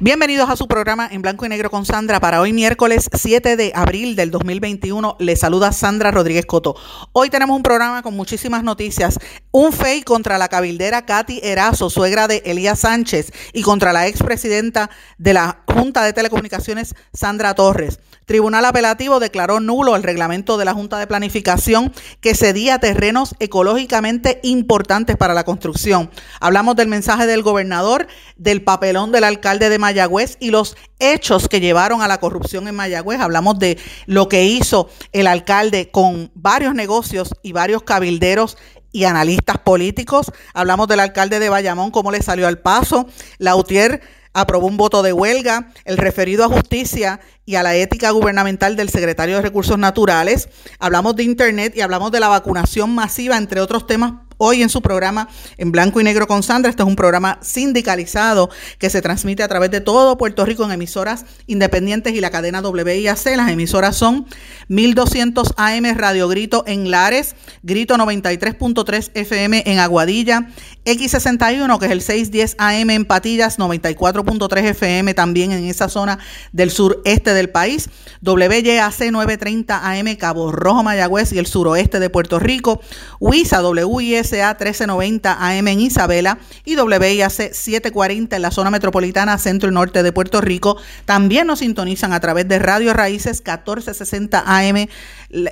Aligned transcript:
Bienvenidos 0.00 0.48
a 0.48 0.54
su 0.54 0.68
programa 0.68 1.08
en 1.10 1.22
blanco 1.22 1.44
y 1.44 1.48
negro 1.48 1.72
con 1.72 1.84
Sandra. 1.84 2.20
Para 2.20 2.40
hoy 2.40 2.52
miércoles 2.52 3.10
7 3.12 3.56
de 3.56 3.72
abril 3.74 4.14
del 4.14 4.30
2021 4.30 5.16
le 5.18 5.34
saluda 5.34 5.72
Sandra 5.72 6.12
Rodríguez 6.12 6.46
Coto. 6.46 6.76
Hoy 7.10 7.30
tenemos 7.30 7.56
un 7.56 7.64
programa 7.64 8.00
con 8.02 8.14
muchísimas 8.14 8.62
noticias. 8.62 9.18
Un 9.50 9.72
fake 9.72 10.04
contra 10.04 10.38
la 10.38 10.46
cabildera 10.46 11.04
Katy 11.04 11.40
Erazo, 11.42 11.90
suegra 11.90 12.28
de 12.28 12.44
Elías 12.46 12.78
Sánchez, 12.78 13.32
y 13.52 13.62
contra 13.62 13.92
la 13.92 14.06
expresidenta 14.06 14.88
de 15.18 15.34
la 15.34 15.64
Junta 15.66 16.04
de 16.04 16.12
Telecomunicaciones, 16.12 16.94
Sandra 17.12 17.56
Torres. 17.56 17.98
Tribunal 18.28 18.66
Apelativo 18.66 19.20
declaró 19.20 19.58
nulo 19.58 19.96
el 19.96 20.02
reglamento 20.02 20.58
de 20.58 20.66
la 20.66 20.74
Junta 20.74 20.98
de 20.98 21.06
Planificación 21.06 21.94
que 22.20 22.34
cedía 22.34 22.78
terrenos 22.78 23.34
ecológicamente 23.38 24.38
importantes 24.42 25.16
para 25.16 25.32
la 25.32 25.44
construcción. 25.44 26.10
Hablamos 26.38 26.76
del 26.76 26.88
mensaje 26.88 27.26
del 27.26 27.42
gobernador, 27.42 28.06
del 28.36 28.62
papelón 28.62 29.12
del 29.12 29.24
alcalde 29.24 29.70
de 29.70 29.78
Mayagüez 29.88 30.36
y 30.38 30.50
los 30.50 30.76
hechos 30.98 31.48
que 31.48 31.60
llevaron 31.60 32.02
a 32.02 32.08
la 32.08 32.20
corrupción 32.20 32.68
en 32.68 32.74
Mayagüez. 32.74 33.20
Hablamos 33.20 33.58
de 33.58 33.78
lo 34.04 34.28
que 34.28 34.44
hizo 34.44 34.90
el 35.12 35.26
alcalde 35.26 35.90
con 35.90 36.30
varios 36.34 36.74
negocios 36.74 37.34
y 37.42 37.52
varios 37.52 37.84
cabilderos 37.84 38.58
y 38.92 39.04
analistas 39.04 39.56
políticos. 39.58 40.30
Hablamos 40.52 40.88
del 40.88 41.00
alcalde 41.00 41.38
de 41.38 41.48
Bayamón, 41.48 41.90
cómo 41.90 42.12
le 42.12 42.20
salió 42.20 42.46
al 42.46 42.58
paso. 42.58 43.06
Lautier 43.38 44.02
aprobó 44.34 44.66
un 44.66 44.76
voto 44.76 45.02
de 45.02 45.14
huelga, 45.14 45.72
el 45.86 45.96
referido 45.96 46.44
a 46.44 46.48
justicia 46.48 47.20
y 47.46 47.54
a 47.54 47.62
la 47.62 47.74
ética 47.74 48.10
gubernamental 48.10 48.76
del 48.76 48.90
secretario 48.90 49.36
de 49.36 49.42
Recursos 49.42 49.78
Naturales. 49.78 50.50
Hablamos 50.78 51.16
de 51.16 51.22
Internet 51.22 51.72
y 51.74 51.80
hablamos 51.80 52.12
de 52.12 52.20
la 52.20 52.28
vacunación 52.28 52.94
masiva, 52.94 53.38
entre 53.38 53.62
otros 53.62 53.86
temas 53.86 54.27
hoy 54.38 54.62
en 54.62 54.68
su 54.68 54.80
programa 54.80 55.28
en 55.58 55.70
blanco 55.72 56.00
y 56.00 56.04
negro 56.04 56.26
con 56.26 56.42
Sandra. 56.42 56.70
Este 56.70 56.82
es 56.82 56.88
un 56.88 56.96
programa 56.96 57.38
sindicalizado 57.42 58.48
que 58.78 58.88
se 58.88 59.02
transmite 59.02 59.42
a 59.42 59.48
través 59.48 59.70
de 59.70 59.80
todo 59.80 60.16
Puerto 60.16 60.44
Rico 60.44 60.64
en 60.64 60.72
emisoras 60.72 61.26
independientes 61.46 62.14
y 62.14 62.20
la 62.20 62.30
cadena 62.30 62.60
WIAC. 62.60 63.36
Las 63.36 63.50
emisoras 63.50 63.96
son 63.96 64.26
1200 64.68 65.54
AM 65.56 65.84
Radio 65.96 66.28
Grito 66.28 66.64
en 66.66 66.90
Lares, 66.90 67.34
Grito 67.62 67.96
93.3 67.96 69.10
FM 69.14 69.64
en 69.66 69.78
Aguadilla, 69.80 70.48
X61 70.84 71.78
que 71.78 71.86
es 71.86 71.92
el 71.92 72.02
610 72.02 72.56
AM 72.58 72.90
en 72.90 73.04
Patillas, 73.04 73.58
94.3 73.58 74.64
FM 74.70 75.14
también 75.14 75.52
en 75.52 75.64
esa 75.64 75.88
zona 75.88 76.18
del 76.52 76.70
sureste 76.70 77.34
del 77.34 77.50
país, 77.50 77.90
WYAC 78.22 79.10
930 79.10 79.90
AM 79.90 80.16
Cabo 80.16 80.52
Rojo 80.52 80.82
Mayagüez 80.82 81.32
y 81.32 81.38
el 81.38 81.46
suroeste 81.46 81.98
de 81.98 82.08
Puerto 82.08 82.38
Rico, 82.38 82.80
WISA 83.20 83.58
WIS 83.68 84.27
SA 84.28 84.50
1390 84.50 85.32
AM 85.40 85.68
en 85.68 85.80
Isabela 85.80 86.38
y 86.64 86.76
WIAC 86.76 87.52
740 87.52 88.36
en 88.36 88.42
la 88.42 88.50
zona 88.50 88.70
metropolitana 88.70 89.38
centro 89.38 89.70
y 89.70 89.72
norte 89.72 90.02
de 90.02 90.12
Puerto 90.12 90.40
Rico. 90.40 90.76
También 91.04 91.46
nos 91.46 91.60
sintonizan 91.60 92.12
a 92.12 92.20
través 92.20 92.46
de 92.48 92.58
Radio 92.58 92.92
Raíces 92.92 93.38
1460 93.38 94.44
AM, 94.46 94.86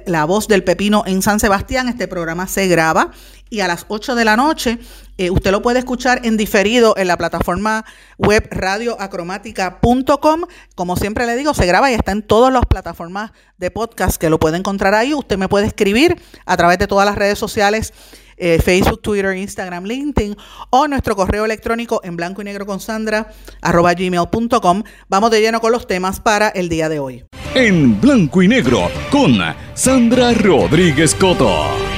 La 0.06 0.24
Voz 0.24 0.48
del 0.48 0.64
Pepino 0.64 1.04
en 1.06 1.22
San 1.22 1.40
Sebastián. 1.40 1.88
Este 1.88 2.08
programa 2.08 2.46
se 2.46 2.68
graba 2.68 3.12
y 3.48 3.60
a 3.60 3.68
las 3.68 3.86
8 3.88 4.14
de 4.16 4.24
la 4.24 4.36
noche 4.36 4.78
eh, 5.18 5.30
usted 5.30 5.50
lo 5.50 5.62
puede 5.62 5.78
escuchar 5.78 6.20
en 6.24 6.36
diferido 6.36 6.94
en 6.96 7.08
la 7.08 7.16
plataforma 7.16 7.84
web 8.18 8.46
radioacromática.com. 8.50 10.42
Como 10.74 10.96
siempre 10.96 11.26
le 11.26 11.36
digo, 11.36 11.54
se 11.54 11.64
graba 11.64 11.90
y 11.90 11.94
está 11.94 12.12
en 12.12 12.22
todas 12.22 12.52
las 12.52 12.66
plataformas 12.66 13.30
de 13.56 13.70
podcast 13.70 14.16
que 14.16 14.28
lo 14.28 14.38
puede 14.38 14.58
encontrar 14.58 14.94
ahí. 14.94 15.14
Usted 15.14 15.38
me 15.38 15.48
puede 15.48 15.66
escribir 15.66 16.20
a 16.44 16.56
través 16.56 16.78
de 16.78 16.86
todas 16.86 17.06
las 17.06 17.16
redes 17.16 17.38
sociales 17.38 17.94
eh, 18.36 18.60
Facebook, 18.62 19.02
Twitter, 19.02 19.36
Instagram, 19.36 19.84
LinkedIn 19.84 20.36
o 20.70 20.88
nuestro 20.88 21.16
correo 21.16 21.44
electrónico 21.44 22.00
en 22.04 22.16
blanco 22.16 22.42
y 22.42 22.44
negro 22.44 22.66
con 22.66 22.80
Sandra 22.80 23.32
arroba 23.62 23.94
gmail.com. 23.94 24.82
Vamos 25.08 25.30
de 25.30 25.40
lleno 25.40 25.60
con 25.60 25.72
los 25.72 25.86
temas 25.86 26.20
para 26.20 26.48
el 26.48 26.68
día 26.68 26.88
de 26.88 26.98
hoy. 26.98 27.24
En 27.54 28.00
blanco 28.00 28.42
y 28.42 28.48
negro 28.48 28.90
con 29.10 29.38
Sandra 29.74 30.32
Rodríguez 30.34 31.14
Coto. 31.14 31.95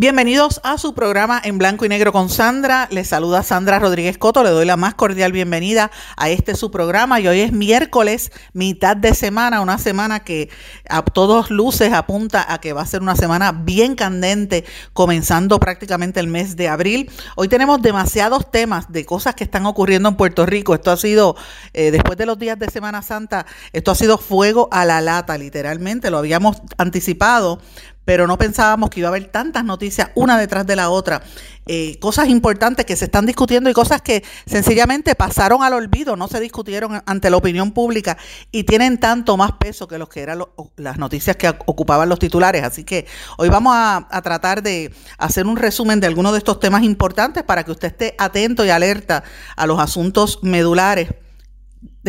Bienvenidos 0.00 0.60
a 0.62 0.78
su 0.78 0.94
programa 0.94 1.40
en 1.42 1.58
blanco 1.58 1.84
y 1.84 1.88
negro 1.88 2.12
con 2.12 2.28
Sandra. 2.28 2.86
Les 2.92 3.08
saluda 3.08 3.42
Sandra 3.42 3.80
Rodríguez 3.80 4.16
Coto. 4.16 4.44
Le 4.44 4.50
doy 4.50 4.64
la 4.64 4.76
más 4.76 4.94
cordial 4.94 5.32
bienvenida 5.32 5.90
a 6.16 6.30
este 6.30 6.54
su 6.54 6.70
programa. 6.70 7.18
Y 7.18 7.26
hoy 7.26 7.40
es 7.40 7.50
miércoles, 7.50 8.30
mitad 8.52 8.96
de 8.96 9.12
semana, 9.12 9.60
una 9.60 9.76
semana 9.76 10.20
que 10.20 10.50
a 10.88 11.02
todos 11.02 11.50
luces 11.50 11.92
apunta 11.92 12.46
a 12.48 12.60
que 12.60 12.72
va 12.72 12.82
a 12.82 12.86
ser 12.86 13.02
una 13.02 13.16
semana 13.16 13.50
bien 13.50 13.96
candente, 13.96 14.64
comenzando 14.92 15.58
prácticamente 15.58 16.20
el 16.20 16.28
mes 16.28 16.54
de 16.54 16.68
abril. 16.68 17.10
Hoy 17.34 17.48
tenemos 17.48 17.82
demasiados 17.82 18.52
temas 18.52 18.92
de 18.92 19.04
cosas 19.04 19.34
que 19.34 19.42
están 19.42 19.66
ocurriendo 19.66 20.10
en 20.10 20.14
Puerto 20.14 20.46
Rico. 20.46 20.76
Esto 20.76 20.92
ha 20.92 20.96
sido, 20.96 21.34
eh, 21.72 21.90
después 21.90 22.16
de 22.16 22.26
los 22.26 22.38
días 22.38 22.56
de 22.56 22.70
Semana 22.70 23.02
Santa, 23.02 23.46
esto 23.72 23.90
ha 23.90 23.96
sido 23.96 24.16
fuego 24.16 24.68
a 24.70 24.84
la 24.84 25.00
lata, 25.00 25.36
literalmente. 25.36 26.08
Lo 26.08 26.18
habíamos 26.18 26.62
anticipado, 26.76 27.60
pero 28.08 28.26
no 28.26 28.38
pensábamos 28.38 28.88
que 28.88 29.00
iba 29.00 29.08
a 29.08 29.10
haber 29.10 29.26
tantas 29.26 29.66
noticias 29.66 30.08
una 30.14 30.38
detrás 30.38 30.66
de 30.66 30.74
la 30.76 30.88
otra, 30.88 31.20
eh, 31.66 31.98
cosas 31.98 32.30
importantes 32.30 32.86
que 32.86 32.96
se 32.96 33.04
están 33.04 33.26
discutiendo 33.26 33.68
y 33.68 33.74
cosas 33.74 34.00
que 34.00 34.24
sencillamente 34.46 35.14
pasaron 35.14 35.62
al 35.62 35.74
olvido, 35.74 36.16
no 36.16 36.26
se 36.26 36.40
discutieron 36.40 37.02
ante 37.04 37.28
la 37.28 37.36
opinión 37.36 37.72
pública 37.72 38.16
y 38.50 38.64
tienen 38.64 38.96
tanto 38.96 39.36
más 39.36 39.52
peso 39.60 39.86
que 39.86 39.98
los 39.98 40.08
que 40.08 40.22
eran 40.22 40.42
las 40.76 40.96
noticias 40.96 41.36
que 41.36 41.50
ocupaban 41.66 42.08
los 42.08 42.18
titulares. 42.18 42.64
Así 42.64 42.82
que 42.82 43.06
hoy 43.36 43.50
vamos 43.50 43.74
a, 43.76 44.08
a 44.10 44.22
tratar 44.22 44.62
de 44.62 44.90
hacer 45.18 45.46
un 45.46 45.58
resumen 45.58 46.00
de 46.00 46.06
algunos 46.06 46.32
de 46.32 46.38
estos 46.38 46.60
temas 46.60 46.84
importantes 46.84 47.42
para 47.42 47.62
que 47.62 47.72
usted 47.72 47.88
esté 47.88 48.14
atento 48.16 48.64
y 48.64 48.70
alerta 48.70 49.22
a 49.54 49.66
los 49.66 49.78
asuntos 49.80 50.38
medulares 50.40 51.10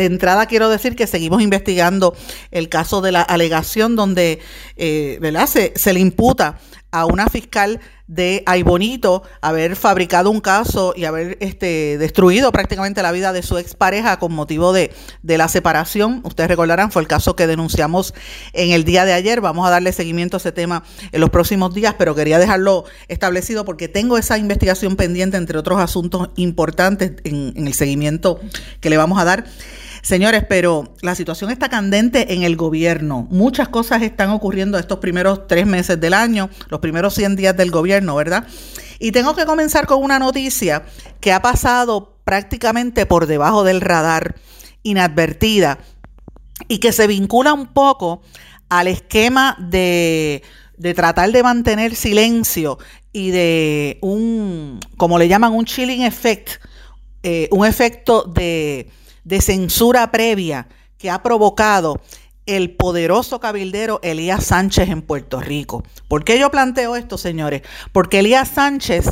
de 0.00 0.06
entrada 0.06 0.46
quiero 0.46 0.70
decir 0.70 0.96
que 0.96 1.06
seguimos 1.06 1.42
investigando 1.42 2.16
el 2.50 2.68
caso 2.70 3.02
de 3.02 3.12
la 3.12 3.22
alegación 3.22 3.96
donde 3.96 4.40
eh. 4.76 5.18
Se, 5.76 5.92
le 5.92 6.00
imputa 6.00 6.58
a 6.90 7.04
una 7.04 7.28
fiscal 7.28 7.80
de 8.06 8.42
Aybonito 8.46 9.22
haber 9.40 9.76
fabricado 9.76 10.30
un 10.30 10.40
caso 10.40 10.94
y 10.96 11.04
haber 11.04 11.36
este, 11.40 11.98
destruido 11.98 12.50
prácticamente 12.50 13.02
la 13.02 13.12
vida 13.12 13.32
de 13.32 13.42
su 13.42 13.58
expareja 13.58 14.18
con 14.18 14.32
motivo 14.32 14.72
de, 14.72 14.92
de 15.22 15.38
la 15.38 15.48
separación. 15.48 16.20
Ustedes 16.24 16.48
recordarán, 16.48 16.90
fue 16.90 17.02
el 17.02 17.08
caso 17.08 17.36
que 17.36 17.46
denunciamos 17.46 18.14
en 18.52 18.70
el 18.70 18.84
día 18.84 19.04
de 19.04 19.12
ayer. 19.12 19.40
Vamos 19.40 19.66
a 19.66 19.70
darle 19.70 19.92
seguimiento 19.92 20.36
a 20.36 20.38
ese 20.38 20.50
tema 20.50 20.82
en 21.12 21.20
los 21.20 21.30
próximos 21.30 21.72
días, 21.74 21.94
pero 21.98 22.14
quería 22.14 22.38
dejarlo 22.38 22.84
establecido 23.06 23.64
porque 23.64 23.86
tengo 23.86 24.18
esa 24.18 24.38
investigación 24.38 24.96
pendiente, 24.96 25.36
entre 25.36 25.58
otros 25.58 25.78
asuntos 25.78 26.30
importantes, 26.36 27.12
en 27.22 27.66
el 27.66 27.74
seguimiento 27.74 28.40
que 28.80 28.90
le 28.90 28.96
vamos 28.96 29.20
a 29.20 29.24
dar. 29.24 29.44
Señores, 30.02 30.44
pero 30.48 30.94
la 31.02 31.14
situación 31.14 31.50
está 31.50 31.68
candente 31.68 32.32
en 32.32 32.42
el 32.42 32.56
gobierno. 32.56 33.26
Muchas 33.30 33.68
cosas 33.68 34.02
están 34.02 34.30
ocurriendo 34.30 34.78
estos 34.78 34.98
primeros 34.98 35.46
tres 35.46 35.66
meses 35.66 36.00
del 36.00 36.14
año, 36.14 36.48
los 36.68 36.80
primeros 36.80 37.14
100 37.14 37.36
días 37.36 37.56
del 37.56 37.70
gobierno, 37.70 38.14
¿verdad? 38.14 38.46
Y 38.98 39.12
tengo 39.12 39.34
que 39.34 39.44
comenzar 39.44 39.86
con 39.86 40.02
una 40.02 40.18
noticia 40.18 40.84
que 41.20 41.32
ha 41.32 41.42
pasado 41.42 42.16
prácticamente 42.24 43.06
por 43.06 43.26
debajo 43.26 43.64
del 43.64 43.80
radar, 43.80 44.36
inadvertida, 44.82 45.78
y 46.68 46.78
que 46.78 46.92
se 46.92 47.06
vincula 47.06 47.52
un 47.52 47.66
poco 47.66 48.22
al 48.68 48.86
esquema 48.86 49.56
de, 49.58 50.42
tratar 50.94 51.32
de 51.32 51.42
mantener 51.42 51.94
silencio 51.94 52.78
y 53.12 53.30
de 53.30 53.98
un, 54.02 54.80
como 54.96 55.18
le 55.18 55.28
llaman, 55.28 55.52
un 55.52 55.64
chilling 55.64 56.02
effect, 56.02 56.62
eh, 57.22 57.48
un 57.50 57.66
efecto 57.66 58.22
de 58.22 58.88
de 59.30 59.40
censura 59.40 60.10
previa 60.10 60.66
que 60.98 61.08
ha 61.08 61.22
provocado 61.22 62.00
el 62.46 62.76
poderoso 62.76 63.38
cabildero 63.38 64.00
Elías 64.02 64.44
Sánchez 64.44 64.90
en 64.90 65.02
Puerto 65.02 65.40
Rico. 65.40 65.84
¿Por 66.08 66.24
qué 66.24 66.38
yo 66.38 66.50
planteo 66.50 66.96
esto, 66.96 67.16
señores? 67.16 67.62
Porque 67.92 68.18
Elías 68.18 68.48
Sánchez, 68.48 69.08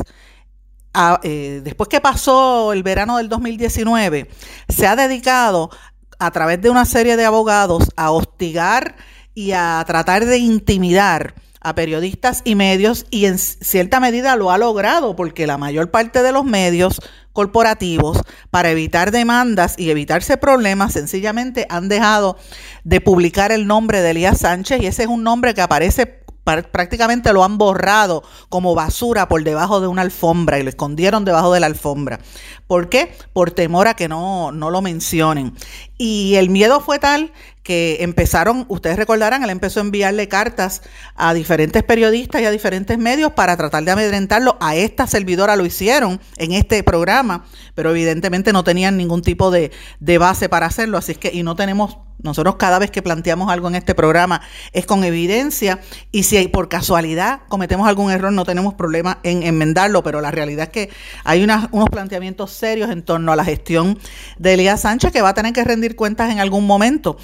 eh, 1.22 1.60
después 1.62 1.88
que 1.88 2.00
pasó 2.00 2.72
el 2.72 2.82
verano 2.82 3.18
del 3.18 3.28
2019, 3.28 4.28
se 4.68 4.86
ha 4.88 4.96
dedicado 4.96 5.70
a 6.18 6.30
través 6.32 6.60
de 6.60 6.68
una 6.68 6.84
serie 6.84 7.16
de 7.16 7.24
abogados 7.24 7.84
a 7.96 8.10
hostigar 8.10 8.96
y 9.34 9.52
a 9.52 9.84
tratar 9.86 10.24
de 10.24 10.38
intimidar 10.38 11.34
a 11.60 11.76
periodistas 11.76 12.42
y 12.44 12.56
medios 12.56 13.06
y 13.10 13.26
en 13.26 13.38
cierta 13.38 14.00
medida 14.00 14.34
lo 14.34 14.50
ha 14.50 14.58
logrado 14.58 15.14
porque 15.14 15.46
la 15.46 15.58
mayor 15.58 15.90
parte 15.92 16.22
de 16.22 16.32
los 16.32 16.44
medios 16.44 17.00
corporativos 17.38 18.20
para 18.50 18.72
evitar 18.72 19.12
demandas 19.12 19.76
y 19.78 19.92
evitarse 19.92 20.38
problemas 20.38 20.94
sencillamente 20.94 21.68
han 21.70 21.88
dejado 21.88 22.36
de 22.82 23.00
publicar 23.00 23.52
el 23.52 23.68
nombre 23.68 24.02
de 24.02 24.10
Elías 24.10 24.38
Sánchez 24.38 24.82
y 24.82 24.86
ese 24.86 25.04
es 25.04 25.08
un 25.08 25.22
nombre 25.22 25.54
que 25.54 25.60
aparece 25.60 26.24
prácticamente 26.70 27.32
lo 27.32 27.44
han 27.44 27.58
borrado 27.58 28.22
como 28.48 28.74
basura 28.74 29.28
por 29.28 29.44
debajo 29.44 29.80
de 29.80 29.86
una 29.86 30.02
alfombra 30.02 30.58
y 30.58 30.62
lo 30.62 30.68
escondieron 30.68 31.24
debajo 31.24 31.52
de 31.52 31.60
la 31.60 31.66
alfombra. 31.66 32.20
¿Por 32.66 32.88
qué? 32.88 33.12
Por 33.32 33.50
temor 33.50 33.88
a 33.88 33.94
que 33.94 34.08
no, 34.08 34.52
no 34.52 34.70
lo 34.70 34.82
mencionen. 34.82 35.54
Y 35.96 36.34
el 36.36 36.50
miedo 36.50 36.80
fue 36.80 36.98
tal 36.98 37.32
que 37.62 37.98
empezaron, 38.00 38.64
ustedes 38.68 38.96
recordarán, 38.96 39.42
él 39.44 39.50
empezó 39.50 39.80
a 39.80 39.82
enviarle 39.82 40.26
cartas 40.26 40.80
a 41.14 41.34
diferentes 41.34 41.82
periodistas 41.82 42.40
y 42.40 42.46
a 42.46 42.50
diferentes 42.50 42.96
medios 42.96 43.32
para 43.32 43.56
tratar 43.56 43.84
de 43.84 43.90
amedrentarlo. 43.90 44.56
A 44.60 44.74
esta 44.74 45.06
servidora 45.06 45.54
lo 45.54 45.66
hicieron 45.66 46.20
en 46.38 46.52
este 46.52 46.82
programa, 46.82 47.44
pero 47.74 47.90
evidentemente 47.90 48.54
no 48.54 48.64
tenían 48.64 48.96
ningún 48.96 49.20
tipo 49.20 49.50
de, 49.50 49.70
de 50.00 50.18
base 50.18 50.48
para 50.48 50.64
hacerlo, 50.64 50.96
así 50.96 51.12
es 51.12 51.18
que, 51.18 51.30
y 51.32 51.42
no 51.42 51.56
tenemos 51.56 51.98
nosotros 52.22 52.56
cada 52.56 52.78
vez 52.78 52.90
que 52.90 53.00
planteamos 53.00 53.50
algo 53.50 53.68
en 53.68 53.76
este 53.76 53.94
programa 53.94 54.40
es 54.72 54.86
con 54.86 55.04
evidencia 55.04 55.80
y 56.10 56.24
si 56.24 56.48
por 56.48 56.68
casualidad 56.68 57.40
cometemos 57.48 57.86
algún 57.86 58.10
error 58.10 58.32
no 58.32 58.44
tenemos 58.44 58.74
problema 58.74 59.20
en 59.22 59.44
enmendarlo, 59.44 60.02
pero 60.02 60.20
la 60.20 60.30
realidad 60.30 60.64
es 60.64 60.70
que 60.70 60.90
hay 61.24 61.44
unos 61.44 61.88
planteamientos 61.90 62.52
serios 62.52 62.90
en 62.90 63.02
torno 63.02 63.32
a 63.32 63.36
la 63.36 63.44
gestión 63.44 63.98
de 64.38 64.54
Elías 64.54 64.80
Sánchez 64.80 65.12
que 65.12 65.22
va 65.22 65.30
a 65.30 65.34
tener 65.34 65.52
que 65.52 65.62
rendir 65.62 65.94
cuentas 65.94 66.30
en 66.30 66.40
algún 66.40 66.66
momento. 66.66 67.16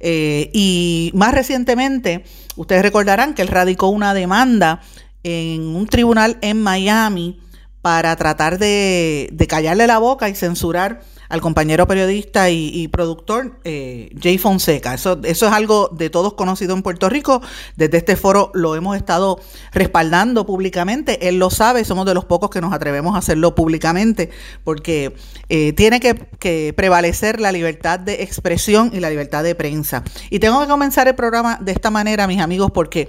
Eh, 0.00 0.50
y 0.52 1.12
más 1.14 1.32
recientemente, 1.32 2.24
ustedes 2.56 2.82
recordarán 2.82 3.34
que 3.34 3.42
él 3.42 3.48
radicó 3.48 3.88
una 3.88 4.14
demanda 4.14 4.80
en 5.22 5.62
un 5.76 5.86
tribunal 5.86 6.38
en 6.40 6.60
Miami 6.60 7.40
para 7.82 8.16
tratar 8.16 8.58
de, 8.58 9.28
de 9.32 9.46
callarle 9.46 9.86
la 9.86 9.98
boca 9.98 10.28
y 10.28 10.34
censurar 10.34 11.00
al 11.30 11.40
compañero 11.40 11.86
periodista 11.86 12.50
y, 12.50 12.88
productor 12.88 13.60
eh, 13.64 14.14
Jay 14.20 14.36
Fonseca. 14.36 14.94
Eso, 14.94 15.20
eso 15.22 15.46
es 15.46 15.52
algo 15.52 15.88
de 15.88 16.10
todos 16.10 16.34
conocido 16.34 16.74
en 16.74 16.82
Puerto 16.82 17.08
Rico. 17.08 17.40
Desde 17.76 17.98
este 17.98 18.16
foro 18.16 18.50
lo 18.52 18.74
hemos 18.74 18.96
estado 18.96 19.40
respaldando 19.72 20.44
públicamente. 20.44 21.28
Él 21.28 21.38
lo 21.38 21.50
sabe, 21.50 21.84
somos 21.84 22.04
de 22.04 22.14
los 22.14 22.24
pocos 22.24 22.50
que 22.50 22.60
nos 22.60 22.72
atrevemos 22.72 23.14
a 23.14 23.18
hacerlo 23.18 23.54
públicamente, 23.54 24.30
porque 24.64 25.14
eh, 25.48 25.72
tiene 25.72 26.00
que, 26.00 26.14
que 26.38 26.74
prevalecer 26.76 27.40
la 27.40 27.52
libertad 27.52 28.00
de 28.00 28.24
expresión 28.24 28.90
y 28.92 28.98
la 28.98 29.08
libertad 29.08 29.44
de 29.44 29.54
prensa. 29.54 30.02
Y 30.30 30.40
tengo 30.40 30.60
que 30.60 30.66
comenzar 30.66 31.06
el 31.06 31.14
programa 31.14 31.58
de 31.60 31.72
esta 31.72 31.90
manera, 31.90 32.26
mis 32.26 32.40
amigos, 32.40 32.72
porque 32.72 33.08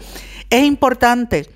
es 0.52 0.64
importante 0.64 1.50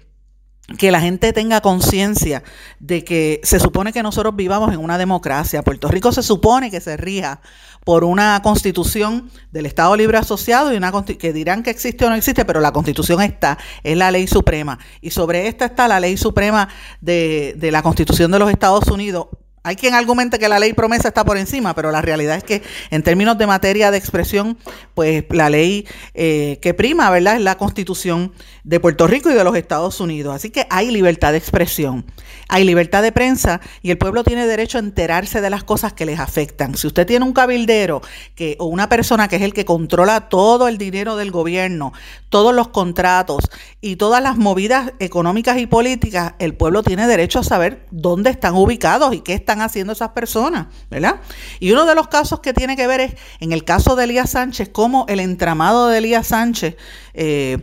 que 0.78 0.92
la 0.92 1.00
gente 1.00 1.32
tenga 1.32 1.62
conciencia 1.62 2.44
de 2.80 3.04
que 3.04 3.40
se 3.44 3.60
supone 3.60 3.94
que 3.94 4.02
nosotros 4.02 4.36
vivamos 4.36 4.74
en 4.74 4.80
una 4.80 4.98
democracia. 4.98 5.62
Puerto 5.62 5.88
Rico 5.90 6.12
se 6.12 6.24
supone 6.24 6.72
que 6.72 6.82
se 6.82 6.98
rija 6.98 7.40
por 7.84 8.04
una 8.04 8.42
constitución 8.42 9.30
del 9.52 9.68
Estado 9.68 9.96
Libre 9.96 10.18
Asociado 10.18 10.74
y 10.74 10.78
una 10.78 10.92
que 11.04 11.34
dirán 11.34 11.62
que 11.62 11.70
existe 11.70 12.04
o 12.04 12.10
no 12.10 12.16
existe, 12.16 12.44
pero 12.44 12.60
la 12.60 12.74
constitución 12.74 13.22
está, 13.22 13.60
es 13.84 13.96
la 13.96 14.10
ley 14.10 14.26
suprema. 14.26 14.80
Y 15.02 15.12
sobre 15.12 15.48
esta 15.48 15.66
está 15.66 15.88
la 15.88 16.00
ley 16.00 16.18
suprema 16.18 16.68
de, 17.00 17.54
de 17.58 17.72
la 17.72 17.84
constitución 17.84 18.32
de 18.32 18.40
los 18.40 18.50
Estados 18.50 18.88
Unidos 18.88 19.28
hay 19.66 19.76
quien 19.76 19.96
argumente 19.96 20.38
que 20.38 20.48
la 20.48 20.60
ley 20.60 20.74
promesa 20.74 21.08
está 21.08 21.26
por 21.26 21.40
encima, 21.40 21.74
pero 21.74 21.92
la 21.92 22.00
realidad 22.00 22.38
es 22.38 22.44
que 22.44 22.62
en 22.92 23.02
términos 23.02 23.36
de 23.40 23.48
materia 23.48 23.90
de 23.90 23.98
expresión, 23.98 24.60
pues 24.94 25.26
la 25.32 25.50
ley 25.50 25.88
eh, 26.14 26.60
que 26.62 26.76
prima, 26.76 27.10
¿verdad? 27.10 27.38
Es 27.38 27.42
la 27.42 27.58
constitución 27.58 28.32
de 28.64 28.80
Puerto 28.80 29.08
Rico 29.08 29.32
y 29.32 29.34
de 29.34 29.44
los 29.44 29.56
Estados 29.56 30.00
Unidos. 30.00 30.36
Así 30.36 30.52
que 30.52 30.68
hay 30.70 30.92
libertad 30.92 31.32
de 31.32 31.40
expresión, 31.40 32.06
hay 32.48 32.64
libertad 32.64 33.02
de 33.02 33.12
prensa 33.12 33.60
y 33.82 33.90
el 33.90 33.98
pueblo 33.98 34.24
tiene 34.24 34.46
derecho 34.46 34.78
a 34.78 34.82
enterarse 34.82 35.42
de 35.42 35.50
las 35.50 35.64
cosas 35.64 35.94
que 35.94 36.06
les 36.06 36.20
afectan. 36.20 36.78
Si 36.78 36.86
usted 36.86 37.08
tiene 37.08 37.26
un 37.26 37.34
cabildero 37.34 38.04
que, 38.36 38.58
o 38.60 38.66
una 38.66 38.88
persona 38.88 39.28
que 39.28 39.38
es 39.38 39.42
el 39.42 39.54
que 39.56 39.66
controla 39.66 40.30
todo 40.30 40.68
el 40.68 40.78
dinero 40.78 41.16
del 41.16 41.32
gobierno, 41.32 41.92
todos 42.30 42.54
los 42.54 42.68
contratos 42.68 43.50
y 43.82 43.96
todas 43.96 44.22
las 44.22 44.38
movidas 44.38 44.94
económicas 45.00 45.58
y 45.58 45.66
políticas, 45.66 46.34
el 46.38 46.54
pueblo 46.54 46.84
tiene 46.84 47.08
derecho 47.08 47.40
a 47.40 47.44
saber 47.44 47.88
dónde 47.90 48.30
están 48.30 48.54
ubicados 48.54 49.16
y 49.16 49.22
qué 49.22 49.34
están 49.34 49.55
haciendo 49.62 49.94
esas 49.94 50.10
personas, 50.10 50.68
¿verdad? 50.90 51.22
Y 51.60 51.72
uno 51.72 51.86
de 51.86 51.96
los 51.96 52.08
casos 52.08 52.40
que 52.40 52.54
tiene 52.54 52.76
que 52.76 52.88
ver 52.88 53.00
es, 53.02 53.14
en 53.40 53.52
el 53.52 53.64
caso 53.64 53.96
de 53.96 54.06
Elías 54.06 54.32
Sánchez, 54.32 54.70
cómo 54.72 55.06
el 55.08 55.20
entramado 55.20 55.88
de 55.88 55.98
Elías 55.98 56.28
Sánchez 56.28 56.76
eh, 57.14 57.60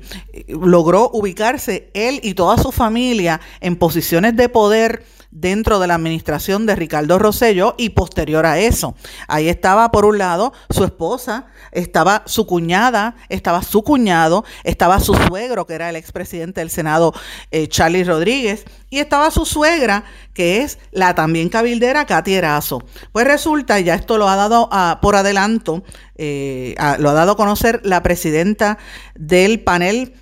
logró 0.48 1.10
ubicarse 1.12 1.90
él 1.94 2.20
y 2.22 2.34
toda 2.34 2.58
su 2.58 2.72
familia 2.72 3.40
en 3.60 3.76
posiciones 3.76 4.36
de 4.36 4.48
poder 4.48 5.04
dentro 5.32 5.81
de 5.81 5.87
la 5.87 5.94
administración 5.94 6.67
de 6.67 6.76
Ricardo 6.76 7.19
Rosello 7.19 7.75
y 7.79 7.88
posterior 7.90 8.46
a 8.46 8.58
eso. 8.58 8.94
Ahí 9.26 9.49
estaba, 9.49 9.90
por 9.90 10.05
un 10.05 10.19
lado, 10.19 10.52
su 10.70 10.84
esposa, 10.84 11.46
estaba 11.73 12.23
su 12.26 12.46
cuñada, 12.46 13.17
estaba 13.31 13.62
su 13.62 13.82
cuñado, 13.82 14.44
estaba 14.62 15.00
su 15.00 15.14
suegro, 15.14 15.67
que 15.67 15.75
era 15.75 15.88
el 15.88 15.96
expresidente 15.96 16.61
del 16.61 16.70
Senado, 16.70 17.14
eh, 17.50 17.67
Charlie 17.67 18.05
Rodríguez, 18.05 18.64
y 18.90 18.99
estaba 18.99 19.31
su 19.31 19.46
suegra, 19.46 20.05
que 20.34 20.62
es 20.62 20.79
la 20.93 21.14
también 21.14 21.49
cabildera 21.49 22.05
Katy 22.05 22.35
Erazo. 22.35 22.85
Pues 23.11 23.26
resulta, 23.26 23.81
ya 23.81 23.94
esto 23.94 24.19
lo 24.19 24.28
ha 24.28 24.37
dado 24.37 24.69
por 25.00 25.17
adelanto, 25.17 25.82
eh, 26.17 26.75
lo 26.99 27.11
ha 27.11 27.14
dado 27.14 27.32
a 27.32 27.37
conocer 27.37 27.81
la 27.85 28.02
presidenta 28.02 28.76
del 29.14 29.61
panel 29.61 30.14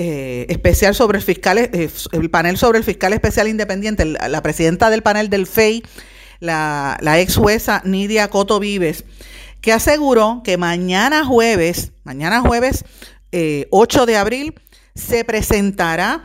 eh, 0.00 0.46
especial 0.48 0.94
sobre 0.94 1.18
el 1.18 1.24
fiscal, 1.24 1.58
eh, 1.58 1.90
el 2.12 2.30
panel 2.30 2.56
sobre 2.56 2.78
el 2.78 2.84
fiscal 2.84 3.12
especial 3.12 3.48
independiente, 3.48 4.04
la 4.04 4.42
presidenta 4.44 4.90
del 4.90 5.02
panel 5.02 5.28
del 5.28 5.48
FEI, 5.48 5.82
la, 6.38 6.96
ex 7.18 7.34
jueza 7.34 7.82
Nidia 7.84 8.30
Coto 8.30 8.60
Vives, 8.60 9.02
que 9.60 9.72
aseguró 9.72 10.42
que 10.44 10.56
mañana 10.56 11.24
jueves, 11.24 11.90
mañana 12.04 12.42
jueves 12.42 12.84
8 13.32 13.32
eh, 13.32 14.06
de 14.06 14.16
abril, 14.16 14.54
se 14.94 15.24
presentará 15.24 16.24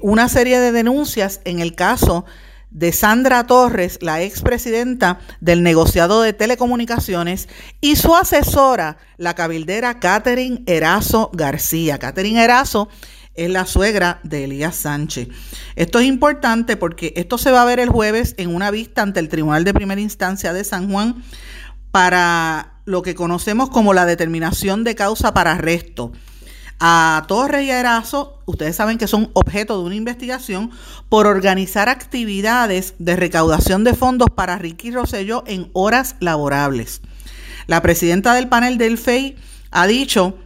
una 0.00 0.30
serie 0.30 0.58
de 0.58 0.72
denuncias 0.72 1.42
en 1.44 1.60
el 1.60 1.74
caso 1.74 2.24
de 2.70 2.92
Sandra 2.92 3.46
Torres, 3.46 3.98
la 4.00 4.22
expresidenta 4.22 5.20
del 5.40 5.62
negociado 5.62 6.22
de 6.22 6.32
telecomunicaciones, 6.32 7.48
y 7.80 7.96
su 7.96 8.14
asesora, 8.14 8.98
la 9.16 9.34
cabildera 9.34 9.98
Catherine 9.98 10.62
Erazo 10.66 11.30
García. 11.32 11.98
Catherine 11.98 12.42
Erazo 12.42 12.88
es 13.34 13.50
la 13.50 13.66
suegra 13.66 14.20
de 14.22 14.44
Elías 14.44 14.76
Sánchez. 14.76 15.28
Esto 15.76 15.98
es 15.98 16.06
importante 16.06 16.76
porque 16.76 17.12
esto 17.16 17.38
se 17.38 17.50
va 17.50 17.62
a 17.62 17.66
ver 17.66 17.80
el 17.80 17.88
jueves 17.88 18.34
en 18.38 18.54
una 18.54 18.70
vista 18.70 19.02
ante 19.02 19.20
el 19.20 19.28
Tribunal 19.28 19.64
de 19.64 19.74
Primera 19.74 20.00
Instancia 20.00 20.52
de 20.52 20.64
San 20.64 20.90
Juan 20.90 21.22
para 21.90 22.80
lo 22.84 23.02
que 23.02 23.14
conocemos 23.14 23.70
como 23.70 23.94
la 23.94 24.06
determinación 24.06 24.84
de 24.84 24.94
causa 24.94 25.34
para 25.34 25.52
arresto 25.52 26.12
a 26.80 27.24
Torres 27.28 27.66
y 27.66 27.70
a 27.70 27.78
Erazo, 27.78 28.38
ustedes 28.46 28.74
saben 28.74 28.96
que 28.96 29.06
son 29.06 29.30
objeto 29.34 29.78
de 29.78 29.84
una 29.84 29.94
investigación 29.94 30.70
por 31.10 31.26
organizar 31.26 31.90
actividades 31.90 32.94
de 32.98 33.16
recaudación 33.16 33.84
de 33.84 33.94
fondos 33.94 34.28
para 34.34 34.56
Ricky 34.56 34.90
Rosselló 34.90 35.44
en 35.46 35.70
horas 35.74 36.16
laborables. 36.20 37.02
La 37.66 37.82
presidenta 37.82 38.34
del 38.34 38.48
panel 38.48 38.78
del 38.78 38.96
FEI 38.96 39.36
ha 39.70 39.86
dicho 39.86 40.38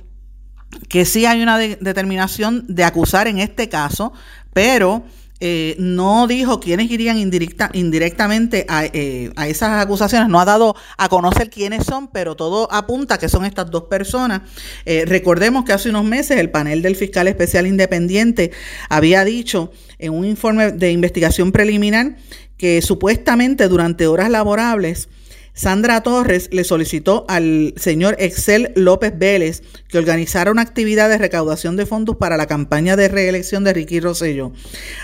que 0.89 1.05
sí 1.05 1.25
hay 1.25 1.41
una 1.41 1.57
determinación 1.57 2.65
de 2.67 2.83
acusar 2.83 3.29
en 3.29 3.39
este 3.39 3.69
caso, 3.69 4.13
pero 4.53 5.05
eh, 5.41 5.75
no 5.81 6.29
dijo 6.29 6.61
quiénes 6.61 6.91
irían 6.91 7.19
indirecta, 7.19 7.69
indirectamente 7.73 8.67
eh, 8.93 9.33
a, 9.35 9.49
esas 9.49 9.83
acusaciones, 9.83 10.29
no 10.29 10.41
ha 10.41 10.45
dado 10.45 10.77
a 10.97 11.09
conocer 11.09 11.51
quiénes 11.51 11.85
son, 11.85 12.09
pero 12.09 12.37
todo 12.37 12.73
apunta 12.73 13.19
que 13.19 13.29
son 13.29 13.45
estas 13.45 13.71
dos 13.71 13.85
personas. 13.85 14.43
Eh, 14.87 15.05
recordemos 15.07 15.65
que 15.65 15.73
hace 15.73 15.91
unos 15.91 16.05
meses 16.05 16.39
el 16.39 16.51
panel 16.51 16.83
del 16.83 16.95
fiscal 16.95 17.27
especial 17.27 17.67
independiente 17.67 18.53
había 18.89 19.25
dicho 19.25 19.73
en 19.99 20.13
un 20.13 20.25
informe 20.25 20.71
de 20.71 20.93
investigación 20.93 21.51
preliminar 21.51 22.17
que 22.57 22.81
supuestamente 22.81 23.67
durante 23.69 24.07
horas 24.07 24.31
laborables, 24.31 25.09
Sandra 25.55 26.03
Torres 26.03 26.49
le 26.53 26.65
solicitó 26.65 27.25
al 27.29 27.75
señor 27.77 28.17
Excel 28.19 28.73
López 28.75 29.17
Vélez 29.17 29.63
que 29.89 29.99
organizara 29.99 30.51
una 30.51 30.63
actividad 30.63 31.09
de 31.09 31.19
recaudación 31.19 31.77
de 31.77 31.87
fondos 31.87 32.17
para 32.17 32.37
la 32.37 32.47
campaña 32.47 32.97
de 32.97 33.09
reelección 33.09 33.63
de 33.63 33.73
Ricky 33.73 34.01
Rosselló. 34.01 34.53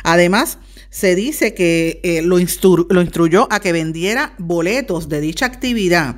Además, 0.02 0.58
se 0.90 1.14
dice 1.14 1.54
que 1.54 2.00
eh, 2.02 2.22
lo 2.22 2.40
instruyó 2.40 3.46
a 3.50 3.60
que 3.60 3.72
vendiera 3.72 4.34
boletos 4.38 5.08
de 5.08 5.20
dicha 5.20 5.46
actividad 5.46 6.16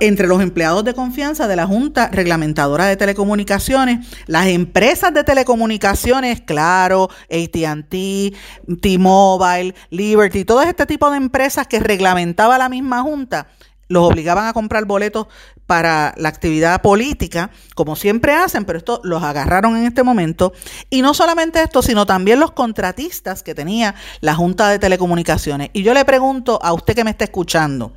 entre 0.00 0.26
los 0.28 0.40
empleados 0.40 0.84
de 0.84 0.94
confianza 0.94 1.48
de 1.48 1.56
la 1.56 1.66
Junta 1.66 2.08
Reglamentadora 2.08 2.86
de 2.86 2.96
Telecomunicaciones, 2.96 4.06
las 4.26 4.46
empresas 4.46 5.12
de 5.12 5.24
telecomunicaciones, 5.24 6.40
claro, 6.40 7.08
ATT, 7.30 7.94
T-Mobile, 8.80 9.74
Liberty, 9.90 10.44
todo 10.44 10.62
este 10.62 10.86
tipo 10.86 11.10
de 11.10 11.16
empresas 11.16 11.66
que 11.66 11.80
reglamentaba 11.80 12.58
la 12.58 12.68
misma 12.68 13.02
Junta, 13.02 13.48
los 13.88 14.10
obligaban 14.10 14.46
a 14.46 14.52
comprar 14.52 14.86
boletos 14.86 15.26
para 15.66 16.14
la 16.16 16.28
actividad 16.28 16.80
política, 16.80 17.50
como 17.74 17.96
siempre 17.96 18.34
hacen, 18.34 18.64
pero 18.64 18.78
esto 18.78 19.00
los 19.04 19.22
agarraron 19.22 19.76
en 19.76 19.84
este 19.84 20.02
momento. 20.02 20.52
Y 20.90 21.02
no 21.02 21.14
solamente 21.14 21.62
esto, 21.62 21.82
sino 21.82 22.06
también 22.06 22.40
los 22.40 22.52
contratistas 22.52 23.42
que 23.42 23.54
tenía 23.54 23.94
la 24.20 24.34
Junta 24.34 24.68
de 24.68 24.78
Telecomunicaciones. 24.78 25.70
Y 25.72 25.82
yo 25.82 25.92
le 25.94 26.04
pregunto 26.04 26.58
a 26.62 26.72
usted 26.72 26.94
que 26.94 27.04
me 27.04 27.10
está 27.10 27.24
escuchando, 27.24 27.92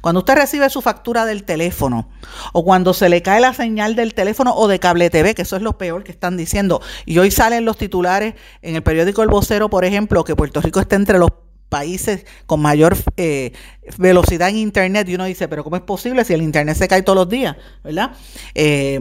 cuando 0.00 0.20
usted 0.20 0.34
recibe 0.34 0.68
su 0.70 0.82
factura 0.82 1.26
del 1.26 1.44
teléfono 1.44 2.08
o 2.52 2.64
cuando 2.64 2.94
se 2.94 3.08
le 3.08 3.22
cae 3.22 3.40
la 3.40 3.54
señal 3.54 3.96
del 3.96 4.14
teléfono 4.14 4.54
o 4.54 4.68
de 4.68 4.78
cable 4.78 5.10
TV, 5.10 5.34
que 5.34 5.42
eso 5.42 5.56
es 5.56 5.62
lo 5.62 5.78
peor 5.78 6.04
que 6.04 6.12
están 6.12 6.36
diciendo, 6.36 6.80
y 7.06 7.18
hoy 7.18 7.30
salen 7.30 7.64
los 7.64 7.76
titulares 7.76 8.34
en 8.62 8.76
el 8.76 8.82
periódico 8.82 9.22
El 9.22 9.28
Vocero, 9.28 9.68
por 9.70 9.84
ejemplo, 9.84 10.24
que 10.24 10.36
Puerto 10.36 10.60
Rico 10.60 10.80
está 10.80 10.96
entre 10.96 11.18
los 11.18 11.30
países 11.70 12.26
con 12.44 12.60
mayor 12.60 12.96
eh, 13.16 13.52
velocidad 13.96 14.50
en 14.50 14.56
Internet 14.56 15.08
y 15.08 15.14
uno 15.14 15.24
dice, 15.24 15.48
pero 15.48 15.64
¿cómo 15.64 15.76
es 15.76 15.82
posible 15.82 16.24
si 16.24 16.34
el 16.34 16.42
Internet 16.42 16.76
se 16.76 16.88
cae 16.88 17.02
todos 17.02 17.16
los 17.16 17.28
días? 17.28 17.56
¿Verdad? 17.82 18.10
Eh, 18.54 19.00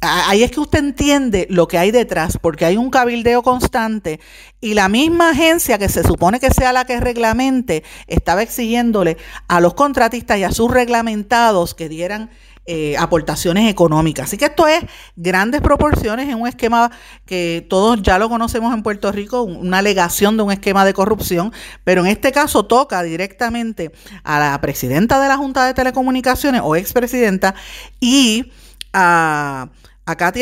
ahí 0.00 0.42
es 0.42 0.50
que 0.50 0.60
usted 0.60 0.78
entiende 0.78 1.46
lo 1.50 1.68
que 1.68 1.78
hay 1.78 1.90
detrás, 1.90 2.38
porque 2.40 2.64
hay 2.64 2.76
un 2.76 2.90
cabildeo 2.90 3.42
constante 3.42 4.20
y 4.60 4.74
la 4.74 4.88
misma 4.88 5.30
agencia 5.30 5.78
que 5.78 5.88
se 5.88 6.02
supone 6.02 6.40
que 6.40 6.50
sea 6.50 6.72
la 6.72 6.84
que 6.84 7.00
reglamente 7.00 7.84
estaba 8.06 8.42
exigiéndole 8.42 9.18
a 9.48 9.60
los 9.60 9.74
contratistas 9.74 10.38
y 10.38 10.44
a 10.44 10.52
sus 10.52 10.70
reglamentados 10.70 11.74
que 11.74 11.88
dieran 11.88 12.30
eh, 12.66 12.96
aportaciones 12.98 13.68
económicas. 13.68 14.26
Así 14.26 14.36
que 14.36 14.44
esto 14.44 14.68
es 14.68 14.84
grandes 15.16 15.60
proporciones 15.60 16.28
en 16.28 16.40
un 16.40 16.46
esquema 16.46 16.90
que 17.26 17.66
todos 17.68 18.00
ya 18.02 18.18
lo 18.18 18.28
conocemos 18.28 18.72
en 18.72 18.82
Puerto 18.82 19.10
Rico, 19.12 19.42
una 19.42 19.78
alegación 19.78 20.36
de 20.36 20.44
un 20.44 20.52
esquema 20.52 20.84
de 20.84 20.94
corrupción, 20.94 21.52
pero 21.84 22.02
en 22.02 22.06
este 22.06 22.32
caso 22.32 22.66
toca 22.66 23.02
directamente 23.02 23.92
a 24.22 24.38
la 24.38 24.60
presidenta 24.60 25.20
de 25.20 25.28
la 25.28 25.36
Junta 25.36 25.66
de 25.66 25.74
Telecomunicaciones 25.74 26.60
o 26.64 26.76
expresidenta 26.76 27.54
y 27.98 28.52
a 28.92 29.68
a 30.06 30.16
Katy 30.16 30.40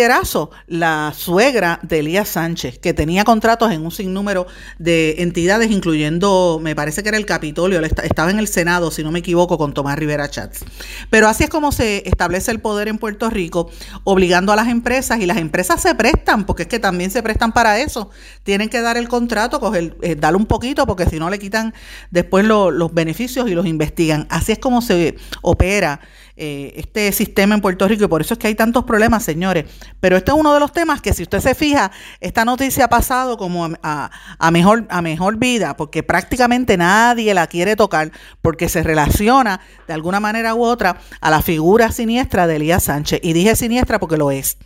la 0.67 1.13
suegra 1.15 1.81
de 1.83 1.99
Elías 1.99 2.29
Sánchez, 2.29 2.79
que 2.79 2.95
tenía 2.95 3.25
contratos 3.25 3.71
en 3.71 3.85
un 3.85 3.91
sinnúmero 3.91 4.47
de 4.79 5.17
entidades, 5.19 5.71
incluyendo, 5.71 6.59
me 6.63 6.75
parece 6.75 7.03
que 7.03 7.11
era 7.11 7.19
el 7.19 7.27
Capitolio, 7.27 7.81
estaba 7.81 8.31
en 8.31 8.39
el 8.39 8.49
Senado, 8.49 8.91
si 8.91 9.03
no 9.03 9.11
me 9.11 9.19
equivoco, 9.19 9.59
con 9.59 9.75
Tomás 9.75 9.99
Rivera 9.99 10.31
Chats. 10.31 10.65
Pero 11.11 11.29
así 11.29 11.45
es 11.45 11.51
como 11.51 11.73
se 11.73 12.09
establece 12.09 12.51
el 12.51 12.61
poder 12.61 12.89
en 12.89 12.99
Puerto 12.99 13.29
Rico, 13.29 13.71
obligando 14.05 14.53
a 14.53 14.57
las 14.57 14.69
empresas, 14.69 15.21
y 15.21 15.27
las 15.27 15.37
empresas 15.37 15.83
se 15.83 15.95
prestan, 15.95 16.47
porque 16.47 16.63
es 16.63 16.69
que 16.69 16.79
también 16.79 17.11
se 17.11 17.23
prestan 17.23 17.53
para 17.53 17.79
eso. 17.79 18.11
Tienen 18.45 18.71
que 18.71 18.81
dar 18.81 18.97
el 18.97 19.09
contrato, 19.09 19.61
coger, 19.61 19.97
eh, 20.03 20.15
darle 20.15 20.39
un 20.39 20.47
poquito, 20.47 20.87
porque 20.87 21.07
si 21.07 21.19
no 21.19 21.29
le 21.29 21.39
quitan 21.39 21.75
después 22.11 22.47
los 22.47 22.95
beneficios 22.95 23.49
y 23.49 23.55
los 23.55 23.67
investigan. 23.67 24.27
Así 24.31 24.53
es 24.53 24.59
como 24.59 24.81
se 24.81 25.17
opera 25.43 26.01
eh, 26.41 26.73
este 26.77 27.11
sistema 27.11 27.57
en 27.57 27.61
Puerto 27.61 27.89
Rico 27.89 28.05
y 28.05 28.07
por 28.07 28.21
eso 28.21 28.35
es 28.35 28.39
que 28.39 28.47
hay 28.47 28.55
tantos 28.55 28.85
problemas, 28.85 29.25
señores. 29.25 29.65
Pero 29.99 30.17
este 30.17 30.31
es 30.31 30.37
uno 30.37 30.55
de 30.55 30.61
los 30.61 30.73
temas 30.73 31.03
que 31.03 31.13
si 31.13 31.25
usted 31.25 31.41
se 31.41 31.57
fija, 31.57 31.91
esta 32.21 32.45
noticia 32.45 32.85
ha 32.85 32.89
pasado 32.89 33.37
como 33.37 33.69
a, 33.83 34.51
mejor, 34.53 34.87
a 34.89 35.03
mejor 35.03 35.37
vida, 35.37 35.77
porque 35.77 36.05
prácticamente 36.05 36.77
nadie 36.77 37.35
la 37.35 37.49
quiere 37.49 37.75
tocar, 37.75 38.13
porque 38.41 38.69
se 38.69 38.85
relaciona 38.85 39.61
de 39.89 39.95
alguna 39.95 40.21
manera 40.21 40.55
u 40.55 40.63
otra 40.63 41.01
a 41.21 41.31
la 41.31 41.43
figura 41.43 41.91
siniestra 41.91 42.47
de 42.47 42.57
Elías 42.57 42.85
Sánchez. 42.85 43.19
Y 43.23 43.33
dije 43.33 43.57
siniestra 43.57 43.99
porque 43.99 44.17
lo 44.17 44.31
es. 44.31 44.59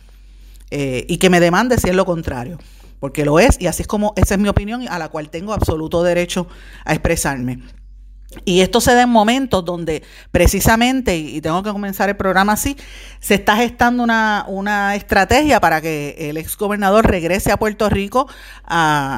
Eh, 0.69 1.05
y 1.09 1.17
que 1.17 1.29
me 1.31 1.39
demande 1.39 1.79
si 1.79 1.89
es 1.89 1.95
lo 1.95 2.05
contrario 2.05 2.59
porque 2.99 3.25
lo 3.25 3.37
es 3.37 3.59
y 3.59 3.67
así 3.67 3.81
es 3.81 3.87
como 3.87 4.13
esa 4.15 4.35
es 4.35 4.39
mi 4.39 4.47
opinión 4.47 4.87
a 4.87 4.97
la 4.97 5.09
cual 5.09 5.29
tengo 5.29 5.51
absoluto 5.53 6.03
derecho 6.03 6.47
a 6.85 6.93
expresarme. 6.93 7.59
Y 8.45 8.61
esto 8.61 8.81
se 8.81 8.93
da 8.93 9.03
en 9.03 9.09
momentos 9.09 9.63
donde 9.63 10.03
precisamente, 10.31 11.15
y 11.17 11.41
tengo 11.41 11.63
que 11.63 11.71
comenzar 11.71 12.09
el 12.09 12.15
programa 12.15 12.53
así, 12.53 12.75
se 13.19 13.35
está 13.35 13.55
gestando 13.55 14.03
una, 14.03 14.45
una 14.47 14.95
estrategia 14.95 15.59
para 15.59 15.81
que 15.81 16.15
el 16.17 16.37
ex 16.37 16.57
gobernador 16.57 17.05
regrese 17.07 17.51
a 17.51 17.57
Puerto 17.57 17.89
Rico. 17.89 18.27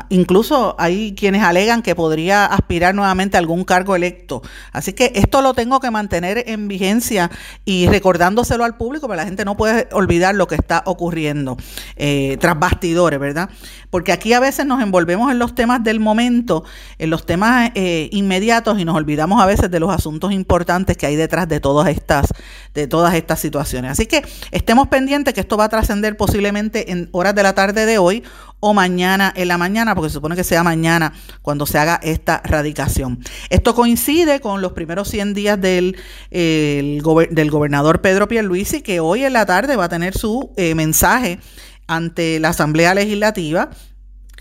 incluso 0.10 0.76
hay 0.78 1.14
quienes 1.16 1.44
alegan 1.44 1.82
que 1.82 1.96
podría 1.96 2.46
aspirar 2.46 2.94
nuevamente 2.94 3.38
a 3.38 3.40
algún 3.40 3.64
cargo 3.64 3.96
electo. 3.96 4.42
Así 4.72 4.94
que 4.94 5.12
esto 5.16 5.42
lo 5.42 5.54
tengo 5.54 5.80
que 5.80 5.92
mantener 5.92 6.44
en 6.48 6.68
vigencia 6.68 7.32
y 7.64 7.88
recordándoselo 7.88 8.64
al 8.64 8.78
público, 8.78 9.08
pero 9.08 9.18
la 9.18 9.26
gente 9.26 9.46
no 9.46 9.58
puede 9.58 9.88
olvidar 9.92 10.36
lo 10.36 10.48
que 10.48 10.56
está 10.56 10.84
ocurriendo 10.86 11.58
eh, 11.96 12.38
tras 12.40 12.60
bastidores, 12.60 13.20
¿verdad? 13.20 13.50
Porque 13.90 14.12
aquí 14.12 14.34
a 14.34 14.40
veces 14.40 14.66
nos 14.66 14.82
envolvemos 14.82 15.32
en 15.32 15.40
los 15.40 15.56
temas 15.56 15.84
del 15.84 16.00
momento, 16.00 16.64
en 16.98 17.10
los 17.10 17.26
temas 17.26 17.72
eh, 17.76 18.10
inmediatos 18.12 18.80
y 18.80 18.86
nos 18.86 18.96
olvidamos 18.96 19.05
a 19.40 19.46
veces 19.46 19.72
de 19.72 19.80
los 19.80 19.90
asuntos 19.90 20.32
importantes 20.32 20.98
que 20.98 21.06
hay 21.06 21.16
detrás 21.16 21.48
de 21.48 21.60
todas 21.60 21.88
estas, 21.88 22.28
de 22.74 22.88
todas 22.88 23.14
estas 23.14 23.40
situaciones. 23.40 23.92
Así 23.92 24.06
que 24.06 24.24
estemos 24.52 24.88
pendientes 24.88 25.34
que 25.34 25.42
esto 25.42 25.58
va 25.58 25.66
a 25.66 25.70
trascender 25.70 26.18
posiblemente 26.18 26.92
en 26.92 27.10
horas 27.12 27.36
de 27.36 27.44
la 27.44 27.54
tarde 27.54 27.86
de 27.86 27.98
hoy 27.98 28.24
o 28.60 28.74
mañana 28.74 29.32
en 29.36 29.48
la 29.48 29.58
mañana, 29.58 29.94
porque 29.94 30.10
se 30.10 30.16
supone 30.16 30.36
que 30.36 30.44
sea 30.44 30.64
mañana 30.64 31.14
cuando 31.42 31.66
se 31.66 31.78
haga 31.78 32.00
esta 32.02 32.42
radicación. 32.44 33.20
Esto 33.50 33.76
coincide 33.76 34.40
con 34.40 34.62
los 34.62 34.74
primeros 34.74 35.08
100 35.10 35.34
días 35.34 35.62
del, 35.62 35.98
del 36.32 37.52
gobernador 37.52 38.02
Pedro 38.02 38.28
Pierluisi, 38.28 38.82
que 38.82 39.00
hoy 39.00 39.24
en 39.24 39.34
la 39.34 39.46
tarde 39.46 39.76
va 39.76 39.86
a 39.86 39.90
tener 39.90 40.18
su 40.18 40.52
eh, 40.58 40.74
mensaje 40.74 41.40
ante 41.88 42.40
la 42.40 42.50
Asamblea 42.50 42.96
Legislativa. 42.96 43.70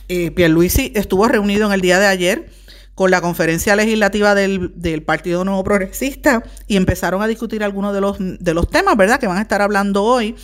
Eh, 0.09 0.31
Pierluisi 0.31 0.93
estuvo 0.95 1.29
reunido 1.29 1.67
en 1.67 1.73
el 1.73 1.81
día 1.81 1.99
de 1.99 2.07
ayer 2.07 2.51
con 2.95 3.11
la 3.11 3.21
conferencia 3.21 3.75
legislativa 3.77 4.35
del, 4.35 5.03
Partido 5.05 5.45
Nuevo 5.45 5.65
Progresista 5.65 6.43
y 6.69 6.77
empezaron 6.77 7.23
a 7.23 7.27
discutir 7.27 7.65
algunos 7.65 7.93
de 7.93 8.01
los, 8.01 8.17
de 8.19 8.55
los 8.55 8.71
temas, 8.71 8.97
¿verdad?, 8.97 9.19
que 9.19 9.27
van 9.27 9.39
a 9.39 9.43
estar 9.43 9.61
hablando 9.63 10.05
hoy. 10.05 10.37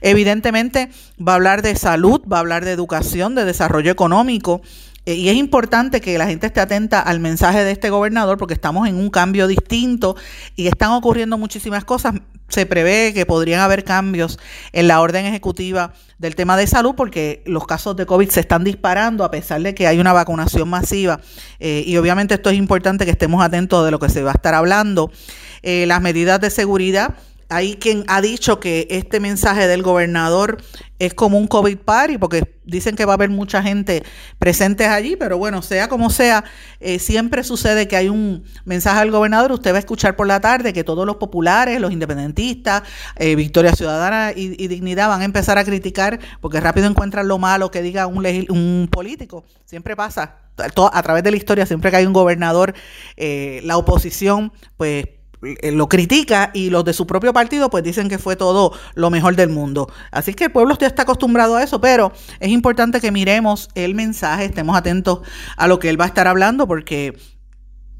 Evidentemente 0.00 0.88
va 1.20 1.32
a 1.32 1.34
hablar 1.36 1.62
de 1.62 1.76
salud, 1.76 2.22
va 2.30 2.38
a 2.38 2.40
hablar 2.40 2.64
de 2.64 2.72
educación, 2.72 3.34
de 3.34 3.44
desarrollo 3.44 3.90
económico. 3.90 4.62
Eh, 5.08 5.14
y 5.14 5.30
es 5.30 5.36
importante 5.36 6.02
que 6.02 6.18
la 6.18 6.26
gente 6.26 6.48
esté 6.48 6.60
atenta 6.60 7.00
al 7.00 7.18
mensaje 7.18 7.64
de 7.64 7.70
este 7.70 7.88
gobernador 7.88 8.36
porque 8.36 8.52
estamos 8.52 8.86
en 8.86 8.96
un 8.96 9.08
cambio 9.08 9.46
distinto 9.46 10.16
y 10.54 10.66
están 10.66 10.90
ocurriendo 10.90 11.38
muchísimas 11.38 11.82
cosas 11.86 12.16
se 12.48 12.66
prevé 12.66 13.14
que 13.14 13.24
podrían 13.24 13.60
haber 13.60 13.84
cambios 13.84 14.38
en 14.72 14.86
la 14.86 15.00
orden 15.00 15.24
ejecutiva 15.24 15.94
del 16.18 16.34
tema 16.34 16.58
de 16.58 16.66
salud 16.66 16.94
porque 16.94 17.42
los 17.46 17.66
casos 17.66 17.96
de 17.96 18.04
COVID 18.04 18.28
se 18.28 18.40
están 18.40 18.64
disparando 18.64 19.24
a 19.24 19.30
pesar 19.30 19.62
de 19.62 19.74
que 19.74 19.86
hay 19.86 19.98
una 19.98 20.12
vacunación 20.12 20.68
masiva 20.68 21.20
eh, 21.58 21.84
y 21.86 21.96
obviamente 21.96 22.34
esto 22.34 22.50
es 22.50 22.58
importante 22.58 23.06
que 23.06 23.12
estemos 23.12 23.42
atentos 23.42 23.86
de 23.86 23.90
lo 23.90 23.98
que 23.98 24.10
se 24.10 24.22
va 24.22 24.32
a 24.32 24.34
estar 24.34 24.52
hablando. 24.52 25.10
Eh, 25.62 25.86
las 25.86 26.02
medidas 26.02 26.38
de 26.38 26.50
seguridad 26.50 27.14
hay 27.48 27.76
quien 27.76 28.04
ha 28.08 28.20
dicho 28.20 28.60
que 28.60 28.86
este 28.90 29.20
mensaje 29.20 29.66
del 29.66 29.82
gobernador 29.82 30.58
es 30.98 31.14
como 31.14 31.38
un 31.38 31.46
COVID 31.46 31.78
party, 31.78 32.18
porque 32.18 32.56
dicen 32.64 32.94
que 32.94 33.04
va 33.04 33.12
a 33.12 33.14
haber 33.14 33.30
mucha 33.30 33.62
gente 33.62 34.02
presente 34.38 34.84
allí, 34.86 35.16
pero 35.16 35.38
bueno, 35.38 35.62
sea 35.62 35.88
como 35.88 36.10
sea, 36.10 36.44
eh, 36.80 36.98
siempre 36.98 37.44
sucede 37.44 37.88
que 37.88 37.96
hay 37.96 38.08
un 38.08 38.44
mensaje 38.64 39.00
del 39.00 39.10
gobernador, 39.10 39.52
usted 39.52 39.72
va 39.72 39.76
a 39.76 39.80
escuchar 39.80 40.16
por 40.16 40.26
la 40.26 40.40
tarde 40.40 40.72
que 40.72 40.84
todos 40.84 41.06
los 41.06 41.16
populares, 41.16 41.80
los 41.80 41.92
independentistas, 41.92 42.82
eh, 43.16 43.34
Victoria 43.34 43.72
Ciudadana 43.72 44.32
y, 44.34 44.68
Dignidad 44.68 45.08
van 45.08 45.22
a 45.22 45.24
empezar 45.24 45.56
a 45.56 45.64
criticar, 45.64 46.18
porque 46.42 46.60
rápido 46.60 46.86
encuentran 46.86 47.26
lo 47.28 47.38
malo 47.38 47.70
que 47.70 47.80
diga 47.80 48.06
un, 48.06 48.26
un 48.50 48.88
político, 48.90 49.44
siempre 49.64 49.96
pasa, 49.96 50.40
a 50.58 51.02
través 51.02 51.22
de 51.22 51.30
la 51.30 51.36
historia, 51.36 51.64
siempre 51.64 51.90
que 51.90 51.96
hay 51.96 52.06
un 52.06 52.12
gobernador, 52.12 52.74
eh, 53.16 53.60
la 53.64 53.78
oposición, 53.78 54.52
pues 54.76 55.06
lo 55.40 55.88
critica 55.88 56.50
y 56.52 56.70
los 56.70 56.84
de 56.84 56.92
su 56.92 57.06
propio 57.06 57.32
partido 57.32 57.70
pues 57.70 57.84
dicen 57.84 58.08
que 58.08 58.18
fue 58.18 58.36
todo 58.36 58.72
lo 58.94 59.10
mejor 59.10 59.36
del 59.36 59.50
mundo. 59.50 59.90
Así 60.10 60.34
que 60.34 60.44
el 60.44 60.52
pueblo 60.52 60.76
ya 60.78 60.86
está 60.86 61.02
acostumbrado 61.02 61.56
a 61.56 61.62
eso, 61.62 61.80
pero 61.80 62.12
es 62.40 62.50
importante 62.50 63.00
que 63.00 63.12
miremos 63.12 63.68
el 63.74 63.94
mensaje, 63.94 64.46
estemos 64.46 64.76
atentos 64.76 65.20
a 65.56 65.68
lo 65.68 65.78
que 65.78 65.88
él 65.88 66.00
va 66.00 66.04
a 66.04 66.08
estar 66.08 66.26
hablando 66.26 66.66
porque 66.66 67.16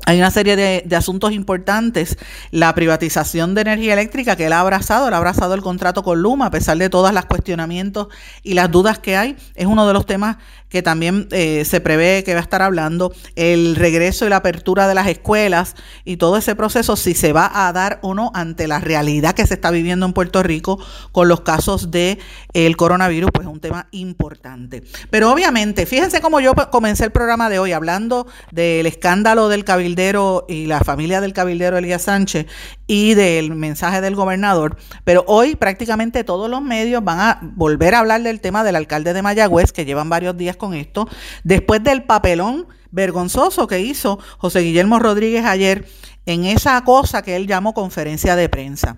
hay 0.07 0.18
una 0.18 0.30
serie 0.30 0.57
de, 0.57 0.83
de, 0.87 0.97
asuntos 0.97 1.33
importantes. 1.33 2.16
La 2.50 2.75
privatización 2.75 3.54
de 3.54 3.62
energía 3.62 3.92
eléctrica 3.92 4.37
que 4.37 4.47
él 4.47 4.52
ha 4.52 4.61
abrazado, 4.61 5.09
él 5.09 5.14
ha 5.14 5.18
abrazado 5.18 5.54
el 5.54 5.61
contrato 5.61 6.02
con 6.02 6.23
Luma, 6.23 6.47
a 6.47 6.50
pesar 6.50 6.78
de 6.78 6.88
todos 6.88 7.12
los 7.12 7.26
cuestionamientos 7.26 8.09
y 8.42 8.54
las 8.54 8.71
dudas 8.71 9.00
que 9.00 9.16
hay, 9.16 9.37
es 9.54 9.66
uno 9.66 9.87
de 9.87 9.92
los 9.92 10.07
temas 10.07 10.38
que 10.68 10.82
también 10.82 11.28
eh, 11.30 11.64
se 11.64 11.80
prevé 11.80 12.25
que 12.25 12.34
va 12.34 12.40
a 12.40 12.42
estar 12.42 12.62
hablando, 12.62 13.12
el 13.37 13.76
regreso 13.76 14.26
y 14.26 14.28
la 14.28 14.37
apertura 14.37 14.87
de 14.88 14.94
las 14.94 15.06
escuelas 15.08 15.75
y 16.04 16.16
todo 16.16 16.37
ese 16.37 16.54
proceso, 16.54 16.96
si 16.96 17.14
se 17.14 17.32
va 17.32 17.66
a 17.66 17.72
dar 17.72 17.98
o 18.02 18.14
no 18.14 18.30
ante 18.34 18.68
la 18.68 18.80
realidad 18.80 19.34
que 19.34 19.46
se 19.46 19.54
está 19.54 19.70
viviendo 19.70 20.06
en 20.06 20.12
Puerto 20.12 20.42
Rico 20.42 20.78
con 21.12 21.28
los 21.28 21.40
casos 21.40 21.90
de 21.90 22.18
el 22.52 22.76
coronavirus, 22.76 23.30
pues 23.32 23.46
es 23.46 23.52
un 23.52 23.60
tema 23.60 23.88
importante. 23.92 24.82
Pero 25.10 25.32
obviamente, 25.32 25.87
fíjense 25.87 26.20
cómo 26.20 26.40
yo 26.40 26.54
comencé 26.70 27.04
el 27.04 27.12
programa 27.12 27.48
de 27.48 27.58
hoy 27.58 27.72
hablando 27.72 28.26
del 28.52 28.87
escándalo 28.87 29.48
del 29.48 29.64
cabildero 29.64 30.44
y 30.48 30.66
la 30.66 30.80
familia 30.80 31.20
del 31.20 31.32
cabildero 31.32 31.78
Elías 31.78 32.02
Sánchez 32.02 32.46
y 32.88 33.14
del 33.14 33.54
mensaje 33.54 34.00
del 34.00 34.16
gobernador. 34.16 34.76
Pero 35.04 35.25
hoy 35.28 35.54
prácticamente 35.54 36.25
todos 36.25 36.50
los 36.50 36.62
medios 36.62 37.04
van 37.04 37.21
a 37.21 37.38
volver 37.42 37.95
a 37.95 38.00
hablar 38.00 38.23
del 38.23 38.40
tema 38.40 38.64
del 38.64 38.75
alcalde 38.75 39.12
de 39.12 39.23
Mayagüez, 39.23 39.71
que 39.71 39.85
llevan 39.85 40.09
varios 40.09 40.37
días 40.37 40.57
con 40.57 40.75
esto, 40.75 41.09
después 41.45 41.85
del 41.85 42.02
papelón 42.02 42.66
vergonzoso 42.90 43.66
que 43.66 43.80
hizo 43.80 44.18
José 44.38 44.61
Guillermo 44.61 44.99
Rodríguez 44.99 45.45
ayer 45.45 45.87
en 46.25 46.47
esa 46.47 46.83
cosa 46.83 47.23
que 47.23 47.37
él 47.37 47.47
llamó 47.47 47.75
conferencia 47.75 48.35
de 48.35 48.49
prensa. 48.49 48.97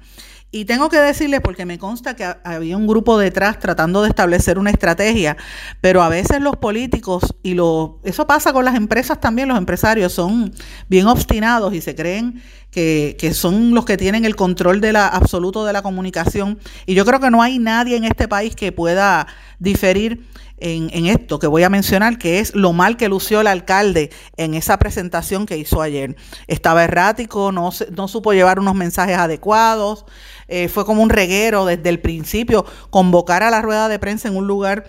Y 0.53 0.65
tengo 0.65 0.89
que 0.89 0.99
decirle, 0.99 1.41
porque 1.41 1.65
me 1.65 1.79
consta 1.79 2.17
que 2.17 2.25
había 2.43 2.77
un 2.77 2.89
grupo 2.89 3.17
detrás 3.19 3.61
tratando 3.61 4.03
de 4.03 4.09
establecer 4.09 4.59
una 4.59 4.71
estrategia, 4.71 5.37
pero 5.81 6.03
a 6.03 6.09
veces 6.09 6.41
los 6.41 6.57
políticos, 6.57 7.37
y 7.45 7.55
lo, 7.55 8.01
eso 8.03 8.27
pasa 8.27 8.53
con 8.53 8.65
las 8.65 8.75
empresas 8.75 9.21
también, 9.21 9.47
los 9.47 9.59
empresarios 9.59 10.13
son 10.13 10.53
bien 10.89 11.07
obstinados 11.07 11.73
y 11.73 11.81
se 11.81 11.95
creen 11.95 12.43
que, 12.73 13.17
que, 13.17 13.33
son 13.33 13.75
los 13.75 13.85
que 13.85 13.97
tienen 13.97 14.25
el 14.25 14.35
control 14.35 14.81
de 14.81 14.93
la, 14.93 15.07
absoluto 15.07 15.65
de 15.65 15.73
la 15.73 15.83
comunicación. 15.83 16.59
Y 16.85 16.95
yo 16.95 17.05
creo 17.05 17.21
que 17.21 17.31
no 17.31 17.43
hay 17.43 17.61
nadie 17.61 17.97
en 17.97 18.03
este 18.03 18.27
país 18.27 18.57
que 18.57 18.73
pueda 18.73 19.29
diferir 19.61 20.27
en, 20.61 21.07
esto 21.07 21.39
que 21.39 21.47
voy 21.47 21.63
a 21.63 21.71
mencionar, 21.71 22.19
que 22.19 22.39
es 22.39 22.55
lo 22.55 22.73
mal 22.73 22.97
que 22.97 23.09
lució 23.09 23.41
el 23.41 23.47
alcalde 23.47 24.11
en 24.37 24.55
esa 24.55 24.79
presentación 24.79 25.47
que 25.47 25.57
hizo 25.57 25.83
ayer. 25.83 26.17
Estaba 26.47 26.85
errático, 26.85 27.53
no, 27.53 27.71
no 27.97 28.09
supo 28.09 28.33
llevar 28.33 28.59
unos 28.59 28.75
mensajes 28.75 29.17
adecuados, 29.17 30.05
eh, 30.49 30.69
fue 30.69 30.85
como 30.85 31.03
un 31.03 31.11
reguero 31.11 31.65
desde 31.65 31.89
el 31.89 32.01
principio, 32.01 32.67
convocar 32.91 33.45
a 33.45 33.51
la 33.51 33.63
rueda 33.63 33.89
de 33.89 34.01
prensa 34.01 34.29
en 34.29 34.37
un 34.37 34.47
lugar 34.49 34.85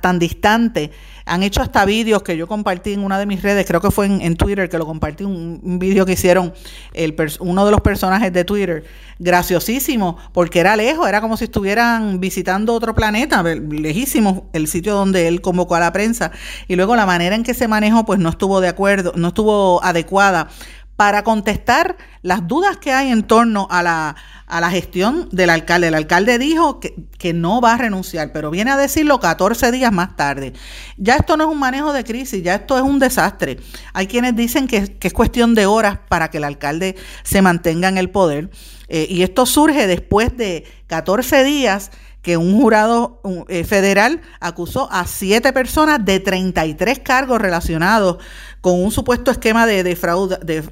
tan 0.00 0.18
distante. 0.18 0.90
Han 1.26 1.42
hecho 1.42 1.60
hasta 1.60 1.84
vídeos 1.84 2.22
que 2.22 2.36
yo 2.36 2.46
compartí 2.46 2.92
en 2.92 3.00
una 3.00 3.18
de 3.18 3.26
mis 3.26 3.42
redes, 3.42 3.66
creo 3.66 3.80
que 3.80 3.90
fue 3.90 4.06
en, 4.06 4.36
Twitter 4.36 4.68
que 4.68 4.78
lo 4.78 4.86
compartí, 4.86 5.24
un, 5.24 5.60
un 5.62 5.78
vídeo 5.78 6.06
que 6.06 6.12
hicieron 6.12 6.54
el 6.94 7.14
uno 7.40 7.64
de 7.64 7.70
los 7.70 7.80
personajes 7.80 8.32
de 8.32 8.44
Twitter, 8.44 8.84
graciosísimo, 9.18 10.16
porque 10.32 10.60
era 10.60 10.76
lejos, 10.76 11.08
era 11.08 11.20
como 11.20 11.36
si 11.36 11.44
estuvieran 11.44 12.20
visitando 12.20 12.74
otro 12.74 12.94
planeta, 12.94 13.42
lejísimo 13.42 14.48
el 14.52 14.68
sitio 14.68 14.94
donde 14.94 15.28
él 15.28 15.40
convocó 15.40 15.74
a 15.74 15.80
la 15.80 15.92
prensa. 15.92 16.30
Y 16.68 16.76
luego 16.76 16.96
la 16.96 17.06
manera 17.06 17.34
en 17.34 17.42
que 17.42 17.54
se 17.54 17.68
manejó, 17.68 18.04
pues 18.04 18.18
no 18.18 18.28
estuvo 18.28 18.60
de 18.60 18.68
acuerdo, 18.68 19.12
no 19.16 19.28
estuvo 19.28 19.82
adecuada 19.82 20.48
para 20.96 21.22
contestar 21.22 21.96
las 22.22 22.48
dudas 22.48 22.78
que 22.78 22.92
hay 22.92 23.10
en 23.10 23.22
torno 23.22 23.68
a 23.70 23.82
la, 23.82 24.16
a 24.46 24.60
la 24.60 24.70
gestión 24.70 25.28
del 25.30 25.50
alcalde. 25.50 25.88
El 25.88 25.94
alcalde 25.94 26.38
dijo 26.38 26.80
que, 26.80 26.94
que, 27.18 27.34
no 27.34 27.60
va 27.60 27.74
a 27.74 27.76
renunciar, 27.76 28.32
pero 28.32 28.50
viene 28.50 28.70
a 28.70 28.76
decirlo 28.76 29.20
14 29.20 29.70
días 29.70 29.92
más 29.92 30.16
tarde. 30.16 30.54
Ya 30.96 31.16
esto 31.16 31.36
no 31.36 31.44
es 31.44 31.50
un 31.50 31.58
manejo 31.58 31.92
de 31.92 32.04
crisis, 32.04 32.42
ya 32.42 32.54
esto 32.54 32.76
es 32.76 32.82
un 32.82 32.98
desastre. 32.98 33.58
Hay 33.92 34.06
quienes 34.06 34.34
dicen 34.34 34.66
que, 34.66 34.96
es 35.00 35.12
cuestión 35.12 35.54
de 35.54 35.66
horas 35.66 35.98
para 36.08 36.30
que 36.30 36.38
el 36.38 36.44
alcalde 36.44 36.96
se 37.22 37.42
mantenga 37.42 37.88
en 37.88 37.98
el 37.98 38.10
poder. 38.10 38.50
Eh, 38.88 39.06
y 39.10 39.22
esto 39.22 39.46
surge 39.46 39.86
después 39.86 40.36
de 40.36 40.64
14 40.86 41.44
días 41.44 41.90
que 42.26 42.36
un 42.36 42.60
jurado 42.60 43.20
eh, 43.48 43.62
federal 43.62 44.20
acusó 44.40 44.90
a 44.90 45.06
siete 45.06 45.52
personas 45.52 46.04
de 46.04 46.18
33 46.18 46.98
cargos 46.98 47.40
relacionados 47.40 48.18
con 48.66 48.82
un 48.82 48.90
supuesto 48.90 49.30
esquema 49.30 49.64
de, 49.64 49.96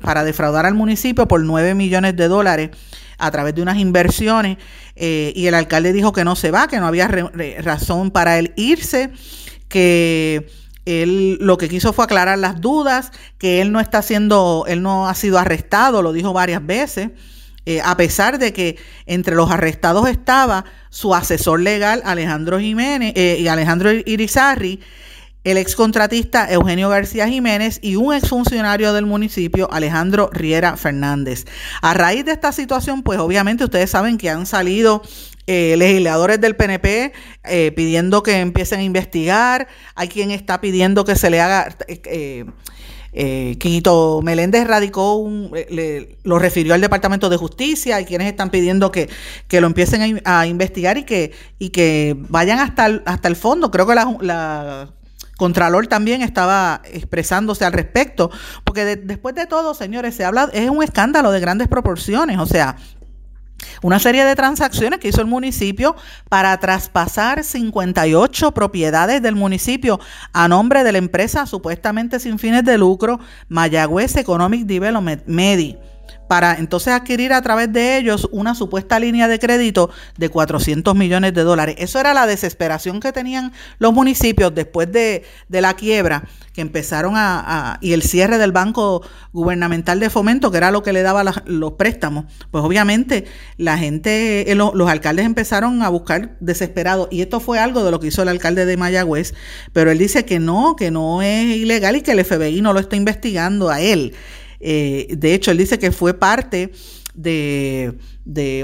para 0.01 0.25
defraudar 0.25 0.67
al 0.67 0.75
municipio 0.75 1.29
por 1.29 1.41
9 1.45 1.77
millones 1.77 2.17
de 2.17 2.27
dólares 2.27 2.71
a 3.19 3.31
través 3.31 3.55
de 3.55 3.63
unas 3.63 3.79
inversiones 3.79 4.59
eh, 4.97 5.33
y 5.37 5.47
el 5.47 5.55
alcalde 5.55 5.93
dijo 5.93 6.13
que 6.13 6.25
no 6.25 6.35
se 6.35 6.51
va, 6.51 6.67
que 6.67 6.81
no 6.81 6.89
había 6.89 7.07
razón 7.07 8.11
para 8.11 8.41
él 8.41 8.53
irse, 8.57 9.13
que 9.69 10.49
él 10.87 11.39
lo 11.41 11.57
que 11.57 11.69
quiso 11.69 11.93
fue 11.93 12.07
aclarar 12.07 12.37
las 12.37 12.61
dudas, 12.61 13.13
que 13.39 13.63
él 13.63 13.71
no 13.71 13.79
está 13.79 14.03
siendo, 14.03 14.65
él 14.67 14.83
no 14.83 15.09
ha 15.09 15.15
sido 15.15 15.39
arrestado, 15.39 16.03
lo 16.03 16.13
dijo 16.13 16.33
varias 16.33 16.67
veces. 16.67 17.11
Eh, 17.65 17.81
a 17.81 17.97
pesar 17.97 18.41
de 18.41 18.53
que 18.53 18.77
entre 19.07 19.37
los 19.37 19.53
arrestados 19.53 20.09
estaba 20.09 20.65
su 20.91 21.15
asesor 21.15 21.61
legal 21.61 22.03
Alejandro 22.05 22.59
Jiménez 22.59 23.13
eh, 23.15 23.37
y 23.39 23.47
Alejandro 23.47 23.93
Irizarri, 23.93 24.81
el 25.45 25.59
excontratista 25.59 26.51
Eugenio 26.51 26.89
García 26.89 27.29
Jiménez 27.29 27.79
y 27.83 27.97
un 27.97 28.15
exfuncionario 28.15 28.95
del 28.95 29.05
municipio, 29.05 29.71
Alejandro 29.71 30.31
Riera 30.33 30.77
Fernández. 30.77 31.45
A 31.83 31.93
raíz 31.93 32.25
de 32.25 32.33
esta 32.33 32.51
situación, 32.51 33.03
pues 33.03 33.19
obviamente 33.19 33.65
ustedes 33.65 33.91
saben 33.91 34.17
que 34.17 34.31
han 34.31 34.47
salido 34.47 35.03
eh, 35.47 35.75
legisladores 35.77 36.41
del 36.41 36.57
PNP 36.57 37.13
eh, 37.45 37.73
pidiendo 37.77 38.23
que 38.23 38.41
empiecen 38.41 38.81
a 38.81 38.83
investigar, 38.83 39.69
hay 39.95 40.09
quien 40.09 40.31
está 40.31 40.61
pidiendo 40.61 41.05
que 41.05 41.15
se 41.15 41.31
le 41.31 41.41
haga... 41.41 41.77
Eh, 41.87 42.47
eh, 43.17 43.55
Quito 43.61 44.23
Meléndez 44.25 44.67
radicó 44.67 45.15
un, 45.15 45.53
lo 46.25 46.39
refirió 46.41 46.75
al 46.75 46.81
Departamento 46.81 47.31
de 47.31 47.37
Justicia 47.37 48.01
y 48.01 48.07
quienes 48.07 48.27
están 48.27 48.51
pidiendo 48.51 48.91
que, 48.91 49.09
lo 49.53 49.69
empiecen 49.69 50.21
a, 50.25 50.47
investigar 50.49 50.99
y 50.99 51.05
que, 51.05 51.31
y 51.61 51.69
que 51.69 52.17
vayan 52.29 52.59
hasta 52.59 52.87
el, 52.87 53.03
hasta 53.07 53.29
el 53.29 53.37
fondo. 53.37 53.71
Creo 53.71 53.87
que 53.87 53.95
la 53.95 54.91
Contralor 55.37 55.87
también 55.87 56.23
estaba 56.23 56.81
expresándose 56.85 57.65
al 57.65 57.73
respecto, 57.73 58.31
porque 58.65 58.97
después 58.97 59.35
de 59.35 59.47
todo, 59.47 59.75
señores, 59.75 60.15
se 60.15 60.25
habla, 60.25 60.49
es 60.53 60.71
un 60.71 60.83
escándalo 60.83 61.31
de 61.33 61.41
grandes 61.41 61.69
proporciones, 61.69 62.39
o 62.39 62.47
sea, 62.47 62.77
una 63.83 63.99
serie 63.99 64.25
de 64.25 64.35
transacciones 64.37 65.01
que 65.01 65.09
hizo 65.09 65.21
el 65.21 65.27
municipio 65.27 65.97
para 66.29 66.59
traspasar 66.59 67.45
58 67.45 68.53
propiedades 68.53 69.23
del 69.23 69.35
municipio 69.35 70.01
a 70.33 70.49
nombre 70.49 70.85
de 70.85 70.93
la 70.93 70.99
empresa 70.99 71.47
supuestamente 71.47 72.21
sin 72.21 72.39
fines 72.39 72.65
de 72.65 72.79
lucro 72.79 73.21
Mayagüez 73.49 74.17
Economic 74.17 74.67
Development, 74.67 75.23
MEDI 75.27 75.79
para 76.29 76.55
entonces 76.57 76.93
adquirir 76.93 77.33
a 77.33 77.43
través 77.43 77.73
de 77.73 77.99
ellos 77.99 78.29
una 78.33 78.55
supuesta 78.55 78.99
línea 78.99 79.29
de 79.29 79.39
crédito 79.39 79.91
de 80.17 80.29
400 80.29 80.95
millones 80.95 81.35
de 81.35 81.43
dólares. 81.43 81.77
Eso 81.79 82.01
era 82.01 82.15
la 82.15 82.27
desesperación 82.27 83.01
que 83.01 83.13
tenían 83.13 83.53
los 83.79 83.93
municipios 83.93 84.55
después 84.55 84.91
de, 84.91 85.25
la 85.49 85.75
quiebra, 85.75 86.25
que 86.53 86.61
empezaron 86.61 87.15
a, 87.17 87.79
y 87.81 87.93
el 87.93 88.03
cierre 88.03 88.39
del 88.39 88.53
Banco 88.53 89.03
Gubernamental 89.33 90.01
de 90.01 90.11
Fomento, 90.11 90.51
que 90.51 90.59
era 90.59 90.71
lo 90.71 90.83
que 90.83 90.93
le 90.93 91.03
daba 91.03 91.25
los 91.47 91.73
préstamos. 91.73 92.27
Pues 92.51 92.65
obviamente 92.65 93.25
la 93.57 93.79
gente, 93.79 94.51
eh, 94.51 94.55
los 94.55 94.89
alcaldes 94.89 95.27
empezaron 95.27 95.83
a 95.83 95.89
buscar 95.89 96.37
desesperados, 96.41 97.09
y 97.11 97.21
esto 97.21 97.41
fue 97.41 97.59
algo 97.59 97.85
de 97.85 97.91
lo 97.91 98.01
que 98.01 98.09
hizo 98.09 98.23
el 98.23 98.29
alcalde 98.29 98.67
de 98.67 98.77
Mayagüez, 98.77 99.35
pero 99.73 99.91
él 99.91 99.99
dice 99.99 100.25
que 100.25 100.39
no, 100.39 100.77
que 100.77 100.91
no 100.91 101.23
es 101.23 101.57
ilegal 101.57 101.97
y 101.97 102.03
que 102.03 102.13
el 102.13 102.25
FBI 102.25 102.61
no 102.61 102.73
lo 102.73 102.81
está 102.81 102.97
investigando 102.97 103.71
a 103.71 103.81
él. 103.81 104.15
Eh, 104.67 105.15
de 105.19 105.35
hecho, 105.35 105.51
él 105.51 105.59
dice 105.59 105.79
que 105.79 105.93
fue 105.93 106.15
parte 106.15 106.73
de, 107.15 107.95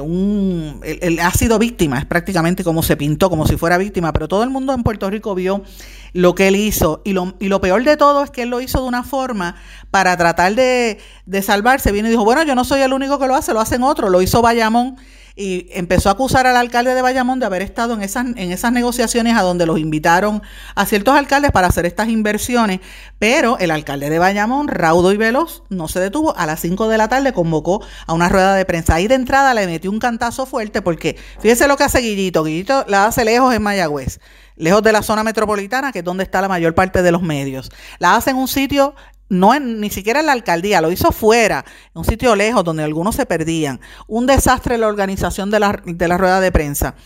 un... 0.02 0.80
Él, 0.82 1.20
ha 1.20 1.30
sido 1.32 1.58
víctima, 1.58 1.98
es 1.98 2.06
prácticamente 2.06 2.64
como 2.64 2.82
se 2.82 2.96
pintó, 2.96 3.28
como 3.28 3.46
si 3.46 3.58
fuera 3.58 3.76
víctima, 3.76 4.10
pero 4.14 4.26
todo 4.26 4.42
el 4.42 4.48
mundo 4.48 4.72
en 4.72 4.82
Puerto 4.82 5.10
Rico 5.10 5.34
vio 5.34 5.62
lo 6.14 6.34
que 6.34 6.48
él 6.48 6.56
hizo. 6.56 7.02
Y 7.04 7.12
lo, 7.12 7.34
y 7.38 7.48
lo 7.48 7.60
peor 7.60 7.84
de 7.84 7.98
todo 7.98 8.24
es 8.24 8.30
que 8.30 8.42
él 8.42 8.48
lo 8.48 8.62
hizo 8.62 8.80
de 8.80 8.88
una 8.88 9.04
forma 9.04 9.56
para 9.90 10.16
tratar 10.16 10.54
de, 10.54 10.98
de 11.26 11.42
salvarse. 11.42 11.92
Viene 11.92 12.08
y 12.08 12.12
dijo, 12.12 12.24
bueno, 12.24 12.42
yo 12.44 12.54
no 12.54 12.64
soy 12.64 12.80
el 12.80 12.94
único 12.94 13.18
que 13.18 13.26
lo 13.26 13.34
hace, 13.34 13.52
lo 13.52 13.60
hacen 13.60 13.82
otros. 13.82 14.10
Lo 14.10 14.22
hizo 14.22 14.40
Bayamón 14.40 14.96
y 15.36 15.68
empezó 15.70 16.08
a 16.08 16.12
acusar 16.12 16.46
al 16.46 16.56
alcalde 16.56 16.94
de 16.94 17.02
Bayamón 17.02 17.40
de 17.40 17.46
haber 17.46 17.62
estado 17.62 17.94
en 17.94 18.02
esas, 18.02 18.26
en 18.26 18.52
esas 18.52 18.72
negociaciones 18.72 19.36
a 19.36 19.42
donde 19.42 19.66
los 19.66 19.78
invitaron 19.78 20.42
a 20.74 20.86
ciertos 20.86 21.14
alcaldes 21.14 21.50
para 21.50 21.68
hacer 21.68 21.86
estas 21.86 22.08
inversiones, 22.08 22.80
pero 23.18 23.58
el 23.58 23.70
alcalde 23.70 24.10
de 24.10 24.18
Bayamón, 24.18 24.68
raudo 24.68 25.12
y 25.12 25.16
veloz, 25.16 25.62
no 25.68 25.88
se 25.88 26.00
detuvo. 26.00 26.36
A 26.36 26.46
las 26.46 26.60
5 26.60 26.88
de 26.88 26.98
la 26.98 27.08
tarde 27.08 27.32
convocó 27.32 27.82
a 28.06 28.12
una 28.12 28.28
rueda 28.28 28.54
de 28.54 28.64
prensa. 28.64 28.94
Ahí 28.94 29.08
de 29.08 29.14
entrada 29.14 29.54
le 29.54 29.66
metió 29.66 29.90
un 29.90 29.98
cantazo 29.98 30.46
fuerte 30.46 30.82
porque 30.82 31.16
fíjese 31.40 31.68
lo 31.68 31.76
que 31.76 31.84
hace 31.84 32.00
Guillito. 32.00 32.44
Guillito 32.44 32.84
la 32.88 33.06
hace 33.06 33.24
lejos 33.24 33.54
en 33.54 33.62
Mayagüez 33.62 34.20
lejos 34.56 34.82
de 34.82 34.92
la 34.92 35.02
zona 35.02 35.24
metropolitana, 35.24 35.90
que 35.90 36.00
es 36.00 36.04
donde 36.04 36.22
está 36.22 36.40
la 36.40 36.48
mayor 36.48 36.74
parte 36.74 37.02
de 37.02 37.10
los 37.10 37.22
medios. 37.22 37.70
La 37.98 38.14
hace 38.14 38.30
en 38.30 38.36
un 38.36 38.46
sitio 38.46 38.94
no 39.30 39.54
en, 39.54 39.80
ni 39.80 39.88
siquiera 39.88 40.20
en 40.20 40.26
la 40.26 40.32
alcaldía, 40.32 40.82
lo 40.82 40.92
hizo 40.92 41.12
fuera, 41.12 41.64
en 41.94 42.00
un 42.00 42.04
sitio 42.04 42.36
lejos 42.36 42.62
donde 42.62 42.82
algunos 42.82 43.14
se 43.14 43.24
perdían. 43.24 43.80
Un 44.06 44.26
desastre 44.26 44.76
la 44.76 44.88
organización 44.88 45.50
de 45.50 45.60
la, 45.60 45.80
de 45.84 46.08
la 46.08 46.18
rueda 46.18 46.40
de 46.40 46.52
prensa. 46.52 46.96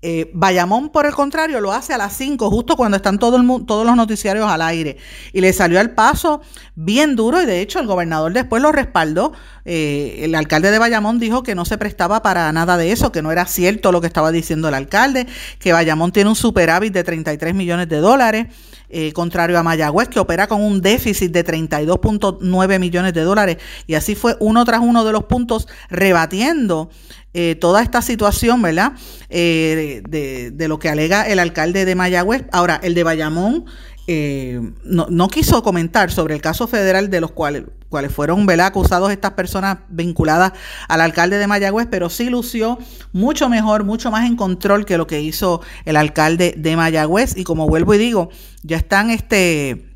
Eh, 0.00 0.30
Bayamón, 0.32 0.90
por 0.90 1.06
el 1.06 1.12
contrario, 1.12 1.60
lo 1.60 1.72
hace 1.72 1.92
a 1.92 1.98
las 1.98 2.16
5, 2.16 2.50
justo 2.50 2.76
cuando 2.76 2.96
están 2.96 3.18
todos 3.18 3.42
los 3.42 3.96
noticiarios 3.96 4.48
al 4.48 4.62
aire. 4.62 4.96
Y 5.32 5.40
le 5.40 5.52
salió 5.52 5.80
al 5.80 5.90
paso 5.90 6.40
bien 6.76 7.16
duro 7.16 7.42
y 7.42 7.46
de 7.46 7.60
hecho 7.60 7.80
el 7.80 7.88
gobernador 7.88 8.32
después 8.32 8.62
lo 8.62 8.70
respaldó. 8.70 9.32
Eh, 9.64 10.20
el 10.22 10.36
alcalde 10.36 10.70
de 10.70 10.78
Bayamón 10.78 11.18
dijo 11.18 11.42
que 11.42 11.56
no 11.56 11.64
se 11.64 11.78
prestaba 11.78 12.22
para 12.22 12.50
nada 12.52 12.76
de 12.76 12.92
eso, 12.92 13.10
que 13.10 13.22
no 13.22 13.32
era 13.32 13.46
cierto 13.46 13.90
lo 13.90 14.00
que 14.00 14.06
estaba 14.06 14.30
diciendo 14.30 14.68
el 14.68 14.74
alcalde, 14.74 15.26
que 15.58 15.72
Bayamón 15.72 16.12
tiene 16.12 16.30
un 16.30 16.36
superávit 16.36 16.92
de 16.92 17.02
33 17.02 17.54
millones 17.54 17.88
de 17.88 17.96
dólares. 17.98 18.46
Eh, 18.90 19.12
contrario 19.12 19.58
a 19.58 19.62
Mayagüez, 19.62 20.08
que 20.08 20.18
opera 20.18 20.46
con 20.46 20.62
un 20.62 20.80
déficit 20.80 21.30
de 21.30 21.44
32.9 21.44 22.78
millones 22.78 23.12
de 23.12 23.20
dólares. 23.20 23.58
Y 23.86 23.94
así 23.94 24.14
fue 24.14 24.36
uno 24.40 24.64
tras 24.64 24.80
uno 24.80 25.04
de 25.04 25.12
los 25.12 25.24
puntos 25.24 25.68
rebatiendo 25.90 26.88
eh, 27.34 27.54
toda 27.56 27.82
esta 27.82 28.02
situación, 28.02 28.62
¿verdad? 28.62 28.92
Eh, 29.28 30.02
de, 30.08 30.50
de, 30.50 30.68
lo 30.68 30.78
que 30.78 30.88
alega 30.88 31.28
el 31.28 31.38
alcalde 31.38 31.84
de 31.84 31.94
Mayagüez. 31.94 32.44
Ahora, 32.52 32.80
el 32.82 32.94
de 32.94 33.04
Bayamón 33.04 33.66
eh, 34.10 34.58
no, 34.84 35.28
quiso 35.28 35.62
comentar 35.62 36.10
sobre 36.10 36.34
el 36.34 36.40
caso 36.40 36.66
federal 36.66 37.10
de 37.10 37.20
los 37.20 37.30
cuales, 37.30 37.64
cuales 37.90 38.10
fueron 38.10 38.46
¿verdad? 38.46 38.68
acusados 38.68 39.12
estas 39.12 39.32
personas 39.32 39.80
vinculadas 39.90 40.52
al 40.88 41.02
alcalde 41.02 41.36
de 41.36 41.46
Mayagüez, 41.46 41.88
pero 41.90 42.08
sí 42.08 42.30
lució 42.30 42.78
mucho 43.12 43.50
mejor, 43.50 43.84
mucho 43.84 44.10
más 44.10 44.26
en 44.26 44.34
control 44.34 44.86
que 44.86 44.96
lo 44.96 45.06
que 45.06 45.20
hizo 45.20 45.60
el 45.84 45.96
alcalde 45.96 46.54
de 46.56 46.74
Mayagüez. 46.74 47.36
Y 47.36 47.44
como 47.44 47.68
vuelvo 47.68 47.92
y 47.92 47.98
digo, 47.98 48.30
ya 48.62 48.78
están 48.78 49.10
este 49.10 49.87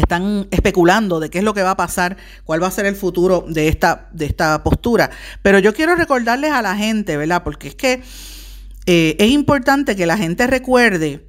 están 0.00 0.46
especulando 0.50 1.20
de 1.20 1.30
qué 1.30 1.38
es 1.38 1.44
lo 1.44 1.54
que 1.54 1.62
va 1.62 1.72
a 1.72 1.76
pasar, 1.76 2.16
cuál 2.44 2.62
va 2.62 2.68
a 2.68 2.70
ser 2.70 2.86
el 2.86 2.96
futuro 2.96 3.44
de 3.48 3.68
esta, 3.68 4.08
de 4.12 4.26
esta 4.26 4.62
postura. 4.62 5.10
Pero 5.42 5.58
yo 5.58 5.74
quiero 5.74 5.94
recordarles 5.94 6.52
a 6.52 6.62
la 6.62 6.76
gente, 6.76 7.16
¿verdad? 7.16 7.42
Porque 7.42 7.68
es 7.68 7.74
que 7.74 8.02
eh, 8.86 9.16
es 9.18 9.30
importante 9.30 9.96
que 9.96 10.06
la 10.06 10.16
gente 10.16 10.46
recuerde 10.46 11.26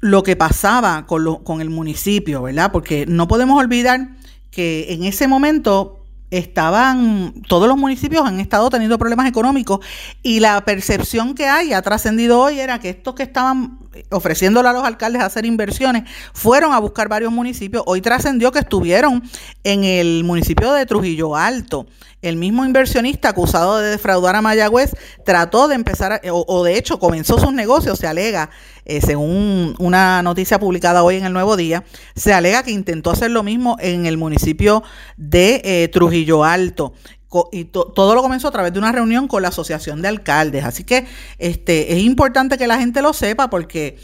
lo 0.00 0.22
que 0.22 0.36
pasaba 0.36 1.06
con, 1.06 1.24
lo, 1.24 1.44
con 1.44 1.60
el 1.60 1.70
municipio, 1.70 2.42
¿verdad? 2.42 2.72
Porque 2.72 3.06
no 3.06 3.28
podemos 3.28 3.58
olvidar 3.58 4.16
que 4.50 4.86
en 4.92 5.04
ese 5.04 5.28
momento 5.28 5.99
estaban, 6.30 7.34
todos 7.48 7.68
los 7.68 7.76
municipios 7.76 8.26
han 8.26 8.40
estado 8.40 8.70
teniendo 8.70 8.98
problemas 8.98 9.26
económicos 9.26 9.84
y 10.22 10.40
la 10.40 10.64
percepción 10.64 11.34
que 11.34 11.46
hay, 11.46 11.72
ha 11.72 11.82
trascendido 11.82 12.40
hoy, 12.40 12.60
era 12.60 12.78
que 12.78 12.90
estos 12.90 13.14
que 13.14 13.22
estaban 13.22 13.78
ofreciéndole 14.10 14.68
a 14.68 14.72
los 14.72 14.84
alcaldes 14.84 15.22
hacer 15.22 15.44
inversiones, 15.44 16.04
fueron 16.32 16.72
a 16.72 16.78
buscar 16.78 17.08
varios 17.08 17.32
municipios. 17.32 17.82
Hoy 17.86 18.00
trascendió 18.00 18.52
que 18.52 18.60
estuvieron 18.60 19.22
en 19.64 19.84
el 19.84 20.24
municipio 20.24 20.72
de 20.72 20.86
Trujillo 20.86 21.36
Alto. 21.36 21.86
El 22.22 22.36
mismo 22.36 22.64
inversionista 22.64 23.30
acusado 23.30 23.78
de 23.78 23.90
defraudar 23.90 24.36
a 24.36 24.42
Mayagüez 24.42 24.92
trató 25.24 25.68
de 25.68 25.74
empezar, 25.74 26.20
o, 26.30 26.64
de 26.64 26.76
hecho 26.76 26.98
comenzó 26.98 27.38
sus 27.38 27.52
negocios, 27.52 27.98
se 27.98 28.06
alega, 28.06 28.50
eh, 28.84 29.00
según 29.00 29.74
una 29.78 30.22
noticia 30.22 30.58
publicada 30.58 31.02
hoy 31.02 31.16
en 31.16 31.24
el 31.24 31.32
Nuevo 31.32 31.56
Día, 31.56 31.84
se 32.14 32.34
alega 32.34 32.62
que 32.62 32.72
intentó 32.72 33.10
hacer 33.10 33.30
lo 33.30 33.42
mismo 33.42 33.76
en 33.80 34.06
el 34.06 34.18
municipio 34.18 34.82
de 35.16 35.62
eh, 35.64 35.88
Trujillo 35.88 36.44
Alto 36.44 36.92
y 37.52 37.64
todo 37.66 38.14
lo 38.14 38.22
comenzó 38.22 38.48
a 38.48 38.50
través 38.50 38.72
de 38.72 38.78
una 38.78 38.92
reunión 38.92 39.28
con 39.28 39.42
la 39.42 39.48
Asociación 39.48 40.02
de 40.02 40.08
Alcaldes. 40.08 40.64
Así 40.64 40.84
que 40.84 41.06
este, 41.38 41.92
es 41.92 42.02
importante 42.02 42.58
que 42.58 42.66
la 42.66 42.78
gente 42.78 43.02
lo 43.02 43.12
sepa 43.12 43.48
porque 43.48 43.98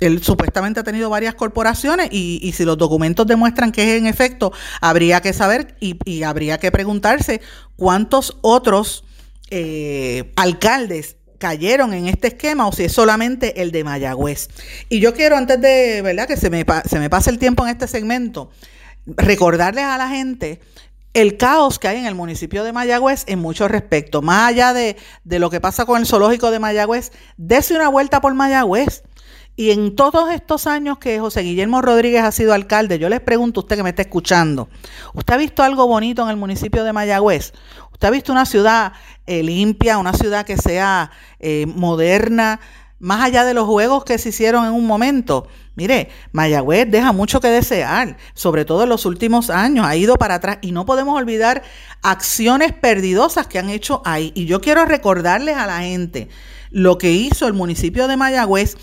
él 0.00 0.22
supuestamente 0.22 0.80
ha 0.80 0.84
tenido 0.84 1.10
varias 1.10 1.34
corporaciones 1.34 2.08
y, 2.10 2.52
si 2.52 2.64
los 2.64 2.78
documentos 2.78 3.26
demuestran 3.26 3.72
que 3.72 3.82
es 3.82 4.00
en 4.00 4.06
efecto, 4.06 4.52
habría 4.80 5.20
que 5.20 5.32
saber 5.32 5.76
y, 5.80 6.22
habría 6.22 6.58
que 6.58 6.70
preguntarse 6.70 7.40
cuántos 7.76 8.36
otros 8.40 9.04
eh, 9.50 10.32
alcaldes 10.36 11.16
cayeron 11.38 11.94
en 11.94 12.08
este 12.08 12.28
esquema 12.28 12.66
o 12.66 12.72
si 12.72 12.84
es 12.84 12.92
solamente 12.92 13.62
el 13.62 13.70
de 13.70 13.84
Mayagüez. 13.84 14.48
Y 14.88 15.00
yo 15.00 15.14
quiero, 15.14 15.36
antes 15.36 15.60
de, 15.60 16.02
¿verdad? 16.02 16.26
Que 16.26 16.36
se 16.36 16.50
me, 16.50 16.64
se 16.84 16.98
me 16.98 17.08
pase 17.08 17.30
el 17.30 17.38
tiempo 17.38 17.64
en 17.64 17.70
este 17.70 17.86
segmento, 17.86 18.50
recordarles 19.06 19.84
a 19.84 19.96
la 19.98 20.08
gente 20.08 20.60
el 21.14 21.36
caos 21.36 21.78
que 21.78 21.88
hay 21.88 21.98
en 21.98 22.06
el 22.06 22.14
municipio 22.14 22.64
de 22.64 22.72
Mayagüez 22.72 23.24
en 23.26 23.38
muchos 23.38 23.70
respectos. 23.70 24.22
Más 24.22 24.48
allá 24.48 24.72
de, 24.72 24.96
de 25.24 25.38
lo 25.38 25.50
que 25.50 25.60
pasa 25.60 25.86
con 25.86 26.00
el 26.00 26.06
zoológico 26.06 26.50
de 26.50 26.58
Mayagüez, 26.58 27.12
dése 27.36 27.74
una 27.74 27.88
vuelta 27.88 28.20
por 28.20 28.34
Mayagüez. 28.34 29.02
Y 29.58 29.72
en 29.72 29.96
todos 29.96 30.30
estos 30.30 30.68
años 30.68 30.98
que 30.98 31.18
José 31.18 31.40
Guillermo 31.40 31.82
Rodríguez 31.82 32.22
ha 32.22 32.30
sido 32.30 32.54
alcalde, 32.54 33.00
yo 33.00 33.08
les 33.08 33.18
pregunto 33.18 33.58
a 33.58 33.62
usted 33.64 33.74
que 33.74 33.82
me 33.82 33.88
está 33.88 34.02
escuchando, 34.02 34.68
¿usted 35.14 35.34
ha 35.34 35.36
visto 35.36 35.64
algo 35.64 35.88
bonito 35.88 36.22
en 36.22 36.28
el 36.28 36.36
municipio 36.36 36.84
de 36.84 36.92
Mayagüez? 36.92 37.52
¿Usted 37.92 38.06
ha 38.06 38.10
visto 38.12 38.30
una 38.30 38.46
ciudad 38.46 38.92
eh, 39.26 39.42
limpia, 39.42 39.98
una 39.98 40.12
ciudad 40.12 40.46
que 40.46 40.56
sea 40.56 41.10
eh, 41.40 41.66
moderna, 41.66 42.60
más 43.00 43.20
allá 43.20 43.44
de 43.44 43.52
los 43.52 43.66
juegos 43.66 44.04
que 44.04 44.18
se 44.18 44.28
hicieron 44.28 44.64
en 44.64 44.74
un 44.74 44.86
momento? 44.86 45.48
Mire, 45.74 46.08
Mayagüez 46.30 46.88
deja 46.88 47.10
mucho 47.10 47.40
que 47.40 47.48
desear, 47.48 48.16
sobre 48.34 48.64
todo 48.64 48.84
en 48.84 48.90
los 48.90 49.06
últimos 49.06 49.50
años, 49.50 49.84
ha 49.84 49.96
ido 49.96 50.14
para 50.14 50.36
atrás 50.36 50.58
y 50.60 50.70
no 50.70 50.86
podemos 50.86 51.18
olvidar 51.18 51.64
acciones 52.02 52.72
perdidosas 52.74 53.48
que 53.48 53.58
han 53.58 53.70
hecho 53.70 54.02
ahí. 54.04 54.30
Y 54.36 54.46
yo 54.46 54.60
quiero 54.60 54.84
recordarles 54.84 55.56
a 55.56 55.66
la 55.66 55.80
gente 55.80 56.28
lo 56.70 56.98
que 56.98 57.10
hizo 57.10 57.46
el 57.46 57.54
municipio 57.54 58.08
de 58.08 58.16
Mayagüez 58.16 58.76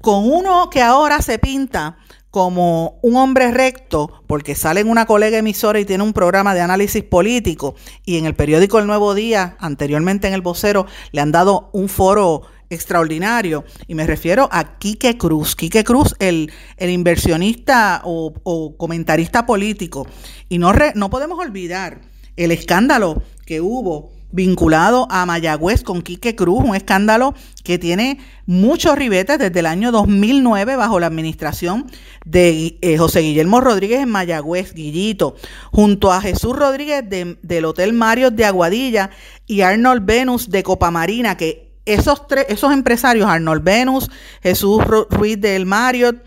con 0.00 0.30
uno 0.30 0.70
que 0.70 0.82
ahora 0.82 1.22
se 1.22 1.38
pinta 1.38 1.98
como 2.30 2.98
un 3.02 3.16
hombre 3.16 3.50
recto, 3.50 4.22
porque 4.26 4.54
sale 4.54 4.80
en 4.80 4.90
una 4.90 5.06
colega 5.06 5.38
emisora 5.38 5.80
y 5.80 5.84
tiene 5.84 6.04
un 6.04 6.12
programa 6.12 6.54
de 6.54 6.60
análisis 6.60 7.02
político, 7.02 7.74
y 8.04 8.18
en 8.18 8.26
el 8.26 8.34
periódico 8.34 8.78
El 8.78 8.86
Nuevo 8.86 9.14
Día, 9.14 9.56
anteriormente 9.58 10.28
en 10.28 10.34
El 10.34 10.42
Vocero, 10.42 10.86
le 11.12 11.20
han 11.20 11.32
dado 11.32 11.70
un 11.72 11.88
foro 11.88 12.42
extraordinario, 12.70 13.64
y 13.86 13.94
me 13.94 14.06
refiero 14.06 14.48
a 14.52 14.78
Quique 14.78 15.16
Cruz. 15.16 15.56
Quique 15.56 15.84
Cruz, 15.84 16.14
el, 16.18 16.52
el 16.76 16.90
inversionista 16.90 18.02
o, 18.04 18.74
comentarista 18.76 19.46
político. 19.46 20.06
Y 20.50 20.58
no, 20.58 20.72
no 20.94 21.10
podemos 21.10 21.38
olvidar 21.38 22.02
el 22.36 22.52
escándalo 22.52 23.22
que 23.46 23.62
hubo 23.62 24.12
vinculado 24.30 25.06
a 25.10 25.24
Mayagüez 25.24 25.82
con 25.82 26.02
Quique 26.02 26.36
Cruz, 26.36 26.62
un 26.62 26.76
escándalo 26.76 27.34
que 27.64 27.78
tiene 27.78 28.18
muchos 28.46 28.96
ribetes 28.96 29.38
desde 29.38 29.60
el 29.60 29.66
año 29.66 29.90
2009 29.90 30.76
bajo 30.76 31.00
la 31.00 31.06
administración 31.06 31.90
de 32.24 32.78
eh, 32.80 32.98
José 32.98 33.20
Guillermo 33.20 33.60
Rodríguez 33.60 34.00
en 34.00 34.10
Mayagüez, 34.10 34.74
Guillito, 34.74 35.36
junto 35.72 36.12
a 36.12 36.20
Jesús 36.20 36.54
Rodríguez 36.54 37.04
del 37.08 37.64
Hotel 37.64 37.92
Mario 37.92 38.30
de 38.30 38.44
Aguadilla 38.44 39.10
y 39.46 39.62
Arnold 39.62 40.04
Venus 40.04 40.50
de 40.50 40.62
Copamarina, 40.62 41.36
que 41.36 41.68
esos, 41.86 42.26
tres, 42.26 42.46
esos 42.50 42.72
empresarios, 42.72 43.28
Arnold 43.28 43.64
Venus, 43.64 44.10
Jesús 44.42 44.84
Ruiz 44.84 45.40
del 45.40 45.64
Marriott 45.64 46.22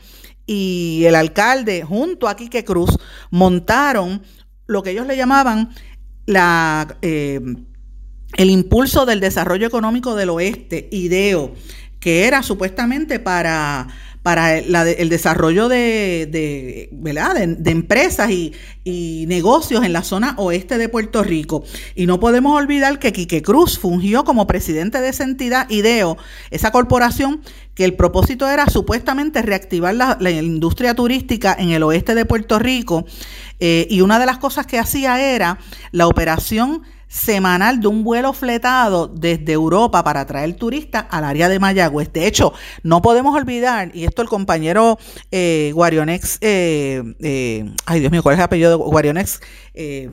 y 0.48 1.04
el 1.06 1.14
alcalde, 1.14 1.84
junto 1.84 2.28
a 2.28 2.36
Quique 2.36 2.66
Cruz, 2.66 2.98
montaron 3.30 4.24
lo 4.66 4.82
que 4.82 4.90
ellos 4.92 5.06
le 5.06 5.18
llamaban 5.18 5.70
la... 6.26 6.98
Eh, 7.04 7.40
el 8.38 8.50
impulso 8.50 9.06
del 9.06 9.20
desarrollo 9.20 9.68
económico 9.68 10.16
del 10.16 10.30
oeste, 10.30 10.88
IDEO, 10.92 11.54
que 12.00 12.26
era 12.26 12.42
supuestamente 12.44 13.20
para, 13.20 13.88
para 14.24 14.58
el 14.58 15.10
desarrollo 15.10 15.68
de, 15.68 16.28
de, 16.30 16.90
de, 16.92 17.72
empresas 17.72 18.30
y, 18.30 18.54
y, 18.84 19.26
negocios 19.28 19.84
en 19.84 19.94
la 19.94 20.04
zona 20.04 20.36
oeste 20.38 20.78
de 20.78 20.90
Puerto 20.90 21.24
Rico. 21.24 21.64
Y 21.96 22.06
no 22.06 22.20
podemos 22.20 22.56
olvidar 22.56 23.00
que 23.00 23.14
Quique 23.14 23.42
Cruz 23.42 23.80
fungió 23.80 24.24
como 24.24 24.46
presidente 24.46 25.02
de 25.02 25.10
esa 25.10 25.24
entidad, 25.24 25.68
IDEO, 25.70 26.18
esa 26.52 26.72
corporación 26.72 27.42
que 27.74 27.84
el 27.84 27.96
propósito 27.96 28.48
era 28.48 28.68
supuestamente 28.68 29.42
reactivar 29.42 29.96
la, 29.96 30.32
industria 30.32 30.94
turística 30.94 31.56
en 31.58 31.72
el 31.72 31.82
oeste 31.82 32.14
de 32.14 32.26
Puerto 32.26 32.60
Rico. 32.60 33.06
Eh, 33.60 33.88
y 33.90 34.02
una 34.02 34.20
de 34.20 34.26
las 34.28 34.38
cosas 34.38 34.68
que 34.68 34.78
hacía 34.78 35.20
era 35.34 35.58
la 35.92 36.08
operación 36.08 36.84
semanal 37.12 37.82
de 37.82 37.88
un 37.88 38.06
vuelo 38.06 38.32
fletado 38.32 39.10
desde 39.10 39.52
Europa 39.52 40.02
para 40.02 40.26
traer 40.26 40.54
turistas 40.54 41.06
al 41.10 41.26
área 41.26 41.50
de 41.50 41.60
Mayagüez. 41.60 42.12
De 42.14 42.26
hecho, 42.26 42.54
no 42.84 43.02
podemos 43.02 43.36
olvidar, 43.36 43.92
y 43.94 44.06
esto 44.06 44.22
el 44.22 44.30
compañero 44.30 44.98
eh, 45.30 45.72
Guarionex, 45.76 46.38
eh, 46.40 47.04
eh, 47.20 47.70
ay 47.86 48.00
Dios 48.00 48.12
mío, 48.14 48.24
¿cuál 48.24 48.34
es 48.34 48.40
el 48.40 48.46
apellido 48.46 48.70
de 48.72 48.78
Guarionex? 48.78 49.42
Eh, 49.74 50.10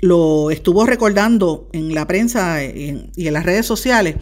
lo 0.00 0.50
estuvo 0.50 0.86
recordando 0.86 1.68
en 1.72 1.94
la 1.94 2.06
prensa 2.06 2.64
y 2.64 3.26
en 3.26 3.34
las 3.34 3.44
redes 3.44 3.66
sociales 3.66 4.16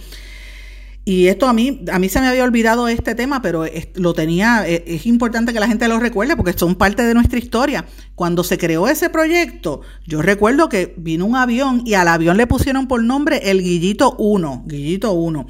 y 1.09 1.29
esto 1.29 1.47
a 1.47 1.53
mí, 1.53 1.85
a 1.93 2.01
mí 2.01 2.09
se 2.09 2.21
me 2.21 2.27
había 2.27 2.43
olvidado 2.43 2.89
este 2.89 3.15
tema, 3.15 3.41
pero 3.41 3.65
lo 3.95 4.13
tenía, 4.13 4.69
e, 4.69 4.83
es, 4.89 5.07
importante 5.07 5.53
que 5.53 5.61
la 5.61 5.69
gente 5.69 5.87
lo 5.87 6.01
recuerde 6.01 6.35
porque 6.35 6.53
son 6.53 6.75
parte 6.75 7.05
de 7.05 7.15
nuestra 7.15 7.39
historia. 7.39 7.85
Cuando 8.17 8.43
se 8.43 8.59
creó 8.59 8.89
ese 8.89 9.09
proyecto, 9.09 9.83
yo 10.05 10.21
recuerdo 10.21 10.69
que 10.69 10.95
vino 10.97 11.25
un 11.25 11.37
avión 11.37 11.83
y 11.87 11.95
al 11.95 12.09
avión 12.09 12.37
le 12.37 12.49
pusieron 12.49 12.89
por 12.89 13.05
nombre 13.05 13.53
el 13.53 13.63
Guillito 13.63 14.17
1, 14.19 14.65
Guillito 14.67 15.13
1. 15.13 15.47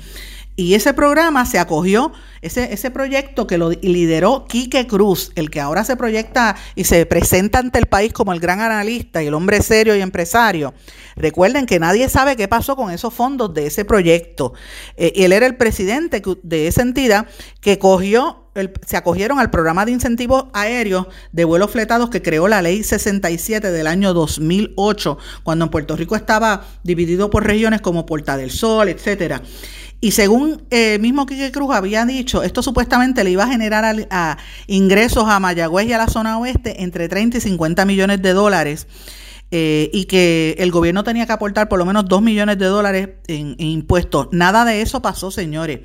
Y 0.56 0.72
ese 0.72 0.94
programa 0.94 1.44
se 1.44 1.58
acogió, 1.58 2.12
ese, 2.40 2.72
ese 2.72 2.90
proyecto 2.90 3.46
que 3.46 3.58
lo 3.58 3.70
lideró 3.70 4.46
Quique 4.48 4.86
Cruz, 4.86 5.30
el 5.34 5.50
que 5.50 5.60
ahora 5.60 5.84
se 5.84 5.96
proyecta 5.96 6.56
y 6.74 6.84
se 6.84 7.04
presenta 7.04 7.58
ante 7.58 7.78
el 7.78 7.86
país 7.86 8.14
como 8.14 8.32
el 8.32 8.40
gran 8.40 8.60
analista 8.60 9.22
y 9.22 9.26
el 9.26 9.34
hombre 9.34 9.60
serio 9.60 9.94
y 9.94 10.00
empresario. 10.00 10.72
Recuerden 11.14 11.66
que 11.66 11.78
nadie 11.78 12.08
sabe 12.08 12.36
qué 12.36 12.48
pasó 12.48 12.74
con 12.74 12.90
esos 12.90 13.12
fondos 13.12 13.52
de 13.52 13.66
ese 13.66 13.84
proyecto. 13.84 14.54
Eh, 14.96 15.12
él 15.16 15.32
era 15.32 15.46
el 15.46 15.56
presidente 15.56 16.22
de 16.42 16.66
esa 16.68 16.80
entidad 16.80 17.26
que 17.60 17.78
cogió 17.78 18.46
se 18.86 18.96
acogieron 18.96 19.38
al 19.38 19.50
programa 19.50 19.84
de 19.84 19.92
incentivos 19.92 20.46
aéreos 20.54 21.08
de 21.32 21.44
vuelos 21.44 21.70
fletados 21.70 22.08
que 22.08 22.22
creó 22.22 22.48
la 22.48 22.62
ley 22.62 22.82
67 22.82 23.70
del 23.70 23.86
año 23.86 24.14
2008, 24.14 25.18
cuando 25.42 25.66
en 25.66 25.70
Puerto 25.70 25.96
Rico 25.96 26.16
estaba 26.16 26.64
dividido 26.82 27.28
por 27.28 27.46
regiones 27.46 27.82
como 27.82 28.06
Puerta 28.06 28.36
del 28.36 28.50
Sol, 28.50 28.88
etcétera. 28.88 29.42
Y 30.00 30.10
según 30.10 30.62
el 30.70 30.94
eh, 30.94 30.98
mismo 30.98 31.26
Quique 31.26 31.50
Cruz 31.50 31.74
había 31.74 32.04
dicho, 32.04 32.42
esto 32.42 32.62
supuestamente 32.62 33.24
le 33.24 33.30
iba 33.30 33.44
a 33.44 33.48
generar 33.48 34.06
ingresos 34.66 35.24
a 35.26 35.40
Mayagüez 35.40 35.88
y 35.88 35.92
a 35.94 35.98
la 35.98 36.08
zona 36.08 36.38
oeste 36.38 36.82
entre 36.82 37.08
30 37.08 37.38
y 37.38 37.40
50 37.40 37.84
millones 37.86 38.20
de 38.20 38.32
dólares. 38.32 38.86
Eh, 39.52 39.90
y 39.92 40.06
que 40.06 40.56
el 40.58 40.72
gobierno 40.72 41.04
tenía 41.04 41.24
que 41.24 41.32
aportar 41.32 41.68
por 41.68 41.78
lo 41.78 41.86
menos 41.86 42.06
2 42.06 42.20
millones 42.20 42.58
de 42.58 42.66
dólares 42.66 43.10
en, 43.28 43.54
impuestos. 43.58 44.28
Nada 44.32 44.64
de 44.64 44.82
eso 44.82 45.00
pasó, 45.00 45.30
señores. 45.30 45.80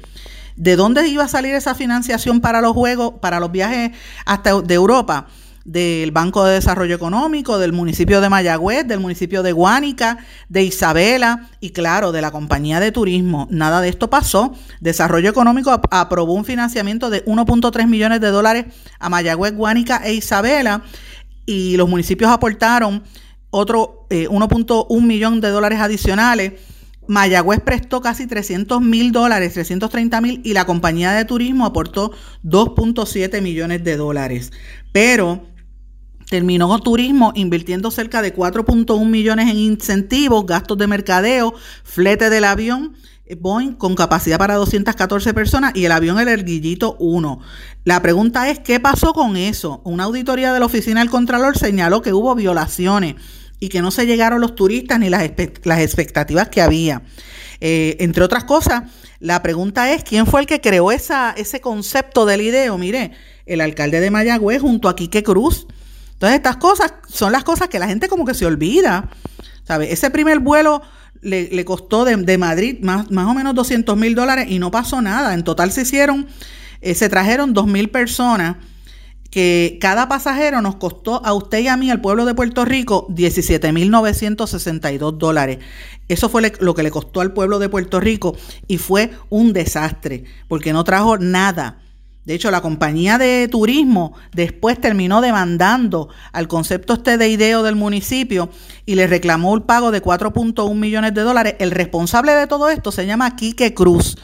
¿De 0.55 0.75
dónde 0.75 1.07
iba 1.07 1.23
a 1.23 1.27
salir 1.27 1.53
esa 1.53 1.75
financiación 1.75 2.41
para 2.41 2.59
los 2.59 2.73
juegos, 2.73 3.13
para 3.21 3.39
los 3.39 3.51
viajes 3.51 3.91
hasta 4.25 4.61
de 4.61 4.73
Europa? 4.73 5.27
Del 5.65 6.11
Banco 6.11 6.43
de 6.43 6.53
Desarrollo 6.53 6.95
Económico, 6.95 7.59
del 7.59 7.73
municipio 7.73 8.21
de 8.21 8.29
Mayagüez, 8.29 8.87
del 8.87 8.99
municipio 8.99 9.43
de 9.43 9.51
Guánica, 9.51 10.17
de 10.49 10.63
Isabela 10.63 11.49
y 11.59 11.71
claro, 11.71 12.11
de 12.11 12.21
la 12.21 12.31
compañía 12.31 12.79
de 12.79 12.91
turismo. 12.91 13.47
Nada 13.51 13.81
de 13.81 13.89
esto 13.89 14.09
pasó. 14.09 14.53
Desarrollo 14.79 15.29
Económico 15.29 15.79
aprobó 15.91 16.33
un 16.33 16.45
financiamiento 16.45 17.09
de 17.09 17.23
1.3 17.25 17.87
millones 17.87 18.21
de 18.21 18.29
dólares 18.29 18.65
a 18.99 19.09
Mayagüez, 19.09 19.55
Guánica 19.55 20.01
e 20.03 20.13
Isabela 20.13 20.83
y 21.45 21.77
los 21.77 21.89
municipios 21.89 22.31
aportaron 22.31 23.03
otro 23.49 24.07
1.1 24.09 24.85
eh, 24.89 25.01
millón 25.01 25.41
de 25.41 25.49
dólares 25.49 25.79
adicionales. 25.79 26.53
Mayagüez 27.07 27.59
prestó 27.59 27.99
casi 27.99 28.25
300 28.25 28.81
mil 28.81 29.11
dólares, 29.11 29.53
330 29.53 30.21
mil, 30.21 30.41
y 30.45 30.53
la 30.53 30.65
compañía 30.65 31.11
de 31.11 31.25
turismo 31.25 31.65
aportó 31.65 32.11
2.7 32.45 33.41
millones 33.41 33.83
de 33.83 33.97
dólares. 33.97 34.51
Pero 34.93 35.50
terminó 36.31 36.79
turismo 36.79 37.33
invirtiendo 37.35 37.91
cerca 37.91 38.21
de 38.21 38.33
4.1 38.33 39.05
millones 39.05 39.49
en 39.49 39.57
incentivos, 39.57 40.45
gastos 40.45 40.77
de 40.77 40.87
mercadeo, 40.87 41.53
flete 41.83 42.29
del 42.29 42.45
avión 42.45 42.95
Boeing 43.37 43.73
con 43.73 43.95
capacidad 43.95 44.37
para 44.37 44.55
214 44.55 45.33
personas 45.33 45.73
y 45.75 45.83
el 45.83 45.91
avión 45.91 46.21
el 46.21 46.29
Erguillito 46.29 46.95
1. 46.99 47.41
La 47.83 48.01
pregunta 48.01 48.49
es, 48.49 48.59
¿qué 48.59 48.79
pasó 48.79 49.11
con 49.11 49.35
eso? 49.35 49.81
Una 49.83 50.05
auditoría 50.05 50.53
de 50.53 50.61
la 50.61 50.67
Oficina 50.67 51.01
del 51.01 51.09
Contralor 51.09 51.57
señaló 51.57 52.01
que 52.01 52.13
hubo 52.13 52.33
violaciones 52.33 53.15
y 53.59 53.67
que 53.67 53.81
no 53.81 53.91
se 53.91 54.05
llegaron 54.05 54.39
los 54.39 54.55
turistas 54.55 54.99
ni 54.99 55.09
las, 55.09 55.23
expectativas 55.23 56.47
que 56.47 56.61
había. 56.61 57.01
Eh, 57.59 57.97
entre 57.99 58.23
otras 58.23 58.45
cosas, 58.45 58.83
la 59.19 59.43
pregunta 59.43 59.91
es, 59.91 60.05
¿quién 60.05 60.25
fue 60.25 60.39
el 60.39 60.47
que 60.47 60.61
creó 60.61 60.93
ese 60.93 61.59
concepto 61.59 62.25
del 62.25 62.39
IDEO? 62.39 62.77
Mire, 62.77 63.11
el 63.45 63.59
alcalde 63.59 63.99
de 63.99 64.11
Mayagüez 64.11 64.61
junto 64.61 64.87
a 64.87 64.95
Quique 64.95 65.23
Cruz. 65.23 65.67
Entonces, 66.21 66.37
estas 66.37 66.57
cosas 66.57 66.93
son 67.07 67.31
las 67.31 67.43
cosas 67.43 67.67
que 67.67 67.79
la 67.79 67.87
gente 67.87 68.07
como 68.07 68.25
que 68.25 68.35
se 68.35 68.45
olvida. 68.45 69.09
¿Sabe? 69.63 69.91
Ese 69.91 70.11
primer 70.11 70.37
vuelo 70.37 70.83
le, 71.21 71.65
costó 71.65 72.05
de, 72.05 72.37
Madrid 72.37 72.77
más, 72.83 73.09
más, 73.09 73.25
o 73.25 73.33
menos 73.33 73.55
200 73.55 73.97
mil 73.97 74.13
dólares 74.13 74.45
y 74.47 74.59
no 74.59 74.69
pasó 74.69 75.01
nada. 75.01 75.33
En 75.33 75.43
total 75.43 75.71
se 75.71 75.81
hicieron, 75.81 76.27
eh, 76.81 76.93
se 76.93 77.09
trajeron 77.09 77.53
2 77.53 77.65
mil 77.65 77.89
personas 77.89 78.57
que 79.31 79.79
cada 79.81 80.07
pasajero 80.07 80.61
nos 80.61 80.75
costó 80.75 81.25
a 81.25 81.33
usted 81.33 81.57
y 81.57 81.69
a 81.69 81.75
mí, 81.75 81.89
al 81.89 82.01
pueblo 82.01 82.25
de 82.25 82.35
Puerto 82.35 82.65
Rico, 82.65 83.07
17.962 83.09 85.17
dólares. 85.17 85.57
Eso 86.07 86.29
fue 86.29 86.53
lo 86.59 86.75
que 86.75 86.83
le 86.83 86.91
costó 86.91 87.21
al 87.21 87.33
pueblo 87.33 87.57
de 87.57 87.67
Puerto 87.67 87.99
Rico 87.99 88.37
y 88.67 88.77
fue 88.77 89.09
un 89.31 89.53
desastre, 89.53 90.25
porque 90.47 90.71
no 90.71 90.83
trajo 90.83 91.17
nada. 91.17 91.79
De 92.25 92.35
hecho, 92.35 92.51
la 92.51 92.61
compañía 92.61 93.17
de 93.17 93.47
turismo 93.49 94.13
después 94.31 94.79
terminó 94.79 95.21
demandando 95.21 96.09
al 96.31 96.47
concepto 96.47 96.93
este 96.93 97.17
de 97.17 97.29
ideo 97.29 97.63
del 97.63 97.75
municipio 97.75 98.49
y 98.85 98.93
le 98.93 99.07
reclamó 99.07 99.55
el 99.55 99.63
pago 99.63 99.89
de 99.89 100.03
4.1 100.03 100.75
millones 100.75 101.15
de 101.15 101.21
dólares. 101.21 101.55
El 101.57 101.71
responsable 101.71 102.33
de 102.33 102.45
todo 102.45 102.69
esto 102.69 102.91
se 102.91 103.07
llama 103.07 103.35
Quique 103.35 103.73
Cruz 103.73 104.17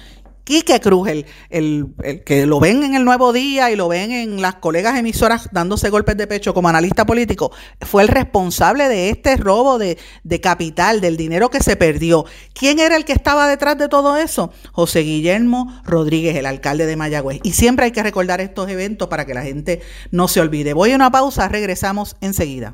Quique 0.47 0.79
Cruz, 0.79 1.09
el, 1.49 1.87
que 2.25 2.45
lo 2.45 2.61
ven 2.61 2.81
en 2.81 2.95
el 2.95 3.03
Nuevo 3.03 3.33
Día 3.33 3.69
y 3.69 3.75
lo 3.75 3.89
ven 3.89 4.13
en 4.13 4.41
las 4.41 4.55
colegas 4.55 4.97
emisoras 4.97 5.49
dándose 5.51 5.89
golpes 5.89 6.15
de 6.15 6.25
pecho 6.25 6.53
como 6.53 6.69
analista 6.69 7.05
político, 7.05 7.51
fue 7.81 8.01
el 8.03 8.07
responsable 8.07 8.87
de 8.87 9.09
este 9.09 9.35
robo 9.35 9.77
de, 9.77 9.97
de 10.23 10.39
capital, 10.39 11.01
del 11.01 11.17
dinero 11.17 11.49
que 11.49 11.59
se 11.59 11.75
perdió. 11.75 12.23
¿Quién 12.53 12.79
era 12.79 12.95
el 12.95 13.03
que 13.03 13.11
estaba 13.11 13.45
detrás 13.45 13.77
de 13.77 13.89
todo 13.89 14.15
eso? 14.15 14.53
José 14.71 15.01
Guillermo 15.01 15.81
Rodríguez, 15.83 16.37
el 16.37 16.45
alcalde 16.45 16.85
de 16.85 16.95
Mayagüez. 16.95 17.41
Y 17.43 17.51
siempre 17.51 17.83
hay 17.83 17.91
que 17.91 18.01
recordar 18.01 18.39
estos 18.39 18.69
eventos 18.69 19.09
para 19.09 19.25
que 19.25 19.33
la 19.33 19.41
gente 19.41 19.81
no 20.11 20.29
se 20.29 20.39
olvide. 20.39 20.71
Voy 20.71 20.93
a 20.93 20.95
una 20.95 21.11
pausa, 21.11 21.49
regresamos 21.49 22.15
enseguida. 22.21 22.73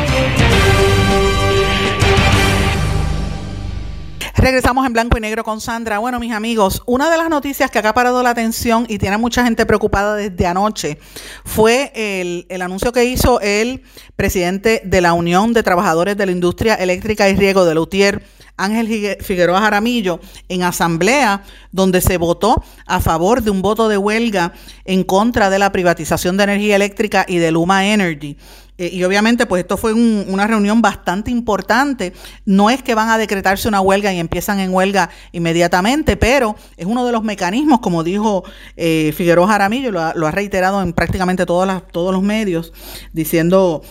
Regresamos 4.41 4.87
en 4.87 4.93
blanco 4.93 5.19
y 5.19 5.21
negro 5.21 5.43
con 5.43 5.61
Sandra. 5.61 5.99
Bueno, 5.99 6.19
mis 6.19 6.33
amigos, 6.33 6.81
una 6.87 7.11
de 7.11 7.17
las 7.19 7.29
noticias 7.29 7.69
que 7.69 7.77
ha 7.77 7.93
parado 7.93 8.23
la 8.23 8.31
atención 8.31 8.87
y 8.89 8.97
tiene 8.97 9.13
a 9.13 9.19
mucha 9.19 9.43
gente 9.43 9.67
preocupada 9.67 10.15
desde 10.15 10.47
anoche 10.47 10.97
fue 11.45 11.91
el, 11.93 12.47
el, 12.49 12.63
anuncio 12.63 12.91
que 12.91 13.05
hizo 13.05 13.39
el 13.39 13.83
presidente 14.15 14.81
de 14.83 14.99
la 14.99 15.13
Unión 15.13 15.53
de 15.53 15.61
Trabajadores 15.61 16.17
de 16.17 16.25
la 16.25 16.31
Industria 16.31 16.73
Eléctrica 16.73 17.29
y 17.29 17.35
Riego 17.35 17.65
de 17.65 17.75
Lutier, 17.75 18.23
Ángel 18.57 19.17
Figueroa 19.21 19.61
Jaramillo, 19.61 20.19
en 20.49 20.63
asamblea 20.63 21.43
donde 21.71 22.01
se 22.01 22.17
votó 22.17 22.63
a 22.87 22.99
favor 22.99 23.43
de 23.43 23.51
un 23.51 23.61
voto 23.61 23.89
de 23.89 23.97
huelga 23.97 24.53
en 24.85 25.03
contra 25.03 25.51
de 25.51 25.59
la 25.59 25.71
privatización 25.71 26.37
de 26.37 26.45
energía 26.45 26.77
eléctrica 26.77 27.25
y 27.27 27.37
de 27.37 27.51
Luma 27.51 27.85
Energy. 27.85 28.37
Eh, 28.81 28.89
y 28.91 29.03
obviamente, 29.03 29.45
pues 29.45 29.61
esto 29.61 29.77
fue 29.77 29.93
una 29.93 30.47
reunión 30.47 30.81
bastante 30.81 31.29
importante. 31.29 32.13
No 32.45 32.71
es 32.71 32.81
que 32.81 32.95
van 32.95 33.09
a 33.09 33.19
decretarse 33.19 33.67
una 33.67 33.79
huelga 33.79 34.11
y 34.11 34.17
empiezan 34.17 34.59
en 34.59 34.73
huelga 34.73 35.11
inmediatamente, 35.33 36.17
pero 36.17 36.55
es 36.77 36.87
uno 36.87 37.05
de 37.05 37.11
los 37.11 37.23
mecanismos, 37.23 37.79
como 37.79 38.03
dijo 38.03 38.43
eh, 38.75 39.13
Figueroa 39.15 39.47
Jaramillo, 39.47 39.91
lo 39.91 40.27
ha, 40.27 40.31
reiterado 40.31 40.81
en 40.81 40.93
prácticamente 40.93 41.45
todos 41.45 41.83
los 41.93 42.23
medios, 42.23 42.73
diciendo 43.13 43.83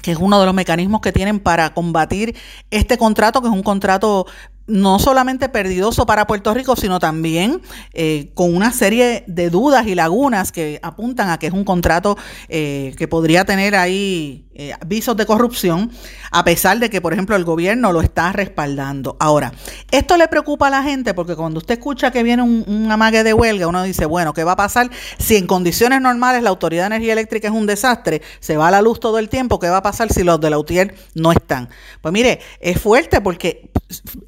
que 0.00 0.12
es 0.12 0.18
uno 0.18 0.40
de 0.40 0.46
los 0.46 0.54
mecanismos 0.54 1.02
que 1.02 1.12
tienen 1.12 1.38
para 1.38 1.74
combatir 1.74 2.34
este 2.70 2.96
contrato, 2.96 3.42
que 3.42 3.48
es 3.48 3.54
un 3.54 3.62
contrato 3.62 4.26
no 4.66 4.98
solamente 4.98 5.48
perdidoso 5.48 6.06
para 6.06 6.26
Puerto 6.26 6.52
Rico, 6.52 6.76
sino 6.76 6.98
también 6.98 7.60
eh, 7.92 8.30
con 8.34 8.54
una 8.54 8.72
serie 8.72 9.24
de 9.26 9.50
dudas 9.50 9.86
y 9.86 9.94
lagunas 9.94 10.52
que 10.52 10.80
apuntan 10.82 11.30
a 11.30 11.38
que 11.38 11.46
es 11.46 11.52
un 11.52 11.64
contrato 11.64 12.16
eh, 12.48 12.94
que 12.98 13.08
podría 13.08 13.44
tener 13.44 13.76
ahí 13.76 14.46
eh, 14.54 14.72
visos 14.86 15.16
de 15.16 15.26
corrupción, 15.26 15.90
a 16.30 16.42
pesar 16.42 16.78
de 16.78 16.88
que, 16.88 17.00
por 17.00 17.12
ejemplo, 17.12 17.36
el 17.36 17.44
gobierno 17.44 17.92
lo 17.92 18.00
está 18.00 18.32
respaldando. 18.32 19.16
Ahora, 19.20 19.52
esto 19.90 20.16
le 20.16 20.28
preocupa 20.28 20.68
a 20.68 20.70
la 20.70 20.82
gente 20.82 21.14
porque 21.14 21.36
cuando 21.36 21.58
usted 21.58 21.74
escucha 21.74 22.10
que 22.10 22.22
viene 22.22 22.42
un, 22.42 22.64
un 22.66 22.90
amague 22.90 23.22
de 23.22 23.34
huelga, 23.34 23.66
uno 23.66 23.82
dice, 23.82 24.06
bueno, 24.06 24.32
¿qué 24.32 24.44
va 24.44 24.52
a 24.52 24.56
pasar 24.56 24.90
si 25.18 25.36
en 25.36 25.46
condiciones 25.46 26.00
normales 26.00 26.42
la 26.42 26.50
Autoridad 26.50 26.84
de 26.84 26.96
Energía 26.96 27.12
Eléctrica 27.12 27.48
es 27.48 27.54
un 27.54 27.66
desastre, 27.66 28.22
se 28.40 28.56
va 28.56 28.68
a 28.68 28.70
la 28.70 28.80
luz 28.80 28.98
todo 28.98 29.18
el 29.18 29.28
tiempo, 29.28 29.58
¿qué 29.58 29.68
va 29.68 29.78
a 29.78 29.82
pasar 29.82 30.12
si 30.12 30.24
los 30.24 30.40
de 30.40 30.50
la 30.50 30.58
UTIER 30.58 30.94
no 31.14 31.32
están? 31.32 31.68
Pues 32.00 32.12
mire, 32.12 32.40
es 32.60 32.80
fuerte 32.80 33.20
porque 33.20 33.70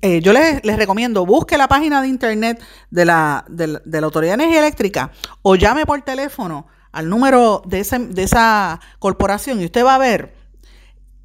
yo 0.02 0.18
yo 0.18 0.32
les, 0.32 0.76
recomiendo, 0.76 1.26
busque 1.26 1.58
la 1.58 1.68
página 1.68 2.02
de 2.02 2.08
internet 2.08 2.62
de 2.90 3.04
la, 3.04 3.44
de, 3.48 3.80
la 3.84 4.04
Autoridad 4.04 4.36
de 4.36 4.44
Energía 4.44 4.60
Eléctrica 4.60 5.10
o 5.42 5.56
llame 5.56 5.86
por 5.86 6.00
teléfono 6.02 6.66
al 6.92 7.08
número 7.08 7.62
de, 7.66 7.84
de 8.10 8.22
esa 8.22 8.80
corporación 8.98 9.60
y 9.60 9.64
usted 9.64 9.84
va 9.84 9.94
a 9.94 9.98
ver 9.98 10.38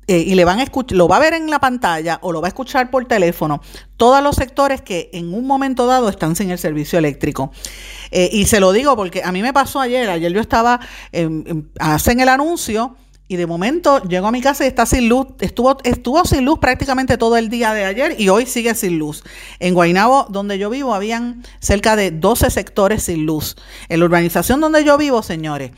eh, 0.07 0.17
y 0.27 0.35
le 0.35 0.43
van 0.43 0.59
a 0.59 0.65
lo 0.89 1.07
va 1.07 1.15
a 1.15 1.19
ver 1.19 1.33
en 1.33 1.49
la 1.49 1.59
pantalla 1.59 2.19
o 2.21 2.33
lo 2.33 2.41
va 2.41 2.47
a 2.47 2.49
escuchar 2.49 2.91
por 2.91 3.05
teléfono, 3.05 3.61
todos 3.95 4.21
los 4.21 4.35
sectores 4.35 4.81
que 4.81 5.09
en 5.13 5.33
un 5.33 5.47
momento 5.47 5.85
dado 5.85 6.09
están 6.09 6.35
sin 6.35 6.51
el 6.51 6.57
servicio 6.57 6.99
eléctrico. 6.99 7.51
Eh, 8.11 8.29
y 8.33 8.45
se 8.45 8.59
lo 8.59 8.73
digo 8.73 8.97
porque 8.97 9.23
a 9.23 9.31
mí 9.31 9.41
me 9.41 9.53
pasó 9.53 9.79
ayer, 9.79 10.09
ayer 10.09 10.33
yo 10.33 10.41
estaba, 10.41 10.81
hacen 11.79 12.19
el 12.19 12.27
anuncio 12.27 12.97
y 13.33 13.35
de 13.35 13.47
momento 13.47 14.01
llego 14.03 14.27
a 14.27 14.31
mi 14.31 14.41
casa 14.41 14.63
y 14.63 14.67
está 14.67 14.85
sin 14.85 15.09
luz. 15.09 15.27
Estuvo, 15.39 15.77
estuvo 15.83 16.23
sin 16.23 16.45
luz 16.45 16.59
prácticamente 16.59 17.17
todo 17.17 17.35
el 17.35 17.49
día 17.49 17.73
de 17.73 17.83
ayer 17.83 18.15
y 18.19 18.29
hoy 18.29 18.45
sigue 18.45 18.75
sin 18.75 18.99
luz. 18.99 19.23
En 19.59 19.73
Guaynabo, 19.73 20.27
donde 20.29 20.59
yo 20.59 20.69
vivo, 20.69 20.93
habían 20.93 21.43
cerca 21.59 21.95
de 21.95 22.11
12 22.11 22.51
sectores 22.51 23.03
sin 23.03 23.25
luz. 23.25 23.55
En 23.89 23.99
la 23.99 24.05
urbanización 24.05 24.61
donde 24.61 24.83
yo 24.83 24.99
vivo, 24.99 25.23
señores, 25.23 25.71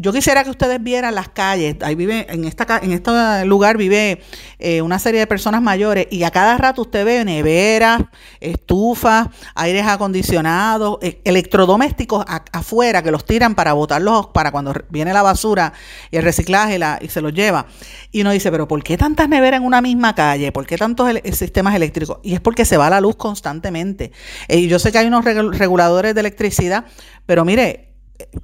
yo 0.00 0.12
quisiera 0.12 0.44
que 0.44 0.50
ustedes 0.50 0.80
vieran 0.80 1.16
las 1.16 1.28
calles. 1.28 1.76
Ahí 1.82 1.96
vive, 1.96 2.24
en 2.30 2.44
esta 2.44 2.78
en 2.80 2.92
este 2.92 3.44
lugar 3.44 3.76
vive 3.76 4.22
eh, 4.60 4.80
una 4.80 5.00
serie 5.00 5.18
de 5.18 5.26
personas 5.26 5.60
mayores 5.60 6.06
y 6.10 6.22
a 6.22 6.30
cada 6.30 6.56
rato 6.56 6.82
usted 6.82 7.04
ve 7.04 7.24
neveras, 7.24 8.02
estufas, 8.38 9.26
aires 9.56 9.84
acondicionados, 9.86 10.98
eh, 11.02 11.20
electrodomésticos 11.24 12.24
afuera 12.52 13.02
que 13.02 13.10
los 13.10 13.24
tiran 13.24 13.56
para 13.56 13.72
botarlos 13.72 14.28
para 14.28 14.52
cuando 14.52 14.72
viene 14.88 15.12
la 15.12 15.22
basura 15.22 15.72
y 16.12 16.16
el 16.16 16.22
reciclaje 16.22 16.78
y 17.00 17.08
se 17.08 17.20
los 17.20 17.34
lleva. 17.34 17.66
Y 18.12 18.20
uno 18.20 18.30
dice, 18.30 18.52
pero 18.52 18.68
¿por 18.68 18.84
qué 18.84 18.96
tantas 18.96 19.28
neveras 19.28 19.60
en 19.60 19.66
una 19.66 19.80
misma 19.80 20.14
calle? 20.14 20.52
¿Por 20.52 20.64
qué 20.64 20.78
tantos 20.78 21.08
sistemas 21.32 21.74
eléctricos? 21.74 22.18
Y 22.22 22.34
es 22.34 22.40
porque 22.40 22.64
se 22.64 22.76
va 22.76 22.88
la 22.88 23.00
luz 23.00 23.16
constantemente. 23.16 24.12
Eh, 24.46 24.58
y 24.58 24.68
yo 24.68 24.78
sé 24.78 24.92
que 24.92 24.98
hay 24.98 25.08
unos 25.08 25.24
reguladores 25.24 26.14
de 26.14 26.20
electricidad, 26.20 26.84
pero 27.26 27.44
mire, 27.44 27.87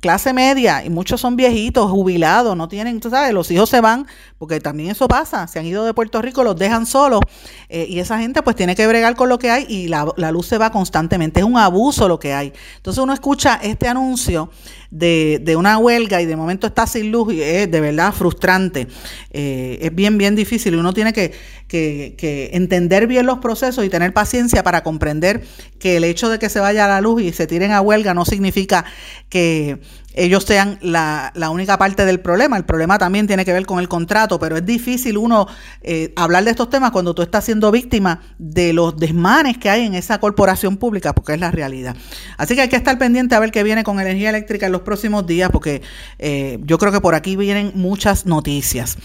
clase 0.01 0.33
media 0.33 0.85
y 0.85 0.91
muchos 0.91 1.21
son 1.21 1.37
viejitos, 1.37 1.91
jubilados, 1.91 2.57
no 2.57 2.69
tienen, 2.69 3.01
tú 3.01 3.11
sabes, 3.11 3.33
los 3.33 3.51
hijos 3.51 3.69
se 3.69 3.81
van, 3.81 4.07
porque 4.39 4.61
también 4.61 4.91
eso 4.91 5.09
pasa, 5.09 5.47
se 5.49 5.59
han 5.59 5.67
ido 5.67 5.85
de 5.85 5.93
Puerto 5.93 6.23
Rico, 6.23 6.45
los 6.45 6.57
dejan 6.57 6.87
solos 6.87 7.21
eh, 7.69 7.87
y 7.89 7.99
esa 7.99 8.19
gente 8.19 8.43
pues 8.43 8.55
tiene 8.55 8.77
que 8.77 8.87
bregar 8.87 9.17
con 9.17 9.29
lo 9.29 9.39
que 9.39 9.51
hay 9.51 9.67
y 9.69 9.89
la, 9.89 10.07
la, 10.17 10.31
luz 10.31 10.47
se 10.47 10.59
va 10.59 10.71
constantemente, 10.71 11.41
es 11.41 11.47
un 11.47 11.59
abuso 11.59 12.07
lo 12.07 12.21
que 12.21 12.33
hay. 12.33 12.53
Entonces 12.77 13.03
uno 13.03 13.13
escucha 13.13 13.59
este 13.63 13.89
anuncio 13.89 14.51
de, 14.91 15.41
de 15.43 15.57
una 15.57 15.77
huelga 15.79 16.23
y 16.23 16.27
de 16.27 16.37
momento 16.37 16.69
está 16.69 16.87
sin 16.87 17.11
luz 17.11 17.35
y 17.35 17.43
es 17.43 17.69
de 17.69 17.81
verdad 17.81 18.13
frustrante, 18.13 18.87
eh, 19.31 19.79
es 19.83 19.95
bien, 19.95 20.19
bien 20.19 20.37
difícil 20.37 20.75
y 20.75 20.77
uno 20.77 20.93
tiene 20.93 21.13
que, 21.13 21.33
que, 21.75 22.15
que 22.17 22.51
entender 22.53 23.09
bien 23.09 23.27
los 23.27 23.41
procesos 23.41 23.85
y 23.85 23.89
tener 23.89 24.13
paciencia 24.13 24.63
para 24.63 24.85
comprender 24.85 25.43
que 25.81 25.97
el 25.97 26.05
hecho 26.05 26.29
de 26.29 26.39
que 26.39 26.49
se 26.49 26.61
vaya 26.61 26.87
la 26.87 27.01
luz 27.01 27.21
y 27.21 27.33
se 27.33 27.49
tiren 27.49 27.73
a 27.73 27.81
huelga 27.81 28.15
no 28.15 28.25
significa 28.25 28.85
que 29.29 29.81
ellos 30.14 30.44
sean 30.44 30.79
la, 30.81 31.33
la, 31.35 31.50
única 31.50 31.77
parte 31.77 32.05
del 32.05 32.20
problema. 32.20 32.57
El 32.57 32.64
problema 32.64 32.98
también 32.98 33.27
tiene 33.27 33.44
que 33.44 33.53
ver 33.53 33.66
con 33.66 33.81
el 33.81 33.88
contrato, 33.88 34.38
pero 34.38 34.57
es 34.57 34.64
difícil 34.64 35.18
uno 35.18 35.46
eh, 35.83 36.12
hablar 36.16 36.44
de 36.44 36.50
estos 36.50 36.70
temas 36.70 36.92
cuando 36.92 37.14
tú 37.14 37.22
estás 37.22 37.44
siendo 37.44 37.70
víctima 37.70 38.20
de 38.38 38.72
los 38.72 38.96
desmanes 38.96 39.59
que 39.59 39.70
hay 39.70 39.85
en 39.85 39.94
esa 39.94 40.18
corporación 40.18 40.77
pública, 40.77 41.14
porque 41.14 41.35
es 41.35 41.40
la 41.40 41.50
realidad. 41.50 41.96
Así 42.38 42.55
que 42.55 42.62
hay 42.62 42.68
que 42.68 42.77
estar 42.77 42.96
pendiente 42.98 43.35
a 43.35 43.40
ver 43.40 43.50
qué 43.50 43.62
viene 43.62 43.85
con 43.85 44.00
energía 44.00 44.31
eléctrica 44.31 44.66
en 44.66 44.72
los 44.72 44.83
próximos 44.83 45.27
días, 45.27 45.50
porque 45.50 45.83
eh, 46.18 46.59
yo 46.62 46.79
creo 46.79 46.92
que 46.92 47.00
por 47.00 47.14
aquí 47.14 47.37
vienen 47.37 47.72
muchas 47.74 48.27
noticias. 48.27 48.96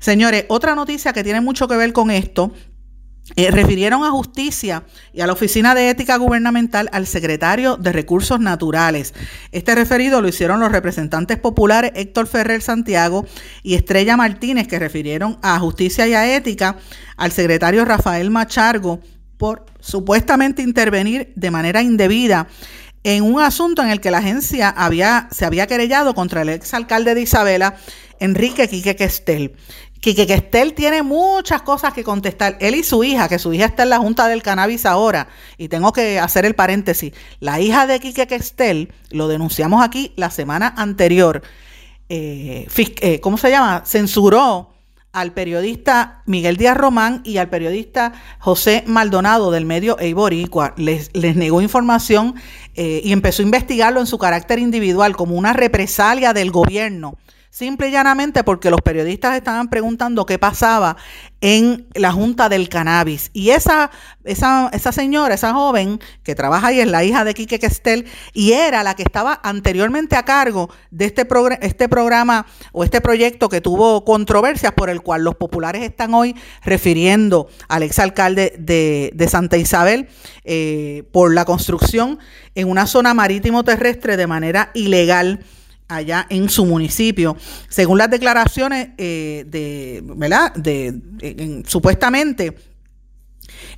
Señores, 0.00 0.44
otra 0.48 0.74
noticia 0.74 1.12
que 1.12 1.24
tiene 1.24 1.40
mucho 1.40 1.66
que 1.66 1.76
ver 1.76 1.92
con 1.92 2.10
esto 2.10 2.52
eh, 3.36 3.50
refirieron 3.50 4.04
a 4.04 4.10
justicia 4.10 4.84
y 5.12 5.20
a 5.20 5.26
la 5.26 5.32
Oficina 5.32 5.74
de 5.74 5.90
Ética 5.90 6.16
Gubernamental 6.16 6.88
al 6.92 7.06
secretario 7.06 7.76
de 7.76 7.92
Recursos 7.92 8.40
Naturales. 8.40 9.14
Este 9.52 9.74
referido 9.74 10.20
lo 10.20 10.28
hicieron 10.28 10.60
los 10.60 10.72
representantes 10.72 11.38
populares 11.38 11.92
Héctor 11.94 12.26
Ferrer 12.26 12.62
Santiago 12.62 13.26
y 13.62 13.74
Estrella 13.74 14.16
Martínez, 14.16 14.66
que 14.66 14.78
refirieron 14.78 15.38
a 15.42 15.58
justicia 15.58 16.06
y 16.08 16.14
a 16.14 16.36
ética 16.36 16.76
al 17.16 17.32
secretario 17.32 17.84
Rafael 17.84 18.30
Machargo 18.30 19.00
por 19.36 19.66
supuestamente 19.80 20.62
intervenir 20.62 21.32
de 21.36 21.50
manera 21.50 21.82
indebida 21.82 22.48
en 23.04 23.22
un 23.22 23.40
asunto 23.40 23.82
en 23.82 23.90
el 23.90 24.00
que 24.00 24.10
la 24.10 24.18
agencia 24.18 24.68
había, 24.68 25.28
se 25.30 25.44
había 25.44 25.66
querellado 25.66 26.14
contra 26.14 26.42
el 26.42 26.48
exalcalde 26.48 27.14
de 27.14 27.22
Isabela, 27.22 27.76
Enrique 28.20 28.68
Quique 28.68 28.96
Questel. 28.96 29.54
Quique 30.00 30.26
Questel 30.26 30.74
tiene 30.74 31.02
muchas 31.02 31.62
cosas 31.62 31.92
que 31.92 32.04
contestar. 32.04 32.56
Él 32.60 32.74
y 32.74 32.84
su 32.84 33.02
hija, 33.02 33.28
que 33.28 33.38
su 33.38 33.52
hija 33.52 33.66
está 33.66 33.82
en 33.82 33.90
la 33.90 33.98
Junta 33.98 34.28
del 34.28 34.42
Cannabis 34.42 34.86
ahora, 34.86 35.28
y 35.56 35.68
tengo 35.68 35.92
que 35.92 36.18
hacer 36.18 36.44
el 36.44 36.54
paréntesis. 36.54 37.12
La 37.40 37.60
hija 37.60 37.86
de 37.86 37.98
Quique 37.98 38.26
Questel, 38.26 38.92
lo 39.10 39.28
denunciamos 39.28 39.82
aquí 39.82 40.12
la 40.16 40.30
semana 40.30 40.72
anterior, 40.76 41.42
eh, 42.08 42.66
eh, 42.76 43.20
¿cómo 43.20 43.36
se 43.36 43.50
llama? 43.50 43.82
Censuró 43.84 44.72
al 45.12 45.32
periodista 45.32 46.22
Miguel 46.26 46.56
Díaz 46.56 46.76
Román 46.76 47.22
y 47.24 47.38
al 47.38 47.48
periodista 47.48 48.12
José 48.38 48.84
Maldonado 48.86 49.50
del 49.50 49.64
medio 49.64 49.98
Eiboricua. 49.98 50.74
Les, 50.76 51.10
les 51.12 51.34
negó 51.34 51.60
información 51.60 52.34
eh, 52.74 53.00
y 53.02 53.12
empezó 53.12 53.42
a 53.42 53.46
investigarlo 53.46 54.00
en 54.00 54.06
su 54.06 54.18
carácter 54.18 54.58
individual 54.58 55.16
como 55.16 55.34
una 55.34 55.52
represalia 55.54 56.32
del 56.32 56.50
gobierno 56.50 57.18
Simple 57.50 57.88
y 57.88 57.92
llanamente 57.92 58.44
porque 58.44 58.70
los 58.70 58.82
periodistas 58.82 59.34
estaban 59.34 59.68
preguntando 59.68 60.26
qué 60.26 60.38
pasaba 60.38 60.96
en 61.40 61.86
la 61.94 62.12
Junta 62.12 62.48
del 62.48 62.68
Cannabis. 62.68 63.30
Y 63.32 63.50
esa, 63.50 63.90
esa, 64.24 64.68
esa 64.72 64.92
señora, 64.92 65.34
esa 65.34 65.54
joven 65.54 65.98
que 66.22 66.34
trabaja 66.34 66.68
ahí 66.68 66.80
es 66.80 66.86
la 66.86 67.04
hija 67.04 67.24
de 67.24 67.32
Quique 67.32 67.58
Questel 67.58 68.06
y 68.34 68.52
era 68.52 68.82
la 68.82 68.94
que 68.94 69.02
estaba 69.02 69.40
anteriormente 69.42 70.16
a 70.16 70.24
cargo 70.24 70.68
de 70.90 71.06
este, 71.06 71.26
este 71.62 71.88
programa 71.88 72.46
o 72.72 72.84
este 72.84 73.00
proyecto 73.00 73.48
que 73.48 73.62
tuvo 73.62 74.04
controversias 74.04 74.72
por 74.72 74.90
el 74.90 75.00
cual 75.00 75.24
los 75.24 75.36
populares 75.36 75.82
están 75.82 76.12
hoy 76.12 76.36
refiriendo 76.62 77.48
al 77.68 77.82
exalcalde 77.82 78.54
de, 78.58 79.10
de 79.14 79.28
Santa 79.28 79.56
Isabel 79.56 80.08
eh, 80.44 81.04
por 81.12 81.32
la 81.32 81.46
construcción 81.46 82.18
en 82.54 82.68
una 82.68 82.86
zona 82.86 83.14
marítimo 83.14 83.64
terrestre 83.64 84.16
de 84.18 84.26
manera 84.26 84.70
ilegal 84.74 85.40
allá 85.88 86.26
en 86.28 86.48
su 86.48 86.64
municipio. 86.64 87.36
Según 87.68 87.98
las 87.98 88.10
declaraciones 88.10 88.90
eh, 88.98 89.44
de, 89.46 90.02
¿verdad? 90.04 90.52
De, 90.54 91.62
supuestamente 91.66 92.56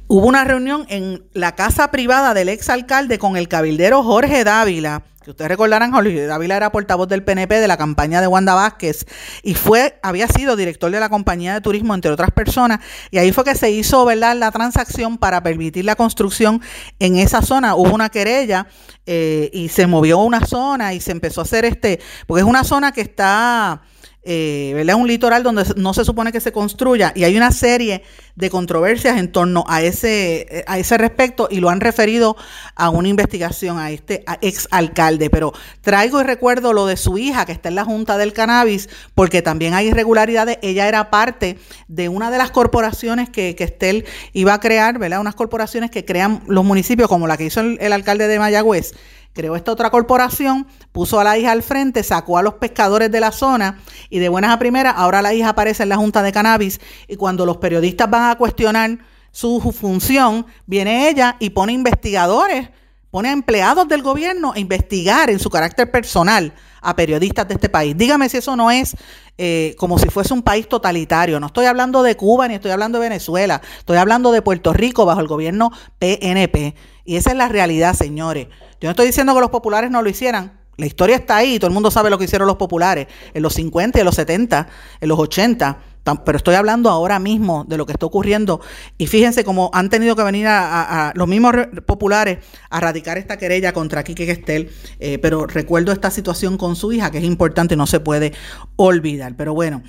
hubo 0.08 0.26
una 0.26 0.44
reunión 0.44 0.84
en 0.88 1.22
la 1.32 1.54
casa 1.54 1.90
privada 1.90 2.34
del 2.34 2.48
ex 2.48 2.68
alcalde 2.68 3.18
con 3.18 3.36
el 3.36 3.48
cabildero 3.48 4.02
Jorge 4.02 4.44
Dávila, 4.44 5.04
ustedes 5.30 5.48
recordarán, 5.48 5.92
Jorge 5.92 6.26
Dávila 6.26 6.56
era 6.56 6.72
portavoz 6.72 7.08
del 7.08 7.22
PNP 7.22 7.60
de 7.60 7.68
la 7.68 7.76
campaña 7.76 8.20
de 8.20 8.26
Wanda 8.26 8.54
Vázquez 8.54 9.06
y 9.42 9.54
fue, 9.54 9.98
había 10.02 10.28
sido 10.28 10.56
director 10.56 10.90
de 10.90 11.00
la 11.00 11.08
compañía 11.08 11.54
de 11.54 11.60
turismo, 11.60 11.94
entre 11.94 12.10
otras 12.10 12.30
personas, 12.30 12.80
y 13.10 13.18
ahí 13.18 13.32
fue 13.32 13.44
que 13.44 13.54
se 13.54 13.70
hizo 13.70 14.04
¿verdad? 14.04 14.36
la 14.36 14.50
transacción 14.50 15.18
para 15.18 15.42
permitir 15.42 15.84
la 15.84 15.96
construcción 15.96 16.60
en 16.98 17.16
esa 17.16 17.42
zona. 17.42 17.74
Hubo 17.74 17.94
una 17.94 18.08
querella 18.08 18.66
eh, 19.06 19.50
y 19.52 19.68
se 19.68 19.86
movió 19.86 20.18
una 20.18 20.46
zona 20.46 20.94
y 20.94 21.00
se 21.00 21.12
empezó 21.12 21.40
a 21.40 21.44
hacer 21.44 21.64
este, 21.64 22.00
porque 22.26 22.42
es 22.42 22.46
una 22.46 22.64
zona 22.64 22.92
que 22.92 23.00
está 23.00 23.82
eh, 24.22 24.72
¿verdad? 24.74 24.96
un 24.96 25.08
litoral 25.08 25.42
donde 25.42 25.64
no 25.76 25.94
se 25.94 26.04
supone 26.04 26.30
que 26.30 26.40
se 26.40 26.52
construya 26.52 27.12
y 27.14 27.24
hay 27.24 27.36
una 27.38 27.52
serie 27.52 28.02
de 28.36 28.50
controversias 28.50 29.18
en 29.18 29.32
torno 29.32 29.64
a 29.66 29.82
ese, 29.82 30.64
a 30.66 30.78
ese 30.78 30.98
respecto 30.98 31.48
y 31.50 31.60
lo 31.60 31.70
han 31.70 31.80
referido 31.80 32.36
a 32.74 32.90
una 32.90 33.08
investigación 33.08 33.78
a 33.78 33.90
este 33.90 34.24
ex 34.42 34.68
alcalde. 34.70 35.30
Pero 35.30 35.52
traigo 35.80 36.20
y 36.20 36.24
recuerdo 36.24 36.72
lo 36.72 36.86
de 36.86 36.96
su 36.96 37.16
hija 37.18 37.46
que 37.46 37.52
está 37.52 37.70
en 37.70 37.76
la 37.76 37.84
Junta 37.84 38.18
del 38.18 38.32
Cannabis 38.32 38.88
porque 39.14 39.42
también 39.42 39.74
hay 39.74 39.88
irregularidades. 39.88 40.58
Ella 40.62 40.86
era 40.86 41.10
parte 41.10 41.58
de 41.88 42.08
una 42.08 42.30
de 42.30 42.38
las 42.38 42.50
corporaciones 42.50 43.30
que, 43.30 43.54
que 43.56 43.64
Estel 43.64 44.04
iba 44.32 44.52
a 44.54 44.60
crear, 44.60 44.98
¿verdad? 44.98 45.20
Unas 45.20 45.34
corporaciones 45.34 45.90
que 45.90 46.04
crean 46.04 46.42
los 46.46 46.64
municipios 46.64 47.08
como 47.08 47.26
la 47.26 47.36
que 47.36 47.44
hizo 47.44 47.60
el, 47.60 47.78
el 47.80 47.92
alcalde 47.92 48.28
de 48.28 48.38
Mayagüez 48.38 48.92
creó 49.32 49.56
esta 49.56 49.72
otra 49.72 49.90
corporación, 49.90 50.66
puso 50.92 51.20
a 51.20 51.24
la 51.24 51.38
hija 51.38 51.52
al 51.52 51.62
frente, 51.62 52.02
sacó 52.02 52.38
a 52.38 52.42
los 52.42 52.54
pescadores 52.54 53.10
de 53.10 53.20
la 53.20 53.32
zona 53.32 53.78
y 54.08 54.18
de 54.18 54.28
buenas 54.28 54.52
a 54.52 54.58
primeras, 54.58 54.94
ahora 54.96 55.22
la 55.22 55.34
hija 55.34 55.50
aparece 55.50 55.82
en 55.82 55.88
la 55.88 55.96
Junta 55.96 56.22
de 56.22 56.32
Cannabis 56.32 56.80
y 57.08 57.16
cuando 57.16 57.46
los 57.46 57.58
periodistas 57.58 58.10
van 58.10 58.30
a 58.30 58.36
cuestionar 58.36 58.98
su 59.30 59.60
función, 59.72 60.46
viene 60.66 61.08
ella 61.08 61.36
y 61.38 61.50
pone 61.50 61.72
investigadores, 61.72 62.70
pone 63.10 63.28
a 63.28 63.32
empleados 63.32 63.88
del 63.88 64.02
gobierno 64.02 64.52
a 64.54 64.58
investigar 64.58 65.30
en 65.30 65.38
su 65.38 65.50
carácter 65.50 65.90
personal 65.90 66.52
a 66.80 66.96
periodistas 66.96 67.46
de 67.48 67.54
este 67.54 67.68
país. 67.68 67.96
Dígame 67.96 68.28
si 68.28 68.38
eso 68.38 68.56
no 68.56 68.70
es 68.70 68.96
eh, 69.36 69.74
como 69.78 69.98
si 69.98 70.08
fuese 70.08 70.32
un 70.32 70.42
país 70.42 70.68
totalitario. 70.68 71.40
No 71.40 71.48
estoy 71.48 71.66
hablando 71.66 72.02
de 72.02 72.16
Cuba 72.16 72.48
ni 72.48 72.54
estoy 72.54 72.70
hablando 72.70 72.98
de 72.98 73.08
Venezuela, 73.08 73.60
estoy 73.78 73.96
hablando 73.96 74.32
de 74.32 74.42
Puerto 74.42 74.72
Rico 74.72 75.04
bajo 75.04 75.20
el 75.20 75.26
gobierno 75.26 75.70
PNP. 75.98 76.74
Y 77.04 77.16
esa 77.16 77.30
es 77.30 77.36
la 77.36 77.48
realidad, 77.48 77.94
señores. 77.94 78.48
Yo 78.80 78.86
no 78.86 78.90
estoy 78.90 79.06
diciendo 79.06 79.34
que 79.34 79.40
los 79.40 79.50
populares 79.50 79.90
no 79.90 80.02
lo 80.02 80.08
hicieran. 80.08 80.58
La 80.76 80.86
historia 80.86 81.16
está 81.16 81.36
ahí, 81.36 81.58
todo 81.58 81.68
el 81.68 81.74
mundo 81.74 81.90
sabe 81.90 82.08
lo 82.08 82.16
que 82.16 82.24
hicieron 82.24 82.46
los 82.46 82.56
populares 82.56 83.06
en 83.34 83.42
los 83.42 83.52
50, 83.54 83.98
en 83.98 84.04
los 84.04 84.14
70, 84.14 84.68
en 85.00 85.08
los 85.08 85.18
80 85.18 85.89
pero 86.24 86.36
estoy 86.36 86.54
hablando 86.54 86.90
ahora 86.90 87.18
mismo 87.18 87.64
de 87.68 87.76
lo 87.76 87.86
que 87.86 87.92
está 87.92 88.06
ocurriendo 88.06 88.60
y 88.98 89.06
fíjense 89.06 89.44
cómo 89.44 89.70
han 89.72 89.90
tenido 89.90 90.16
que 90.16 90.22
venir 90.22 90.46
a, 90.48 91.12
los 91.14 91.28
mismos 91.28 91.54
populares 91.86 92.38
a 92.70 92.80
radicar 92.80 93.18
esta 93.18 93.36
querella 93.36 93.72
contra 93.72 94.02
Quique 94.02 94.26
Gestel, 94.26 94.70
eh, 94.98 95.18
pero 95.18 95.46
recuerdo 95.46 95.92
esta 95.92 96.10
situación 96.10 96.56
con 96.56 96.76
su 96.76 96.92
hija 96.92 97.10
que 97.10 97.18
es 97.18 97.24
importante 97.24 97.74
y 97.74 97.76
no 97.76 97.86
se 97.86 98.00
puede 98.00 98.32
olvidar. 98.76 99.34
Pero 99.36 99.54
bueno, 99.54 99.82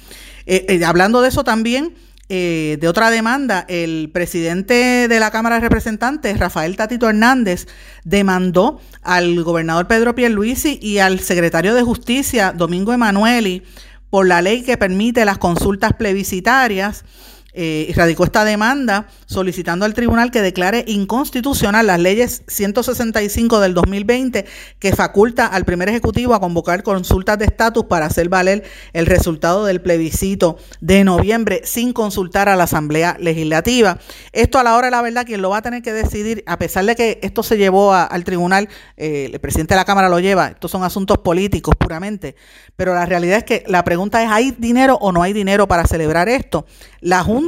eh, 0.45 0.65
eh, 0.67 0.85
hablando 0.85 1.21
de 1.21 1.29
eso 1.29 1.43
también, 1.43 1.93
eh, 2.33 2.77
de 2.79 2.87
otra 2.87 3.09
demanda, 3.09 3.65
el 3.67 4.09
presidente 4.13 5.09
de 5.09 5.19
la 5.19 5.31
Cámara 5.31 5.55
de 5.55 5.61
Representantes, 5.61 6.39
Rafael 6.39 6.77
Tatito 6.77 7.09
Hernández, 7.09 7.67
demandó 8.05 8.79
al 9.01 9.43
gobernador 9.43 9.89
Pedro 9.89 10.15
Pierluisi 10.15 10.79
y 10.81 10.99
al 10.99 11.19
secretario 11.19 11.73
de 11.73 11.81
Justicia, 11.83 12.53
Domingo 12.55 12.93
Emanueli, 12.93 13.63
por 14.11 14.27
la 14.27 14.43
ley 14.43 14.61
que 14.61 14.77
permite 14.77 15.25
las 15.25 15.39
consultas 15.39 15.93
plebiscitarias 15.93 17.03
eh, 17.53 17.91
radicó 17.95 18.23
esta 18.23 18.45
demanda 18.45 19.07
solicitando 19.25 19.85
al 19.85 19.93
tribunal 19.93 20.31
que 20.31 20.41
declare 20.41 20.85
inconstitucional 20.87 21.85
las 21.85 21.99
leyes 21.99 22.43
165 22.47 23.59
del 23.59 23.73
2020 23.73 24.45
que 24.79 24.95
faculta 24.95 25.47
al 25.47 25.65
primer 25.65 25.89
ejecutivo 25.89 26.33
a 26.33 26.39
convocar 26.39 26.81
consultas 26.81 27.37
de 27.39 27.45
estatus 27.45 27.85
para 27.85 28.05
hacer 28.05 28.29
valer 28.29 28.63
el 28.93 29.05
resultado 29.05 29.65
del 29.65 29.81
plebiscito 29.81 30.57
de 30.79 31.03
noviembre 31.03 31.61
sin 31.65 31.91
consultar 31.91 32.47
a 32.47 32.55
la 32.55 32.63
Asamblea 32.63 33.17
Legislativa. 33.19 33.99
Esto 34.31 34.57
a 34.57 34.63
la 34.63 34.77
hora 34.77 34.89
la 34.89 35.01
verdad 35.01 35.25
quien 35.25 35.41
lo 35.41 35.49
va 35.49 35.57
a 35.57 35.61
tener 35.61 35.81
que 35.81 35.91
decidir, 35.91 36.43
a 36.47 36.57
pesar 36.57 36.85
de 36.85 36.95
que 36.95 37.19
esto 37.21 37.43
se 37.43 37.57
llevó 37.57 37.93
al 37.93 38.23
tribunal, 38.23 38.69
eh, 38.95 39.29
el 39.31 39.39
presidente 39.39 39.73
de 39.73 39.79
la 39.79 39.85
Cámara 39.85 40.07
lo 40.07 40.19
lleva, 40.19 40.47
estos 40.47 40.71
son 40.71 40.83
asuntos 40.83 41.17
políticos 41.17 41.75
puramente, 41.77 42.35
pero 42.77 42.93
la 42.93 43.05
realidad 43.05 43.39
es 43.39 43.43
que 43.43 43.63
la 43.67 43.83
pregunta 43.83 44.23
es, 44.23 44.29
¿hay 44.29 44.51
dinero 44.57 44.97
o 45.01 45.11
no 45.11 45.21
hay 45.21 45.33
dinero 45.33 45.67
para 45.67 45.85
celebrar 45.85 46.29
esto? 46.29 46.65
La 47.01 47.23
Junta 47.23 47.40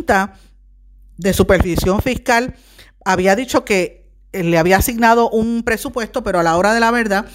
de 1.18 1.34
Supervisión 1.34 2.02
Fiscal 2.02 2.56
había 3.06 3.36
dicho 3.36 3.66
que 3.66 4.12
le 4.32 4.58
había 4.58 4.78
asignado 4.78 5.30
un 5.30 5.64
presupuesto, 5.64 6.24
pero 6.24 6.40
a 6.40 6.44
la 6.44 6.58
hora 6.58 6.74
de 6.74 6.80
la 6.80 6.92
verdad, 6.92 7.26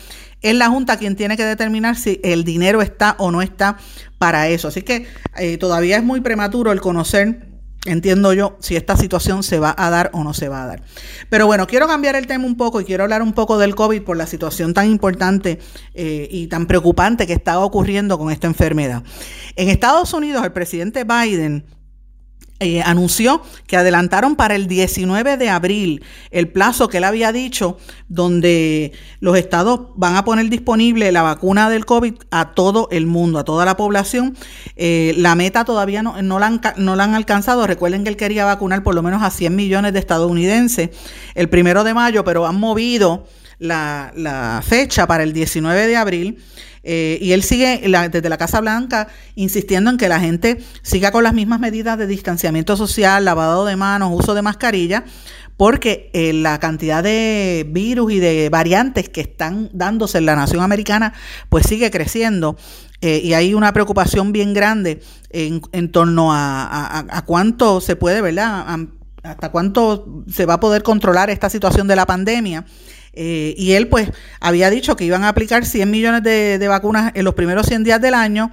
es 0.42 0.54
la 0.54 0.68
Junta 0.68 0.98
quien 0.98 1.16
tiene 1.16 1.36
que 1.36 1.44
determinar 1.44 1.96
si 1.96 2.20
el 2.22 2.44
dinero 2.44 2.82
está 2.82 3.16
o 3.18 3.30
no 3.30 3.42
está 3.42 3.76
para 4.18 4.48
eso. 4.48 4.68
Así 4.68 4.82
que 4.82 5.06
eh, 5.36 5.58
todavía 5.58 5.96
es 5.96 6.04
muy 6.04 6.20
prematuro 6.20 6.72
el 6.72 6.80
conocer 6.80 7.48
entiendo 7.86 8.32
yo 8.32 8.56
si 8.60 8.76
esta 8.76 8.96
situación 8.96 9.42
se 9.42 9.58
va 9.58 9.74
a 9.76 9.90
dar 9.90 10.10
o 10.12 10.24
no 10.24 10.34
se 10.34 10.48
va 10.48 10.64
a 10.64 10.66
dar. 10.66 10.82
Pero 11.28 11.46
bueno, 11.46 11.66
quiero 11.66 11.86
cambiar 11.86 12.16
el 12.16 12.26
tema 12.26 12.44
un 12.44 12.56
poco 12.56 12.80
y 12.80 12.84
quiero 12.84 13.04
hablar 13.04 13.22
un 13.22 13.32
poco 13.32 13.58
del 13.58 13.74
COVID 13.74 14.02
por 14.02 14.16
la 14.16 14.26
situación 14.26 14.74
tan 14.74 14.90
importante 14.90 15.58
eh, 15.94 16.28
y 16.30 16.48
tan 16.48 16.66
preocupante 16.66 17.26
que 17.26 17.32
está 17.32 17.58
ocurriendo 17.60 18.18
con 18.18 18.30
esta 18.30 18.46
enfermedad. 18.46 19.02
En 19.56 19.68
Estados 19.68 20.12
Unidos, 20.12 20.44
el 20.44 20.52
presidente 20.52 21.04
Biden 21.04 21.64
eh, 22.60 22.82
anunció 22.82 23.40
que 23.66 23.76
adelantaron 23.76 24.34
para 24.34 24.56
el 24.56 24.66
19 24.66 25.36
de 25.36 25.48
abril 25.48 26.02
el 26.30 26.48
plazo 26.48 26.88
que 26.88 26.98
él 26.98 27.04
había 27.04 27.30
dicho, 27.30 27.78
donde 28.08 28.92
los 29.20 29.38
estados 29.38 29.80
van 29.94 30.16
a 30.16 30.24
poner 30.24 30.48
disponible 30.50 31.12
la 31.12 31.22
vacuna 31.22 31.70
del 31.70 31.86
COVID 31.86 32.14
a 32.30 32.54
todo 32.54 32.88
el 32.90 33.06
mundo, 33.06 33.38
a 33.38 33.44
toda 33.44 33.64
la 33.64 33.76
población. 33.76 34.36
Eh, 34.74 35.14
la 35.16 35.36
meta 35.36 35.64
todavía 35.64 36.02
no, 36.02 36.20
no, 36.20 36.38
la 36.40 36.46
han, 36.46 36.60
no 36.76 36.96
la 36.96 37.04
han 37.04 37.14
alcanzado. 37.14 37.66
Recuerden 37.66 38.02
que 38.02 38.10
él 38.10 38.16
quería 38.16 38.44
vacunar 38.44 38.82
por 38.82 38.94
lo 38.94 39.02
menos 39.02 39.22
a 39.22 39.30
100 39.30 39.54
millones 39.54 39.92
de 39.92 40.00
estadounidenses 40.00 40.90
el 41.34 41.48
primero 41.48 41.84
de 41.84 41.94
mayo, 41.94 42.24
pero 42.24 42.46
han 42.46 42.58
movido 42.58 43.24
la, 43.58 44.62
fecha 44.66 45.06
para 45.06 45.22
el 45.22 45.32
19 45.32 45.86
de 45.86 45.96
abril. 45.96 46.38
Eh, 46.84 47.18
y 47.20 47.32
él 47.32 47.42
sigue 47.42 47.82
desde 48.10 48.28
la 48.28 48.38
Casa 48.38 48.60
Blanca 48.60 49.08
insistiendo 49.34 49.90
en 49.90 49.98
que 49.98 50.08
la 50.08 50.20
gente 50.20 50.58
siga 50.82 51.10
con 51.10 51.24
las 51.24 51.34
mismas 51.34 51.60
medidas 51.60 51.98
de 51.98 52.06
distanciamiento 52.06 52.76
social, 52.76 53.24
lavado 53.24 53.66
de 53.66 53.76
manos, 53.76 54.10
uso 54.14 54.32
de 54.32 54.42
mascarilla, 54.42 55.04
porque 55.56 56.08
eh, 56.14 56.32
la 56.32 56.60
cantidad 56.60 57.02
de 57.02 57.66
virus 57.68 58.12
y 58.12 58.20
de 58.20 58.48
variantes 58.48 59.08
que 59.08 59.20
están 59.20 59.68
dándose 59.72 60.18
en 60.18 60.26
la 60.26 60.36
nación 60.36 60.62
americana, 60.62 61.12
pues 61.48 61.66
sigue 61.66 61.90
creciendo. 61.90 62.56
Eh, 63.00 63.20
y 63.22 63.34
hay 63.34 63.54
una 63.54 63.72
preocupación 63.72 64.32
bien 64.32 64.54
grande 64.54 65.00
en, 65.30 65.60
en 65.72 65.92
torno 65.92 66.30
a, 66.32 67.22
cuánto 67.26 67.80
se 67.80 67.96
puede, 67.96 68.20
¿verdad? 68.20 68.88
hasta 69.22 69.50
cuánto 69.50 70.24
se 70.32 70.46
va 70.46 70.54
a 70.54 70.60
poder 70.60 70.82
controlar 70.82 71.30
esta 71.30 71.50
situación 71.50 71.86
de 71.86 71.96
la 71.96 72.06
pandemia. 72.06 72.64
Eh, 73.12 73.54
y 73.56 73.72
él 73.72 73.88
pues 73.88 74.10
había 74.40 74.70
dicho 74.70 74.96
que 74.96 75.04
iban 75.04 75.24
a 75.24 75.28
aplicar 75.28 75.64
100 75.64 75.90
millones 75.90 76.22
de, 76.22 76.68
vacunas 76.68 77.12
en 77.14 77.24
los 77.24 77.34
primeros 77.34 77.66
100 77.66 77.84
días 77.84 78.00
del 78.00 78.14
año 78.14 78.50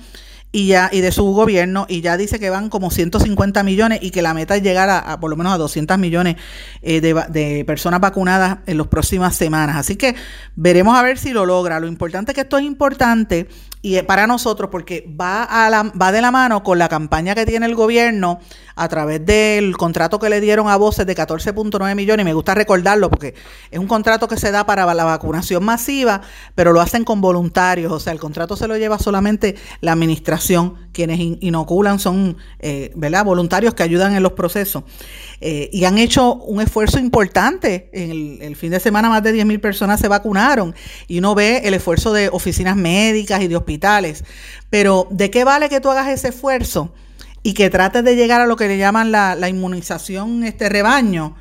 y 0.52 0.68
ya 0.68 0.90
y 0.92 1.02
de 1.02 1.12
su 1.12 1.26
gobierno 1.34 1.86
y 1.90 2.02
ya 2.02 2.16
dice 2.16 2.40
que 2.40 2.50
van 2.50 2.70
como 2.70 2.90
150 2.90 3.62
millones 3.64 4.00
y 4.02 4.12
que 4.12 4.22
la 4.22 4.34
meta 4.34 4.56
es 4.56 4.64
llegar 4.64 4.90
a, 4.90 5.20
por 5.20 5.30
lo 5.30 5.36
menos 5.36 5.54
a 5.54 5.58
200 5.58 5.98
millones 5.98 6.38
eh, 6.82 7.02
de, 7.02 7.14
de, 7.30 7.66
personas 7.66 8.00
vacunadas 8.00 8.60
en 8.66 8.78
las 8.78 8.88
próximas 8.88 9.36
semanas. 9.36 9.76
Así 9.76 9.98
que 9.98 10.16
veremos 10.56 10.98
a 10.98 11.04
ver 11.04 11.18
si 11.18 11.32
lo 11.32 11.46
logra. 11.46 11.80
Lo 11.80 11.88
importante 11.88 12.32
es 12.32 12.36
que 12.36 12.42
esto 12.42 12.58
es 12.58 12.64
importante 12.64 13.48
y 13.86 14.02
para 14.02 14.26
nosotros 14.26 14.72
porque 14.72 15.08
va, 15.22 15.44
a 15.44 15.70
la, 15.70 15.84
va 15.84 16.12
de 16.12 16.20
la 16.20 16.32
mano 16.32 16.64
con 16.64 16.80
la 16.80 16.90
campaña 16.90 17.36
que 17.36 17.46
tiene 17.46 17.68
el 17.68 17.76
gobierno 17.76 18.40
a 18.76 18.90
través 18.90 19.24
del 19.24 19.78
contrato 19.78 20.18
que 20.18 20.28
le 20.28 20.42
dieron 20.42 20.68
a 20.70 20.76
voces 20.76 21.06
de 21.06 21.16
14.9 21.16 21.96
millones, 21.96 22.24
y 22.24 22.26
me 22.26 22.34
gusta 22.34 22.56
recordarlo 22.56 23.12
porque 23.12 23.36
es 23.70 23.78
un 23.78 23.86
contrato 23.86 24.28
que 24.28 24.38
se 24.38 24.50
da 24.50 24.66
para 24.66 24.92
la 24.92 25.04
vacunación 25.04 25.64
masiva, 25.64 26.22
pero 26.56 26.74
lo 26.74 26.82
hacen 26.82 27.04
con 27.04 27.22
voluntarios, 27.22 27.92
o 27.92 28.00
sea, 28.00 28.12
el 28.12 28.20
contrato 28.20 28.58
se 28.58 28.68
lo 28.68 28.76
lleva 28.76 28.98
solamente 28.98 29.56
la 29.82 29.92
administración, 29.92 30.90
quienes 30.92 31.20
inoculan 31.20 32.00
son, 32.00 32.38
eh, 32.60 32.92
¿verdad?, 32.96 33.24
voluntarios 33.24 33.76
que 33.76 33.84
ayudan 33.84 34.16
en 34.16 34.24
los 34.24 34.32
procesos. 34.32 34.84
Eh, 35.42 35.70
y 35.72 35.86
han 35.86 35.98
hecho 35.98 36.36
un 36.36 36.62
esfuerzo 36.62 37.00
importante. 37.00 37.90
En 37.94 38.42
el, 38.42 38.56
fin 38.56 38.72
de 38.72 38.80
semana 38.80 39.10
más 39.10 39.24
de 39.24 39.34
10.000 39.34 39.60
personas 39.60 40.00
se 40.00 40.08
vacunaron 40.08 40.76
y 41.08 41.20
uno 41.20 41.36
ve 41.36 41.62
el 41.66 41.74
esfuerzo 41.74 42.14
de 42.14 42.30
oficinas 42.30 42.76
médicas 42.76 43.42
y 43.42 43.48
de 43.48 43.56
hospitales. 43.56 44.24
Pero 44.70 45.08
¿de 45.12 45.30
qué 45.30 45.44
vale 45.44 45.70
que 45.70 45.82
tú 45.82 45.90
hagas 45.90 46.10
ese 46.10 46.30
esfuerzo 46.30 46.94
y 47.44 47.54
que 47.54 47.70
trates 47.70 48.04
de 48.04 48.16
llegar 48.16 48.42
a 48.42 48.48
lo 48.48 48.56
que 48.56 48.68
le 48.68 48.78
llaman 48.78 49.12
la, 49.12 49.36
la 49.36 49.50
inmunización 49.50 50.44
este 50.44 50.70
rebaño? 50.70 51.36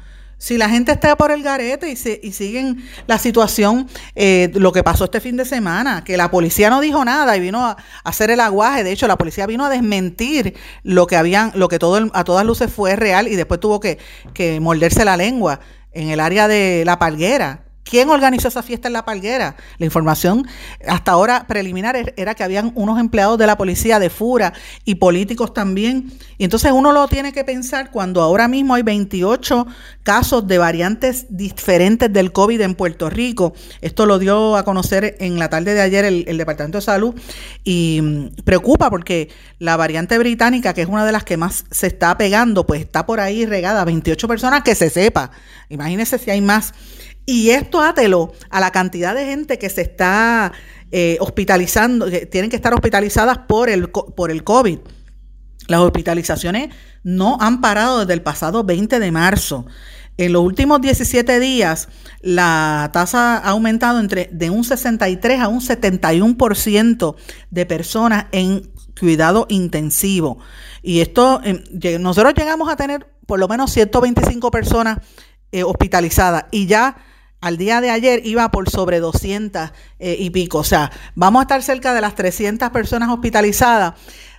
Si 0.45 0.59
la 0.59 0.69
gente 0.69 0.93
está 0.93 1.17
por 1.17 1.31
el 1.31 1.43
garete 1.43 1.89
y, 1.89 1.97
se, 1.97 2.21
y 2.23 2.33
siguen 2.33 2.85
la 3.07 3.17
situación, 3.17 3.89
eh, 4.15 4.51
lo 4.53 4.73
que 4.73 4.83
pasó 4.83 5.05
este 5.05 5.19
fin 5.23 5.39
de 5.39 5.47
semana, 5.47 6.05
que 6.05 6.19
la 6.19 6.31
policía 6.31 6.69
no 6.69 6.83
dijo 6.83 7.03
nada 7.03 7.35
y 7.35 7.41
vino 7.41 7.65
a, 7.65 7.79
hacer 8.05 8.31
el 8.31 8.41
aguaje, 8.41 8.85
de 8.85 8.93
hecho 8.93 9.07
la 9.07 9.17
policía 9.17 9.47
vino 9.47 9.65
a 9.65 9.71
desmentir 9.71 10.55
lo 10.83 11.07
que 11.07 11.17
habían, 11.17 11.51
lo 11.55 11.69
que 11.69 11.79
todo 11.79 12.11
a 12.13 12.25
todas 12.25 12.45
luces 12.45 12.71
fue 12.71 12.95
real 12.95 13.27
y 13.27 13.37
después 13.37 13.59
tuvo 13.59 13.81
que, 13.81 13.97
que 14.35 14.61
morderse 14.61 15.07
la 15.07 15.17
lengua 15.17 15.61
en 15.93 16.11
el 16.11 16.21
área 16.21 16.47
de 16.47 16.83
la 16.85 16.99
palguera. 16.99 17.64
¿Quién 17.85 18.09
organizó 18.09 18.49
esa 18.49 18.63
fiesta 18.63 18.89
en 18.89 18.95
La 18.95 19.05
Palguera? 19.05 19.57
La 19.79 19.85
información 19.85 20.47
hasta 20.89 21.13
ahora 21.13 21.47
preliminar 21.47 21.97
er, 21.97 22.15
era 22.17 22.35
que 22.35 22.43
habían 22.43 22.73
unos 22.75 22.99
empleados 22.99 23.39
de 23.39 23.47
la 23.47 23.59
policía 23.59 23.99
de 23.99 24.09
Fura 24.09 24.55
y 24.87 24.97
políticos 24.97 25.53
también. 25.53 26.11
Y 26.39 26.45
entonces 26.45 26.73
uno 26.73 26.93
lo 26.93 27.07
tiene 27.09 27.33
que 27.33 27.45
pensar 27.45 27.91
cuando 27.91 28.23
ahora 28.23 28.49
mismo 28.49 28.75
hay 28.75 28.83
28 28.83 29.67
casos 30.03 30.47
de 30.49 30.57
variantes 30.57 31.27
diferentes 31.29 32.11
del 32.11 32.33
COVID 32.33 32.63
en 32.63 32.75
Puerto 32.75 33.11
Rico. 33.11 33.53
Esto 33.83 34.07
lo 34.07 34.19
dio 34.19 34.57
a 34.57 34.65
conocer 34.65 35.17
en 35.21 35.39
la 35.39 35.51
tarde 35.51 35.75
de 35.75 35.83
ayer 35.83 36.07
el, 36.07 36.39
Departamento 36.39 36.79
de 36.79 36.83
Salud 36.83 37.15
y 37.65 38.01
mm, 38.03 38.43
preocupa 38.45 38.91
porque 38.91 39.29
la 39.59 39.77
variante 39.77 40.19
británica, 40.19 40.73
que 40.73 40.83
es 40.83 40.89
una 40.89 41.05
de 41.05 41.13
las 41.13 41.25
que 41.25 41.37
más 41.37 41.65
se 41.71 41.87
está 41.87 42.17
pegando, 42.17 42.67
pues 42.67 42.81
está 42.81 43.05
por 43.05 43.21
ahí 43.21 43.45
regada. 43.45 43.85
28 43.85 44.27
personas 44.27 44.63
que 44.63 44.75
se 44.75 44.89
sepa. 44.89 45.31
Imagínense 45.69 46.19
si 46.19 46.31
hay 46.31 46.41
más. 46.41 46.73
Y 47.27 47.51
esto 47.51 47.81
átelo 47.81 48.33
a 48.51 48.61
la 48.61 48.71
cantidad 48.71 49.15
de 49.15 49.27
gente 49.27 49.59
que 49.59 49.71
se 49.71 49.83
está 49.83 50.53
eh, 50.91 51.17
hospitalizando, 51.21 52.11
que 52.11 52.27
tienen 52.27 52.51
que 52.51 52.57
estar 52.57 52.75
hospitalizadas 52.75 53.39
por 53.39 53.71
el, 53.71 53.89
por 53.89 54.31
el 54.31 54.45
COVID. 54.45 54.79
Las 55.67 55.81
hospitalizaciones 55.81 56.75
no 57.03 57.39
han 57.41 57.61
parado 57.61 58.01
desde 58.01 58.13
el 58.13 58.23
pasado 58.23 58.65
20 58.65 58.99
de 58.99 59.11
marzo. 59.11 59.67
En 60.17 60.33
los 60.33 60.43
últimos 60.43 60.81
17 60.81 61.41
días, 61.41 61.89
la 62.21 62.91
tasa 62.93 63.39
ha 63.39 63.51
aumentado 63.51 63.99
entre 63.99 64.29
de 64.31 64.51
un 64.51 64.63
63 64.63 65.41
a 65.41 65.49
un 65.49 65.61
71% 65.61 67.17
de 67.51 67.67
personas 67.67 68.27
en 68.31 68.71
cuidado 68.99 69.47
intensivo. 69.49 70.39
Y 70.83 71.01
esto, 71.01 71.41
em, 71.43 71.63
nosotros 72.01 72.35
llegamos 72.35 72.69
a 72.69 72.77
tener 72.77 73.07
por 73.27 73.41
lo 73.41 73.49
menos 73.49 73.73
125 73.73 74.51
personas 74.51 74.99
eh, 75.51 75.65
hospitalizadas 75.65 76.45
y 76.51 76.67
ya 76.67 76.97
al 77.45 77.59
día 77.59 77.83
de 77.83 77.91
ayer 77.91 78.23
iba 78.25 78.51
por 78.51 78.71
sobre 78.71 79.01
200 79.01 79.71
eh, 79.99 80.17
y 80.19 80.31
pico. 80.31 80.59
O 80.59 80.65
sea, 80.65 80.91
vamos 81.15 81.41
a 81.41 81.43
estar 81.43 81.63
cerca 81.63 81.93
de 81.93 82.01
las 82.01 82.15
300 82.15 82.71
personas 82.71 83.11
hospitalizadas. 83.11 83.95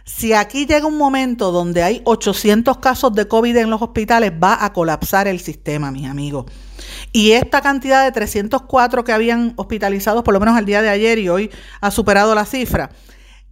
Si 0.06 0.34
aquí 0.34 0.66
llega 0.66 0.88
un 0.88 0.98
momento 0.98 1.52
donde 1.52 1.84
hay 1.84 2.02
800 2.04 2.80
casos 2.80 3.14
de 3.14 3.28
COVID 3.28 3.58
en 3.58 3.70
los 3.70 3.80
hospitales, 3.80 4.32
va 4.32 4.66
a 4.66 4.74
colapsar 4.74 5.28
el 5.28 5.40
sistema, 5.40 5.92
mis 5.92 6.08
amigos. 6.08 6.46
Y 7.12 7.34
esta 7.34 7.62
cantidad 7.62 8.04
de 8.04 8.12
304 8.12 9.04
que 9.04 9.12
habían 9.12 9.54
hospitalizados, 9.56 10.24
por 10.24 10.34
lo 10.34 10.40
menos 10.40 10.58
al 10.58 10.66
día 10.66 10.82
de 10.82 10.90
ayer 10.90 11.20
y 11.20 11.30
hoy 11.30 11.52
ha 11.82 11.92
superado 11.92 12.34
la 12.34 12.46
cifra, 12.46 12.90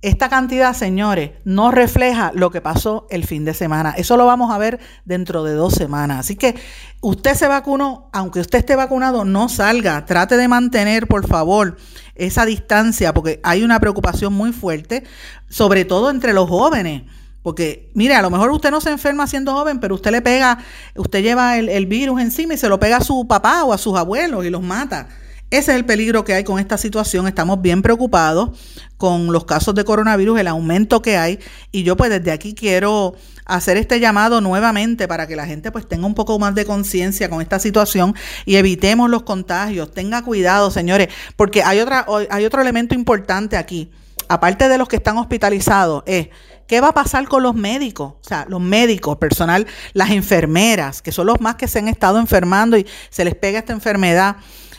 esta 0.04 0.28
cantidad, 0.28 0.76
señores, 0.76 1.32
no 1.46 1.72
refleja 1.72 2.34
lo 2.36 2.52
que 2.52 2.60
pasó 2.60 3.08
el 3.10 3.26
fin 3.26 3.46
de 3.46 3.54
semana. 3.54 3.92
Eso 3.96 4.18
lo 4.18 4.26
vamos 4.26 4.52
a 4.52 4.58
ver 4.58 4.82
dentro 5.06 5.46
de 5.46 5.54
dos 5.54 5.76
semanas. 5.76 6.20
Así 6.20 6.36
que 6.36 6.56
usted 7.00 7.36
se 7.36 7.48
vacunó, 7.48 8.10
aunque 8.12 8.42
usted 8.42 8.60
esté 8.60 8.76
vacunado, 8.76 9.24
no 9.24 9.48
salga. 9.48 10.06
Trate 10.06 10.36
de 10.36 10.50
mantener, 10.50 11.08
por 11.08 11.26
favor, 11.26 11.78
esa 12.16 12.46
distancia, 12.46 13.14
porque 13.14 13.40
hay 13.44 13.64
una 13.64 13.80
preocupación 13.80 14.34
muy 14.34 14.52
fuerte, 14.52 15.06
sobre 15.48 15.86
todo 15.86 16.10
entre 16.10 16.34
los 16.34 16.50
jóvenes. 16.50 17.04
Porque, 17.42 17.90
mire, 17.94 18.16
a 18.16 18.22
lo 18.22 18.30
mejor 18.30 18.52
usted 18.52 18.72
no 18.72 18.82
se 18.82 18.92
enferma 18.92 19.26
siendo 19.26 19.54
joven, 19.54 19.80
pero 19.80 19.96
usted 19.96 20.12
le 20.12 20.22
pega, 20.22 20.58
usted 20.98 21.24
lleva 21.24 21.58
el, 21.58 21.70
el 21.70 21.86
virus 21.86 22.20
encima 22.20 22.56
y 22.56 22.58
se 22.58 22.68
lo 22.68 22.78
pega 22.78 22.98
a 22.98 23.02
su 23.02 23.26
papá 23.26 23.64
o 23.64 23.72
a 23.72 23.78
sus 23.78 23.98
abuelos 23.98 24.44
y 24.44 24.50
los 24.50 24.62
mata. 24.62 25.08
Ese 25.54 25.72
es 25.72 25.78
el 25.78 25.86
peligro 25.86 26.26
que 26.26 26.34
hay 26.34 26.44
con 26.44 26.58
esta 26.58 26.80
situación. 26.80 27.28
Estamos 27.28 27.62
bien 27.62 27.84
preocupados 27.84 28.58
con 28.98 29.32
los 29.32 29.46
casos 29.46 29.76
de 29.76 29.86
coronavirus, 29.86 30.40
el 30.40 30.48
aumento 30.48 31.04
que 31.04 31.16
hay. 31.16 31.38
Y 31.72 31.84
yo 31.84 31.96
pues 31.96 32.10
desde 32.10 32.32
aquí 32.32 32.56
quiero 32.56 33.14
hacer 33.46 33.78
este 33.78 34.00
llamado 34.00 34.42
nuevamente 34.42 35.08
para 35.08 35.28
que 35.28 35.36
la 35.36 35.46
gente 35.46 35.72
pues 35.72 35.88
tenga 35.88 36.08
un 36.08 36.16
poco 36.16 36.40
más 36.40 36.56
de 36.56 36.66
conciencia 36.66 37.30
con 37.30 37.40
esta 37.40 37.60
situación 37.60 38.16
y 38.48 38.56
evitemos 38.56 39.12
los 39.12 39.22
contagios. 39.22 39.92
Tenga 39.92 40.24
cuidado, 40.24 40.72
señores, 40.72 41.10
porque 41.36 41.62
hay, 41.62 41.82
otra, 41.82 42.08
hay 42.32 42.46
otro 42.46 42.60
elemento 42.60 42.96
importante 42.96 43.56
aquí. 43.56 43.92
Aparte 44.30 44.68
de 44.68 44.80
los 44.80 44.88
que 44.88 44.96
están 44.96 45.20
hospitalizados, 45.20 46.02
es 46.08 46.30
¿Qué 46.66 46.80
va 46.80 46.88
a 46.88 46.94
pasar 46.94 47.28
con 47.28 47.44
los 47.44 47.54
médicos? 47.54 48.14
O 48.14 48.24
sea, 48.24 48.46
los 48.48 48.62
médicos, 48.62 49.18
personal, 49.18 49.68
las 49.92 50.12
enfermeras, 50.12 51.02
que 51.02 51.12
son 51.12 51.28
los 51.28 51.42
más 51.42 51.56
que 51.56 51.68
se 51.68 51.80
han 51.80 51.90
estado 51.90 52.20
enfermando 52.20 52.78
y 52.78 52.88
se 53.10 53.26
les 53.26 53.36
pega 53.36 53.60
esta 53.60 53.74
enfermedad 53.74 54.38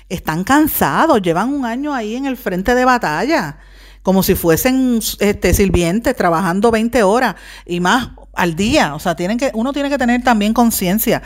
están 0.09 0.45
cansados, 0.45 1.23
llevan 1.23 1.53
un 1.53 1.65
año 1.65 1.95
ahí 1.95 2.17
en 2.17 2.27
el 2.27 2.37
frente 2.37 2.75
de 2.75 2.85
batalla, 2.85 3.59
como 4.03 4.23
si 4.23 4.35
fuesen 4.35 5.01
este, 5.21 5.55
sirvientes 5.55 6.15
trabajando 6.15 6.71
20 6.71 7.03
horas 7.03 7.37
y 7.65 7.81
más 7.81 8.11
al 8.35 8.55
día. 8.55 8.95
O 8.95 8.99
sea, 8.99 9.17
tienen 9.17 9.39
que, 9.39 9.51
uno 9.55 9.73
tiene 9.73 9.89
que 9.89 9.99
tener 9.99 10.23
también 10.23 10.53
conciencia. 10.53 11.23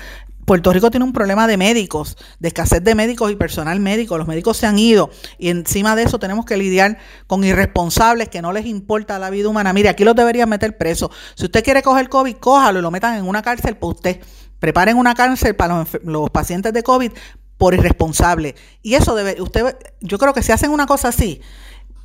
Puerto 0.49 0.73
Rico 0.73 0.91
tiene 0.91 1.05
un 1.05 1.13
problema 1.13 1.47
de 1.47 1.59
médicos, 1.59 2.17
de 2.39 2.49
escasez 2.49 2.83
de 2.83 2.95
médicos 2.95 3.31
y 3.31 3.37
personal 3.37 3.81
médico. 3.81 4.17
Los 4.17 4.27
médicos 4.27 4.57
se 4.57 4.67
han 4.67 4.79
ido 4.79 5.11
y 5.37 5.51
encima 5.51 5.95
de 5.95 6.05
eso 6.05 6.19
tenemos 6.19 6.47
que 6.47 6.57
lidiar 6.57 6.97
con 7.27 7.45
irresponsables 7.45 8.31
que 8.31 8.41
no 8.41 8.55
les 8.55 8.65
importa 8.65 9.19
la 9.19 9.29
vida 9.29 9.51
humana. 9.51 9.75
Mire, 9.75 9.91
aquí 9.91 10.05
los 10.05 10.17
deberían 10.17 10.49
meter 10.49 10.79
presos. 10.79 11.11
Si 11.35 11.45
usted 11.45 11.63
quiere 11.63 11.83
coger 11.83 12.09
COVID, 12.09 12.37
cójalo 12.37 12.79
y 12.79 12.83
lo 12.83 12.91
metan 12.91 13.19
en 13.19 13.29
una 13.29 13.43
cárcel 13.43 13.77
para 13.77 13.93
usted. 13.93 14.21
Preparen 14.59 14.97
una 14.97 15.15
cárcel 15.15 15.55
para 15.55 15.85
los 16.03 16.31
pacientes 16.31 16.73
de 16.73 16.83
COVID 16.83 17.13
por 17.59 17.75
irresponsable. 17.75 18.55
Y 18.83 18.95
eso 18.95 19.15
debe, 19.15 19.43
usted, 19.43 19.77
yo 20.01 20.19
creo 20.19 20.33
que 20.33 20.43
si 20.43 20.53
hacen 20.53 20.71
una 20.71 20.87
cosa 20.87 21.09
así, 21.09 21.41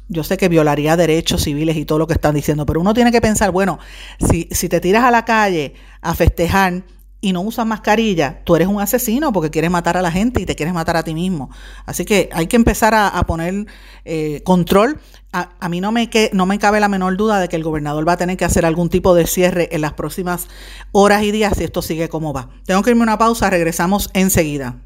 yo 0.10 0.24
sé 0.24 0.38
que 0.38 0.50
violaría 0.50 0.98
derechos 0.98 1.44
civiles 1.44 1.78
y 1.78 1.86
todo 1.86 2.00
lo 2.00 2.08
que 2.08 2.14
están 2.14 2.36
diciendo, 2.36 2.66
pero 2.66 2.82
uno 2.82 2.94
tiene 2.94 3.12
que 3.12 3.22
pensar, 3.22 3.52
bueno, 3.52 3.80
si, 4.20 4.50
si 4.52 4.68
te 4.68 4.82
tiras 4.82 5.04
a 5.04 5.12
la 5.12 5.24
calle 5.24 5.76
a 6.02 6.14
festejar 6.14 6.84
y 7.22 7.32
no 7.32 7.42
usas 7.42 7.66
mascarilla, 7.66 8.42
tú 8.44 8.58
eres 8.58 8.68
un 8.68 8.82
asesino 8.82 9.32
porque 9.32 9.50
quieres 9.50 9.72
matar 9.72 9.96
a 9.96 10.02
la 10.02 10.12
gente 10.12 10.42
y 10.42 10.46
te 10.46 10.56
quieres 10.56 10.74
matar 10.74 10.98
a 10.98 11.04
ti 11.04 11.14
mismo. 11.14 11.50
Así 11.86 12.04
que 12.04 12.30
hay 12.34 12.48
que 12.48 12.58
empezar 12.58 12.94
a, 12.94 13.24
poner 13.26 13.66
eh, 14.04 14.42
control. 14.44 15.00
A, 15.32 15.52
a, 15.62 15.70
mí 15.70 15.80
no 15.80 15.94
me, 15.94 16.10
que, 16.10 16.30
no 16.34 16.46
me 16.46 16.60
cabe 16.60 16.82
la 16.82 16.90
menor 16.90 17.16
duda 17.16 17.40
de 17.40 17.48
que 17.48 17.56
el 17.56 17.64
gobernador 17.64 18.06
va 18.06 18.14
a 18.14 18.18
tener 18.18 18.36
que 18.36 18.44
hacer 18.44 18.66
algún 18.66 18.90
tipo 18.90 19.16
de 19.16 19.26
cierre 19.26 19.70
en 19.72 19.80
las 19.80 19.94
próximas 19.94 20.50
horas 20.92 21.24
y 21.24 21.32
días 21.32 21.54
si 21.58 21.64
esto 21.64 21.82
sigue 21.82 22.10
como 22.10 22.34
va. 22.34 22.50
Tengo 22.66 22.82
que 22.84 22.90
irme 22.90 23.04
a 23.04 23.04
una 23.04 23.18
pausa, 23.18 23.50
regresamos 23.50 24.10
enseguida. 24.14 24.82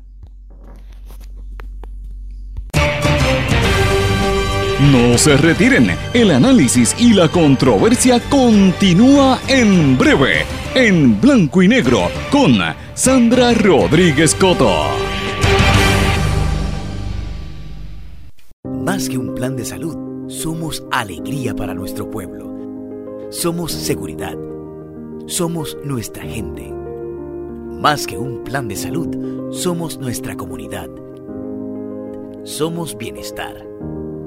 No 4.80 5.18
se 5.18 5.36
retiren, 5.38 5.88
el 6.14 6.30
análisis 6.30 6.96
y 7.00 7.12
la 7.12 7.28
controversia 7.30 8.20
continúa 8.30 9.40
en 9.48 9.98
breve, 9.98 10.46
en 10.76 11.20
blanco 11.20 11.64
y 11.64 11.68
negro, 11.68 12.12
con 12.30 12.60
Sandra 12.94 13.56
Rodríguez 13.56 14.36
Coto. 14.36 14.86
Más 18.84 19.10
que 19.10 19.18
un 19.18 19.34
plan 19.34 19.56
de 19.56 19.66
salud, 19.66 20.30
somos 20.30 20.84
alegría 20.92 21.56
para 21.56 21.74
nuestro 21.74 22.12
pueblo. 22.12 23.28
Somos 23.32 23.72
seguridad. 23.72 24.38
Somos 25.26 25.76
nuestra 25.84 26.22
gente. 26.22 26.72
Más 27.82 28.06
que 28.06 28.20
un 28.20 28.44
plan 28.44 28.68
de 28.68 28.76
salud, 28.76 29.52
somos 29.52 29.98
nuestra 29.98 30.36
comunidad. 30.36 30.88
Somos 32.44 32.96
bienestar. 32.96 33.66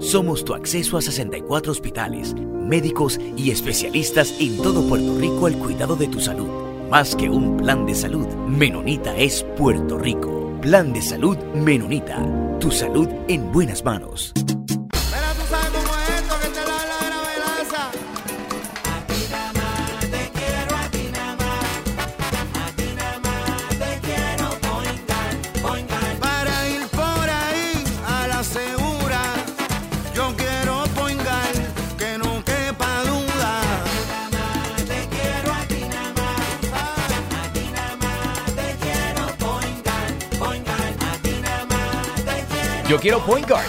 Somos 0.00 0.46
tu 0.46 0.54
acceso 0.54 0.96
a 0.96 1.02
64 1.02 1.70
hospitales, 1.70 2.34
médicos 2.34 3.20
y 3.36 3.50
especialistas 3.50 4.34
en 4.40 4.56
todo 4.56 4.82
Puerto 4.88 5.18
Rico 5.18 5.46
al 5.46 5.58
cuidado 5.58 5.94
de 5.94 6.08
tu 6.08 6.20
salud. 6.20 6.48
Más 6.90 7.14
que 7.14 7.28
un 7.28 7.58
plan 7.58 7.84
de 7.84 7.94
salud, 7.94 8.26
Menonita 8.48 9.14
es 9.14 9.44
Puerto 9.58 9.98
Rico. 9.98 10.58
Plan 10.62 10.94
de 10.94 11.02
salud 11.02 11.36
Menonita. 11.54 12.26
Tu 12.58 12.70
salud 12.70 13.08
en 13.28 13.52
buenas 13.52 13.84
manos. 13.84 14.32
Yo 42.90 42.98
quiero 42.98 43.20
Point 43.20 43.46
Guard. 43.48 43.68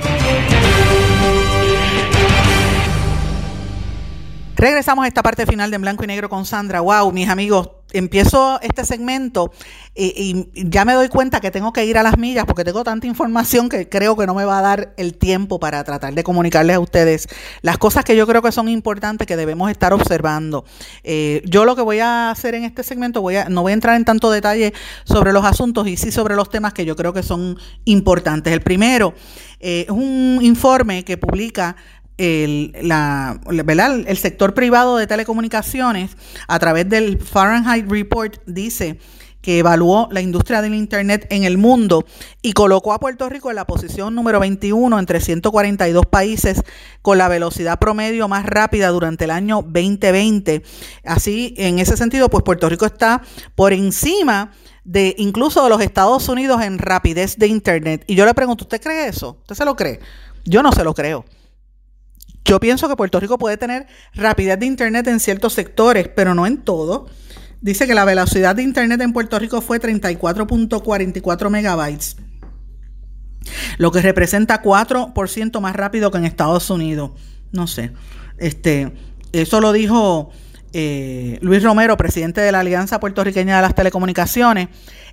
Regresamos 4.61 5.05
a 5.05 5.07
esta 5.07 5.23
parte 5.23 5.47
final 5.47 5.71
de 5.71 5.77
En 5.77 5.81
Blanco 5.81 6.03
y 6.03 6.07
Negro 6.07 6.29
con 6.29 6.45
Sandra. 6.45 6.81
Wow, 6.81 7.11
mis 7.11 7.27
amigos, 7.29 7.71
empiezo 7.93 8.59
este 8.61 8.85
segmento 8.85 9.51
y, 9.95 10.49
ya 10.53 10.85
me 10.85 10.93
doy 10.93 11.09
cuenta 11.09 11.41
que 11.41 11.49
tengo 11.49 11.73
que 11.73 11.83
ir 11.83 11.97
a 11.97 12.03
las 12.03 12.19
millas 12.19 12.45
porque 12.45 12.63
tengo 12.63 12.83
tanta 12.83 13.07
información 13.07 13.69
que 13.69 13.89
creo 13.89 14.15
que 14.15 14.27
no 14.27 14.35
me 14.35 14.45
va 14.45 14.59
a 14.59 14.61
dar 14.61 14.93
el 14.97 15.15
tiempo 15.15 15.59
para 15.59 15.83
tratar 15.83 16.13
de 16.13 16.23
comunicarles 16.23 16.75
a 16.75 16.79
ustedes 16.79 17.27
las 17.63 17.79
cosas 17.79 18.05
que 18.05 18.15
yo 18.15 18.27
creo 18.27 18.43
que 18.43 18.51
son 18.51 18.69
importantes 18.69 19.25
que 19.25 19.35
debemos 19.35 19.71
estar 19.71 19.93
observando. 19.93 20.63
Eh, 21.03 21.41
yo 21.45 21.65
lo 21.65 21.75
que 21.75 21.81
voy 21.81 21.97
a 21.97 22.29
hacer 22.29 22.53
en 22.53 22.63
este 22.63 22.83
segmento, 22.83 23.19
voy 23.19 23.37
a, 23.37 23.49
no 23.49 23.63
voy 23.63 23.71
a 23.71 23.73
entrar 23.73 23.95
en 23.95 24.05
tanto 24.05 24.29
detalle 24.29 24.75
sobre 25.05 25.33
los 25.33 25.43
asuntos 25.43 25.87
y 25.87 25.97
sí 25.97 26.11
sobre 26.11 26.35
los 26.35 26.51
temas 26.51 26.73
que 26.73 26.85
yo 26.85 26.95
creo 26.95 27.13
que 27.13 27.23
son 27.23 27.57
importantes. 27.85 28.53
El 28.53 28.61
primero 28.61 29.15
eh, 29.59 29.85
es 29.87 29.91
un 29.91 30.37
informe 30.43 31.03
que 31.03 31.17
publica 31.17 31.75
el, 32.17 32.73
la, 32.81 33.39
el 33.49 34.17
sector 34.17 34.53
privado 34.53 34.97
de 34.97 35.07
telecomunicaciones 35.07 36.17
a 36.47 36.59
través 36.59 36.87
del 36.89 37.19
Fahrenheit 37.19 37.89
Report 37.89 38.37
dice 38.45 38.99
que 39.41 39.59
evaluó 39.59 40.07
la 40.11 40.21
industria 40.21 40.61
del 40.61 40.75
Internet 40.75 41.27
en 41.29 41.43
el 41.43 41.57
mundo 41.57 42.05
y 42.41 42.53
colocó 42.53 42.93
a 42.93 42.99
Puerto 42.99 43.27
Rico 43.27 43.49
en 43.49 43.55
la 43.55 43.65
posición 43.65 44.15
número 44.15 44.39
21 44.39 44.97
entre 44.99 45.19
142 45.19 46.05
países 46.05 46.61
con 47.01 47.17
la 47.17 47.27
velocidad 47.27 47.79
promedio 47.79 48.27
más 48.27 48.45
rápida 48.45 48.89
durante 48.89 49.25
el 49.25 49.31
año 49.31 49.63
2020. 49.63 50.63
Así, 51.05 51.53
en 51.57 51.79
ese 51.79 51.97
sentido, 51.97 52.29
pues 52.29 52.43
Puerto 52.43 52.69
Rico 52.69 52.85
está 52.85 53.21
por 53.55 53.73
encima 53.73 54.51
de 54.83 55.15
incluso 55.17 55.63
de 55.63 55.69
los 55.69 55.81
Estados 55.81 56.27
Unidos 56.29 56.61
en 56.61 56.77
rapidez 56.77 57.37
de 57.37 57.47
Internet. 57.47 58.03
Y 58.07 58.15
yo 58.15 58.25
le 58.25 58.33
pregunto, 58.33 58.63
¿usted 58.63 58.81
cree 58.81 59.07
eso? 59.07 59.37
¿Usted 59.41 59.55
se 59.55 59.65
lo 59.65 59.75
cree? 59.75 59.99
Yo 60.45 60.63
no 60.63 60.71
se 60.71 60.83
lo 60.83 60.93
creo. 60.93 61.25
Yo 62.45 62.59
pienso 62.59 62.89
que 62.89 62.95
Puerto 62.95 63.19
Rico 63.19 63.37
puede 63.37 63.57
tener 63.57 63.87
rapidez 64.13 64.59
de 64.59 64.65
Internet 64.65 65.07
en 65.07 65.19
ciertos 65.19 65.53
sectores, 65.53 66.07
pero 66.07 66.33
no 66.35 66.45
en 66.45 66.57
todo. 66.57 67.07
Dice 67.61 67.85
que 67.85 67.93
la 67.93 68.05
velocidad 68.05 68.55
de 68.55 68.63
Internet 68.63 69.01
en 69.01 69.13
Puerto 69.13 69.37
Rico 69.37 69.61
fue 69.61 69.79
34.44 69.79 71.49
megabytes, 71.49 72.17
lo 73.77 73.91
que 73.91 74.01
representa 74.01 74.63
4% 74.63 75.59
más 75.61 75.75
rápido 75.75 76.09
que 76.09 76.17
en 76.17 76.25
Estados 76.25 76.69
Unidos. 76.71 77.11
No 77.51 77.67
sé. 77.67 77.91
Este, 78.39 78.91
eso 79.31 79.61
lo 79.61 79.71
dijo 79.73 80.31
eh, 80.73 81.37
Luis 81.41 81.61
Romero, 81.61 81.97
presidente 81.97 82.41
de 82.41 82.51
la 82.51 82.61
Alianza 82.61 82.99
Puertorriqueña 82.99 83.57
de 83.57 83.61
las 83.61 83.75
Telecomunicaciones, 83.75 84.69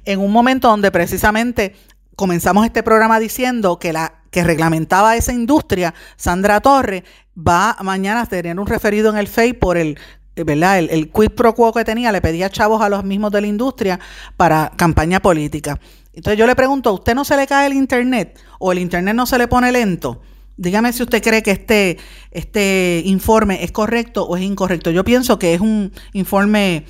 en 0.07 0.21
un 0.21 0.33
momento 0.33 0.69
donde 0.69 0.91
precisamente 0.91 1.75
comenzamos 2.17 2.65
este 2.65 2.83
programa 2.83 3.21
diciendo 3.21 3.79
que 3.79 3.93
la 3.93 4.18
que 4.31 4.45
reglamentaba 4.45 5.17
esa 5.17 5.33
industria, 5.33 5.95
Sandra 6.17 6.61
Torre, 6.61 7.05
va 7.37 7.77
mañana 7.83 8.23
a 8.23 8.27
tener 8.27 8.59
un 8.59 8.67
referido 8.67 9.11
en 9.11 9.17
el 9.17 9.29
FEI 9.29 9.53
por 9.55 9.77
el 9.77 9.99
eh, 10.37 10.45
¿verdad? 10.45 10.79
El, 10.79 10.91
el, 10.91 11.11
quid 11.11 11.31
pro 11.31 11.55
quo 11.55 11.73
que 11.73 11.85
tenía, 11.85 12.13
le 12.13 12.21
pedía 12.21 12.49
chavos 12.49 12.81
a 12.81 12.89
los 12.89 13.05
mismos 13.05 13.33
de 13.33 13.41
la 13.41 13.47
industria 13.47 13.99
para 14.37 14.73
campaña 14.77 15.21
política. 15.21 15.81
Entonces 16.13 16.39
yo 16.39 16.47
le 16.47 16.55
pregunto, 16.55 16.91
¿a 16.91 16.93
usted 16.93 17.15
no 17.15 17.25
se 17.25 17.37
le 17.37 17.47
cae 17.47 17.67
el 17.67 17.75
Internet 17.75 18.39
o 18.59 18.73
el 18.73 18.79
Internet 18.79 19.15
no 19.15 19.27
se 19.27 19.39
le 19.39 19.49
pone 19.49 19.71
lento? 19.73 20.21
Dígame 20.57 20.93
si 20.93 21.05
usted 21.05 21.23
cree 21.23 21.43
que 21.43 21.53
este, 21.53 21.99
este 22.33 23.03
informe 23.05 23.63
es 23.63 23.71
correcto 23.71 24.25
o 24.25 24.37
es 24.37 24.43
incorrecto. 24.43 24.91
Yo 24.91 25.05
pienso 25.05 25.39
que 25.39 25.55
es 25.55 25.61
un 25.61 25.93
informe 26.13 26.85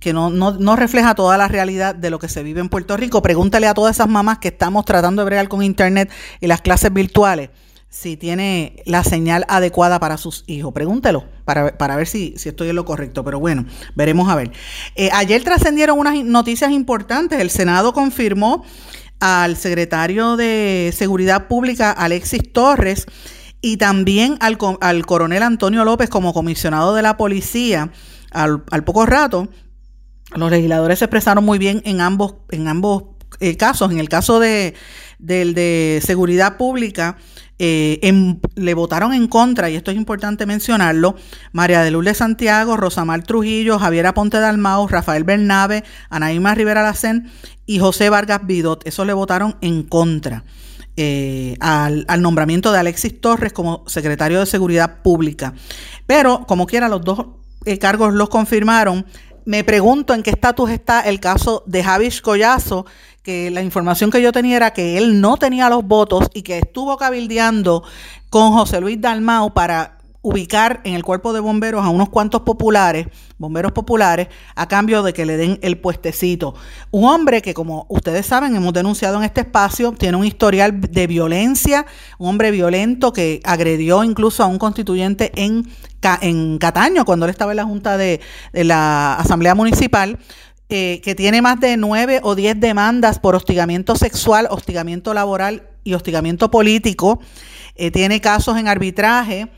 que 0.00 0.12
no, 0.12 0.30
no, 0.30 0.52
no, 0.52 0.76
refleja 0.76 1.14
toda 1.14 1.36
la 1.36 1.48
realidad 1.48 1.94
de 1.94 2.10
lo 2.10 2.18
que 2.18 2.28
se 2.28 2.42
vive 2.42 2.60
en 2.60 2.68
Puerto 2.68 2.96
Rico. 2.96 3.22
Pregúntale 3.22 3.66
a 3.66 3.74
todas 3.74 3.96
esas 3.96 4.08
mamás 4.08 4.38
que 4.38 4.48
estamos 4.48 4.84
tratando 4.84 5.22
de 5.22 5.26
bregar 5.26 5.48
con 5.48 5.62
Internet 5.62 6.10
y 6.40 6.46
las 6.46 6.60
clases 6.60 6.92
virtuales 6.92 7.50
si 7.90 8.18
tiene 8.18 8.82
la 8.84 9.02
señal 9.02 9.44
adecuada 9.48 9.98
para 9.98 10.18
sus 10.18 10.44
hijos. 10.46 10.72
Pregúntelo 10.72 11.24
para, 11.44 11.78
para 11.78 11.96
ver 11.96 12.06
si, 12.06 12.34
si, 12.36 12.50
estoy 12.50 12.68
en 12.68 12.76
lo 12.76 12.84
correcto. 12.84 13.24
Pero 13.24 13.40
bueno, 13.40 13.64
veremos 13.94 14.28
a 14.28 14.36
ver. 14.36 14.52
Eh, 14.94 15.08
ayer 15.12 15.42
trascendieron 15.42 15.98
unas 15.98 16.22
noticias 16.22 16.70
importantes. 16.70 17.40
El 17.40 17.50
Senado 17.50 17.92
confirmó 17.92 18.64
al 19.20 19.56
secretario 19.56 20.36
de 20.36 20.92
Seguridad 20.94 21.48
Pública, 21.48 21.90
Alexis 21.90 22.52
Torres, 22.52 23.06
y 23.60 23.76
también 23.76 24.36
al, 24.40 24.58
al 24.80 25.06
coronel 25.06 25.42
Antonio 25.42 25.84
López 25.84 26.08
como 26.08 26.32
comisionado 26.32 26.94
de 26.94 27.02
la 27.02 27.16
policía 27.16 27.90
al, 28.30 28.84
poco 28.84 29.06
rato. 29.06 29.48
Los 30.34 30.50
legisladores 30.50 30.98
se 30.98 31.06
expresaron 31.06 31.44
muy 31.44 31.58
bien 31.58 31.82
en 31.84 32.00
ambos, 32.00 32.34
en 32.50 32.68
ambos 32.68 33.04
eh, 33.40 33.56
casos. 33.56 33.90
En 33.90 33.98
el 33.98 34.08
caso 34.08 34.40
de, 34.40 34.74
del 35.18 35.54
de 35.54 36.00
seguridad 36.04 36.56
pública, 36.56 37.16
eh, 37.60 38.00
le 38.54 38.74
votaron 38.74 39.12
en 39.12 39.26
contra, 39.26 39.68
y 39.68 39.74
esto 39.74 39.90
es 39.90 39.96
importante 39.96 40.46
mencionarlo, 40.46 41.16
María 41.52 41.82
de 41.82 41.90
Lourdes 41.90 42.18
Santiago, 42.18 42.76
Rosamar 42.76 43.24
Trujillo, 43.24 43.78
Javier 43.78 44.06
Aponte 44.06 44.38
Dalmau, 44.38 44.86
Rafael 44.86 45.24
Bernabe, 45.24 45.82
Anaíma 46.08 46.54
Rivera 46.54 46.82
Lacén 46.82 47.30
y 47.66 47.80
José 47.80 48.10
Vargas 48.10 48.40
Bidot. 48.44 48.86
Esos 48.86 49.06
le 49.06 49.12
votaron 49.12 49.56
en 49.60 49.82
contra. 49.82 50.44
Eh, 51.00 51.56
al, 51.60 52.06
nombramiento 52.20 52.72
de 52.72 52.78
Alexis 52.80 53.20
Torres 53.20 53.52
como 53.52 53.84
secretario 53.86 54.40
de 54.40 54.46
Seguridad 54.46 55.00
Pública. 55.02 55.54
Pero, 56.06 56.44
como 56.46 56.66
quiera, 56.66 56.88
los 56.88 57.02
dos 57.02 57.26
cargos 57.80 58.14
los 58.14 58.28
confirmaron. 58.28 59.06
Me 59.48 59.64
pregunto 59.64 60.12
en 60.12 60.22
qué 60.22 60.28
estatus 60.28 60.68
está 60.68 61.00
el 61.00 61.20
caso 61.20 61.62
de 61.64 61.82
Javis 61.82 62.20
Collazo, 62.20 62.84
que 63.22 63.50
la 63.50 63.62
información 63.62 64.10
que 64.10 64.20
yo 64.20 64.30
tenía 64.30 64.56
era 64.56 64.74
que 64.74 64.98
él 64.98 65.22
no 65.22 65.38
tenía 65.38 65.70
los 65.70 65.86
votos 65.86 66.28
y 66.34 66.42
que 66.42 66.58
estuvo 66.58 66.98
cabildeando 66.98 67.82
con 68.28 68.52
José 68.52 68.78
Luis 68.78 69.00
Dalmau 69.00 69.54
para 69.54 69.97
ubicar 70.20 70.80
en 70.84 70.94
el 70.94 71.04
cuerpo 71.04 71.32
de 71.32 71.40
bomberos 71.40 71.84
a 71.84 71.90
unos 71.90 72.08
cuantos 72.08 72.42
populares, 72.42 73.06
bomberos 73.38 73.72
populares, 73.72 74.28
a 74.56 74.66
cambio 74.66 75.02
de 75.02 75.12
que 75.12 75.24
le 75.24 75.36
den 75.36 75.58
el 75.62 75.78
puestecito. 75.78 76.54
Un 76.90 77.04
hombre 77.04 77.40
que, 77.40 77.54
como 77.54 77.86
ustedes 77.88 78.26
saben, 78.26 78.56
hemos 78.56 78.72
denunciado 78.72 79.18
en 79.18 79.24
este 79.24 79.42
espacio, 79.42 79.92
tiene 79.92 80.16
un 80.16 80.24
historial 80.24 80.80
de 80.80 81.06
violencia, 81.06 81.86
un 82.18 82.30
hombre 82.30 82.50
violento 82.50 83.12
que 83.12 83.40
agredió 83.44 84.02
incluso 84.02 84.42
a 84.42 84.46
un 84.46 84.58
constituyente 84.58 85.30
en, 85.36 85.68
en 86.20 86.58
Cataño, 86.58 87.04
cuando 87.04 87.26
él 87.26 87.30
estaba 87.30 87.52
en 87.52 87.56
la 87.56 87.64
Junta 87.64 87.96
de, 87.96 88.20
la 88.52 89.14
Asamblea 89.14 89.54
Municipal. 89.54 90.18
Eh, 90.70 91.00
que 91.02 91.14
tiene 91.14 91.40
más 91.40 91.58
de 91.60 91.78
nueve 91.78 92.20
o 92.22 92.34
diez 92.34 92.60
demandas 92.60 93.18
por 93.18 93.34
hostigamiento 93.34 93.96
sexual, 93.96 94.48
hostigamiento 94.50 95.14
laboral 95.14 95.66
y 95.82 95.94
hostigamiento 95.94 96.50
político. 96.50 97.20
Eh, 97.74 97.90
tiene 97.90 98.20
casos 98.20 98.58
en 98.58 98.68
arbitraje 98.68 99.48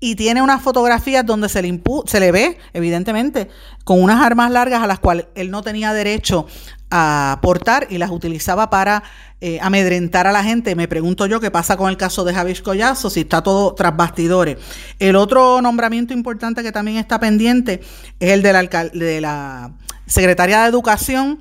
y 0.00 0.14
tiene 0.14 0.42
unas 0.42 0.62
fotografías 0.62 1.26
donde 1.26 1.48
se 1.48 1.60
le, 1.62 1.82
se 2.06 2.20
le 2.20 2.32
ve, 2.32 2.58
evidentemente, 2.72 3.48
con 3.84 4.02
unas 4.02 4.24
armas 4.24 4.50
largas 4.50 4.82
a 4.82 4.86
las 4.86 5.00
cuales 5.00 5.26
él 5.34 5.50
no 5.50 5.62
tenía 5.62 5.92
derecho 5.92 6.46
a 6.90 7.38
portar 7.42 7.86
y 7.90 7.98
las 7.98 8.10
utilizaba 8.10 8.70
para 8.70 9.02
eh, 9.40 9.58
amedrentar 9.60 10.26
a 10.26 10.32
la 10.32 10.44
gente. 10.44 10.74
Me 10.74 10.88
pregunto 10.88 11.26
yo 11.26 11.40
qué 11.40 11.50
pasa 11.50 11.76
con 11.76 11.90
el 11.90 11.96
caso 11.96 12.24
de 12.24 12.32
Javier 12.32 12.62
Collazo, 12.62 13.10
si 13.10 13.20
está 13.20 13.42
todo 13.42 13.74
tras 13.74 13.96
bastidores. 13.96 14.56
El 14.98 15.16
otro 15.16 15.60
nombramiento 15.60 16.14
importante 16.14 16.62
que 16.62 16.72
también 16.72 16.96
está 16.96 17.18
pendiente 17.18 17.80
es 18.20 18.30
el 18.30 18.42
de 18.42 18.52
la, 18.52 18.62
de 18.62 19.20
la 19.20 19.72
secretaria 20.06 20.62
de 20.62 20.68
Educación. 20.68 21.40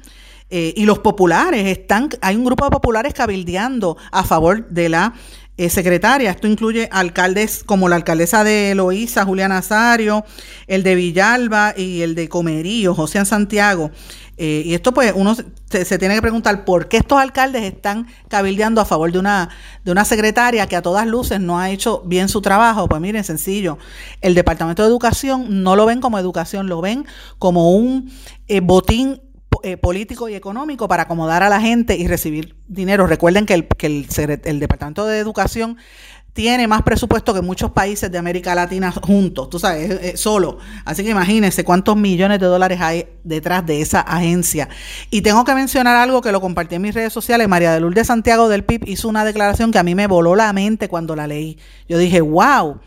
Eh, 0.50 0.74
y 0.78 0.86
los 0.86 1.00
populares 1.00 1.68
están, 1.68 2.08
hay 2.22 2.38
un 2.38 2.46
grupo 2.46 2.64
de 2.64 2.72
populares 2.72 3.14
cabildeando 3.14 3.98
a 4.14 4.24
favor 4.24 4.66
de 4.70 4.88
la 4.88 5.14
eh, 5.58 5.70
secretaria. 5.70 6.32
Esto 6.32 6.48
incluye 6.48 6.88
alcaldes 6.92 7.64
como 7.64 7.90
la 7.90 7.96
alcaldesa 7.96 8.44
de 8.44 8.72
Eloísa, 8.72 9.26
Julián 9.26 9.52
Azario, 9.52 10.24
el 10.68 10.84
de 10.84 10.96
Villalba 10.96 11.74
y 11.76 12.02
el 12.02 12.16
de 12.16 12.30
Comerío, 12.30 12.94
José 12.94 13.24
Santiago. 13.26 13.92
Eh, 14.40 14.62
y 14.66 14.76
esto 14.76 14.94
pues 14.94 15.14
uno 15.16 15.36
se, 15.36 15.98
tiene 15.98 16.14
que 16.14 16.22
preguntar 16.22 16.64
por 16.64 16.88
qué 16.88 16.98
estos 16.98 17.20
alcaldes 17.20 17.64
están 17.64 18.06
cabildeando 18.28 18.80
a 18.80 18.86
favor 18.86 19.12
de 19.12 19.18
una, 19.18 19.50
de 19.84 19.92
una 19.92 20.06
secretaria 20.06 20.68
que 20.68 20.76
a 20.76 20.84
todas 20.84 21.08
luces 21.08 21.40
no 21.40 21.60
ha 21.60 21.72
hecho 21.72 22.04
bien 22.06 22.30
su 22.30 22.40
trabajo. 22.42 22.88
Pues 22.88 23.02
miren, 23.02 23.24
sencillo, 23.24 23.80
el 24.22 24.36
Departamento 24.36 24.84
de 24.84 24.90
Educación 24.90 25.64
no 25.64 25.76
lo 25.76 25.88
ven 25.88 26.02
como 26.02 26.20
educación, 26.20 26.68
lo 26.68 26.82
ven 26.82 27.08
como 27.40 27.72
un 27.72 28.12
eh, 28.48 28.60
botín 28.60 29.22
eh, 29.64 29.78
político 29.78 30.30
y 30.30 30.36
económico 30.36 30.88
para 30.88 31.04
acomodar 31.04 31.44
a 31.44 31.50
la 31.50 31.62
gente 31.62 31.96
y 31.96 32.08
recibir 32.08 32.56
dinero. 32.68 33.08
Recuerden 33.08 33.46
que 33.46 33.54
el, 33.54 33.68
que 33.68 33.88
el, 34.44 34.60
Departamento 34.60 35.06
de 35.06 35.20
Educación 35.20 35.78
tiene 36.34 36.68
más 36.68 36.84
presupuesto 36.84 37.34
que 37.34 37.42
muchos 37.42 37.72
países 37.72 38.12
de 38.12 38.18
América 38.18 38.54
Latina 38.54 38.92
juntos, 38.92 39.50
tú 39.50 39.58
sabes, 39.58 40.20
solo. 40.20 40.60
Así 40.86 41.04
que 41.04 41.10
imagínense 41.10 41.64
cuántos 41.64 41.98
millones 41.98 42.40
de 42.40 42.46
dólares 42.46 42.80
hay 42.80 43.08
detrás 43.24 43.66
de 43.66 43.82
esa 43.82 44.02
agencia. 44.02 44.70
Y 45.10 45.22
tengo 45.22 45.44
que 45.44 45.56
mencionar 45.56 45.96
algo 45.96 46.22
que 46.22 46.32
lo 46.32 46.40
compartí 46.40 46.76
en 46.76 46.84
mis 46.84 46.94
redes 46.94 47.12
sociales. 47.12 47.48
María 47.48 47.74
de 47.74 47.80
Lourdes 47.80 48.08
Santiago 48.08 48.50
del 48.50 48.64
PIB 48.64 48.88
hizo 48.88 49.10
una 49.10 49.26
declaración 49.26 49.72
que 49.72 49.80
a 49.80 49.84
mí 49.84 49.96
me 49.96 50.08
voló 50.08 50.36
la 50.36 50.54
mente 50.54 50.90
cuando 50.90 51.16
la 51.16 51.26
leí. 51.26 51.58
Yo 51.90 51.98
dije, 51.98 52.22
wow, 52.22 52.80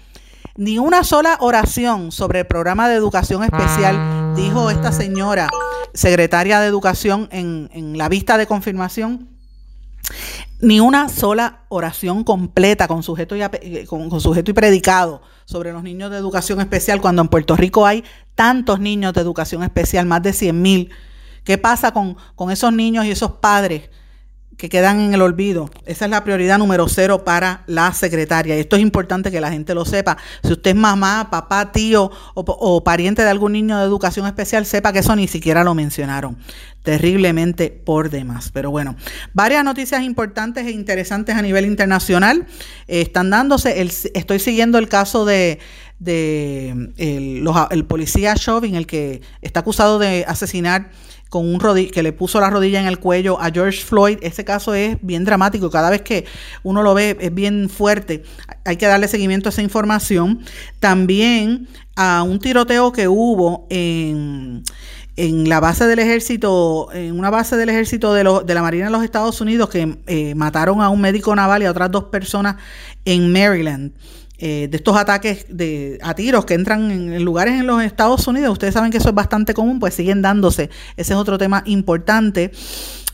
ni 0.56 0.78
una 0.78 1.04
sola 1.04 1.38
oración 1.40 2.12
sobre 2.12 2.40
el 2.40 2.46
programa 2.46 2.88
de 2.88 2.94
educación 2.94 3.42
especial, 3.42 4.34
dijo 4.36 4.70
esta 4.70 4.92
señora 4.92 5.48
secretaria 5.94 6.60
de 6.60 6.66
Educación 6.66 7.28
en, 7.32 7.98
la 7.98 8.08
vista 8.08 8.38
de 8.38 8.46
confirmación, 8.46 9.28
ni 10.60 10.80
una 10.80 11.08
sola 11.08 11.64
oración 11.68 12.24
completa 12.24 12.88
con 12.88 13.02
sujeto, 13.02 13.36
y, 13.36 13.42
eh, 13.42 13.86
con, 13.86 14.20
sujeto 14.20 14.50
y 14.50 14.54
predicado 14.54 15.22
sobre 15.44 15.72
los 15.72 15.82
niños 15.82 16.10
de 16.10 16.16
educación 16.16 16.60
especial, 16.60 17.00
cuando 17.00 17.22
en 17.22 17.28
Puerto 17.28 17.56
Rico 17.56 17.86
hay 17.86 18.04
tantos 18.34 18.80
niños 18.80 19.12
de 19.14 19.20
educación 19.20 19.62
especial, 19.62 20.06
más 20.06 20.22
de 20.22 20.32
100 20.32 20.60
mil. 20.60 20.90
¿Qué 21.44 21.58
pasa 21.58 21.92
con, 21.92 22.16
con 22.34 22.50
esos 22.50 22.72
niños 22.72 23.04
y 23.04 23.10
esos 23.10 23.32
padres 23.32 23.88
que 24.60 24.68
quedan 24.68 25.00
en 25.00 25.14
el 25.14 25.22
olvido. 25.22 25.70
Esa 25.86 26.04
es 26.04 26.10
la 26.10 26.22
prioridad 26.22 26.58
número 26.58 26.86
cero 26.86 27.24
para 27.24 27.64
la 27.66 27.94
secretaria. 27.94 28.54
Y 28.56 28.60
esto 28.60 28.76
es 28.76 28.82
importante 28.82 29.30
que 29.30 29.40
la 29.40 29.50
gente 29.50 29.74
lo 29.74 29.86
sepa. 29.86 30.18
Si 30.44 30.52
usted 30.52 30.72
es 30.72 30.76
mamá, 30.76 31.28
papá, 31.30 31.72
tío 31.72 32.10
o, 32.34 32.84
pariente 32.84 33.22
de 33.22 33.30
algún 33.30 33.52
niño 33.52 33.78
de 33.78 33.84
educación 33.84 34.26
especial, 34.26 34.66
sepa 34.66 34.92
que 34.92 34.98
eso 34.98 35.16
ni 35.16 35.28
siquiera 35.28 35.64
lo 35.64 35.74
mencionaron. 35.74 36.36
Terriblemente 36.82 37.70
por 37.70 38.10
demás. 38.10 38.50
Pero 38.52 38.70
bueno, 38.70 38.96
varias 39.32 39.64
noticias 39.64 40.02
importantes 40.02 40.66
e 40.66 40.72
interesantes 40.72 41.36
a 41.36 41.40
nivel 41.40 41.64
internacional 41.64 42.46
eh, 42.86 43.00
están 43.00 43.30
dándose. 43.30 43.80
estoy 43.80 44.40
siguiendo 44.40 44.76
el 44.76 44.88
caso 44.88 45.24
de 45.24 45.58
de 45.98 46.92
el, 46.96 47.44
el 47.70 47.84
policía 47.84 48.34
Chauvin, 48.34 48.74
el 48.74 48.86
que 48.86 49.20
está 49.42 49.60
acusado 49.60 49.98
de 49.98 50.24
asesinar 50.26 50.90
con 51.30 51.46
un 51.46 51.60
que 51.90 52.02
le 52.02 52.12
puso 52.12 52.40
la 52.40 52.50
rodilla 52.50 52.80
en 52.80 52.86
el 52.86 52.98
cuello 52.98 53.40
a 53.40 53.50
George 53.50 53.82
Floyd. 53.82 54.18
Ese 54.20 54.44
caso 54.44 54.74
es 54.74 54.98
bien 55.00 55.24
dramático. 55.24 55.70
Cada 55.70 55.88
vez 55.88 56.02
que 56.02 56.26
uno 56.64 56.82
lo 56.82 56.92
ve 56.92 57.16
es 57.20 57.32
bien 57.32 57.70
fuerte. 57.70 58.24
Hay 58.64 58.76
que 58.76 58.86
darle 58.86 59.06
seguimiento 59.06 59.48
a 59.48 59.50
esa 59.50 59.62
información. 59.62 60.40
También 60.80 61.68
a 61.94 62.24
un 62.24 62.40
tiroteo 62.40 62.90
que 62.90 63.06
hubo 63.06 63.68
en, 63.70 64.64
en 65.14 65.48
la 65.48 65.60
base 65.60 65.86
del 65.86 66.00
ejército, 66.00 66.88
en 66.92 67.16
una 67.16 67.30
base 67.30 67.56
del 67.56 67.68
ejército 67.68 68.12
de, 68.12 68.24
de 68.44 68.54
la 68.54 68.62
Marina 68.62 68.86
de 68.86 68.90
los 68.90 69.04
Estados 69.04 69.40
Unidos 69.40 69.70
que 69.70 69.98
eh, 70.08 70.34
mataron 70.34 70.82
a 70.82 70.88
un 70.88 71.00
médico 71.00 71.34
naval 71.36 71.62
y 71.62 71.66
a 71.66 71.70
otras 71.70 71.92
dos 71.92 72.04
personas 72.04 72.56
en 73.04 73.32
Maryland. 73.32 73.92
Eh, 74.42 74.68
de 74.70 74.76
estos 74.78 74.96
ataques 74.96 75.44
de, 75.50 75.98
a 76.00 76.14
tiros 76.14 76.46
que 76.46 76.54
entran 76.54 76.90
en, 76.90 77.22
lugares 77.22 77.60
en 77.60 77.66
los 77.66 77.82
Estados 77.82 78.26
Unidos, 78.26 78.52
ustedes 78.52 78.72
saben 78.72 78.90
que 78.90 78.96
eso 78.96 79.10
es 79.10 79.14
bastante 79.14 79.52
común, 79.52 79.78
pues 79.78 79.92
siguen 79.92 80.22
dándose. 80.22 80.70
Ese 80.96 81.12
es 81.12 81.18
otro 81.18 81.36
tema 81.36 81.62
importante. 81.66 82.50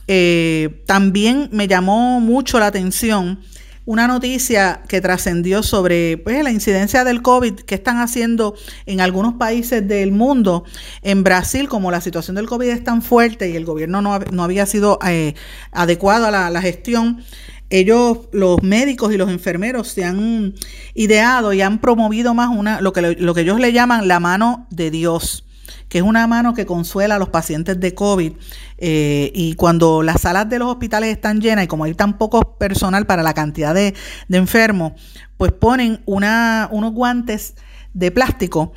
Eh, 0.06 0.84
también 0.86 1.48
me 1.50 1.66
llamó 1.66 2.20
mucho 2.20 2.60
la 2.60 2.68
atención 2.68 3.40
una 3.86 4.08
noticia 4.08 4.82
que 4.88 5.00
trascendió 5.00 5.62
sobre 5.64 6.18
pues, 6.18 6.44
la 6.44 6.50
incidencia 6.50 7.02
del 7.02 7.22
COVID 7.22 7.54
que 7.54 7.76
están 7.76 7.98
haciendo 7.98 8.54
en 8.84 9.00
algunos 9.00 9.34
países 9.34 9.86
del 9.86 10.12
mundo. 10.12 10.64
En 11.02 11.24
Brasil, 11.24 11.68
como 11.68 11.90
la 11.90 12.00
situación 12.00 12.36
del 12.36 12.46
COVID 12.46 12.68
es 12.68 12.84
tan 12.84 13.00
fuerte 13.00 13.48
y 13.48 13.56
el 13.56 13.64
gobierno 13.64 14.02
no, 14.02 14.18
no 14.18 14.44
había 14.44 14.66
sido 14.66 14.98
eh, 15.06 15.34
adecuado 15.70 16.26
a 16.26 16.30
la, 16.32 16.50
la 16.50 16.60
gestión, 16.60 17.22
ellos, 17.70 18.28
los 18.32 18.62
médicos 18.62 19.12
y 19.12 19.16
los 19.16 19.30
enfermeros, 19.30 19.88
se 19.88 20.04
han 20.04 20.54
ideado 20.94 21.52
y 21.52 21.62
han 21.62 21.80
promovido 21.80 22.34
más 22.34 22.50
una, 22.56 22.80
lo 22.80 22.92
que, 22.92 23.16
lo 23.18 23.34
que 23.34 23.40
ellos 23.40 23.60
le 23.60 23.72
llaman 23.72 24.08
la 24.08 24.20
mano 24.20 24.66
de 24.70 24.90
Dios 24.90 25.46
que 25.88 25.98
es 25.98 26.04
una 26.04 26.26
mano 26.26 26.54
que 26.54 26.66
consuela 26.66 27.16
a 27.16 27.18
los 27.18 27.28
pacientes 27.28 27.78
de 27.78 27.94
COVID. 27.94 28.32
Eh, 28.78 29.30
y 29.34 29.54
cuando 29.54 30.02
las 30.02 30.22
salas 30.22 30.48
de 30.48 30.58
los 30.58 30.68
hospitales 30.68 31.10
están 31.10 31.40
llenas 31.40 31.64
y 31.64 31.68
como 31.68 31.84
hay 31.84 31.94
tan 31.94 32.18
poco 32.18 32.56
personal 32.58 33.06
para 33.06 33.22
la 33.22 33.34
cantidad 33.34 33.74
de, 33.74 33.94
enfermos, 34.30 34.92
pues 35.36 35.52
ponen 35.52 36.02
una, 36.06 36.68
unos 36.72 36.92
guantes 36.92 37.54
de 37.94 38.10
plástico, 38.10 38.72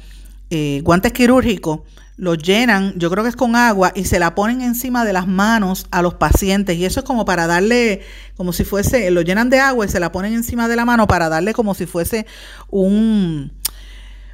eh, 0.50 0.82
guantes 0.84 1.14
quirúrgicos, 1.14 1.82
lo 2.20 2.36
llenan, 2.36 2.94
yo 2.98 3.10
creo 3.10 3.24
que 3.24 3.30
es 3.30 3.36
con 3.38 3.56
agua, 3.56 3.94
y 3.96 4.04
se 4.04 4.20
la 4.20 4.36
ponen 4.36 4.62
encima 4.62 5.06
de 5.06 5.14
las 5.14 5.26
manos 5.26 5.88
a 5.90 6.02
los 6.02 6.16
pacientes. 6.16 6.78
Y 6.78 6.84
eso 6.84 7.00
es 7.00 7.06
como 7.06 7.24
para 7.24 7.48
darle, 7.48 8.02
como 8.36 8.52
si 8.52 8.66
fuese, 8.66 9.10
lo 9.10 9.22
llenan 9.22 9.50
de 9.50 9.60
agua 9.60 9.86
y 9.86 9.90
se 9.90 10.02
la 10.02 10.12
ponen 10.12 10.34
encima 10.34 10.68
de 10.68 10.76
la 10.76 10.84
mano 10.84 11.08
para 11.08 11.30
darle 11.30 11.54
como 11.54 11.74
si 11.74 11.86
fuese 11.86 12.26
un, 12.70 13.54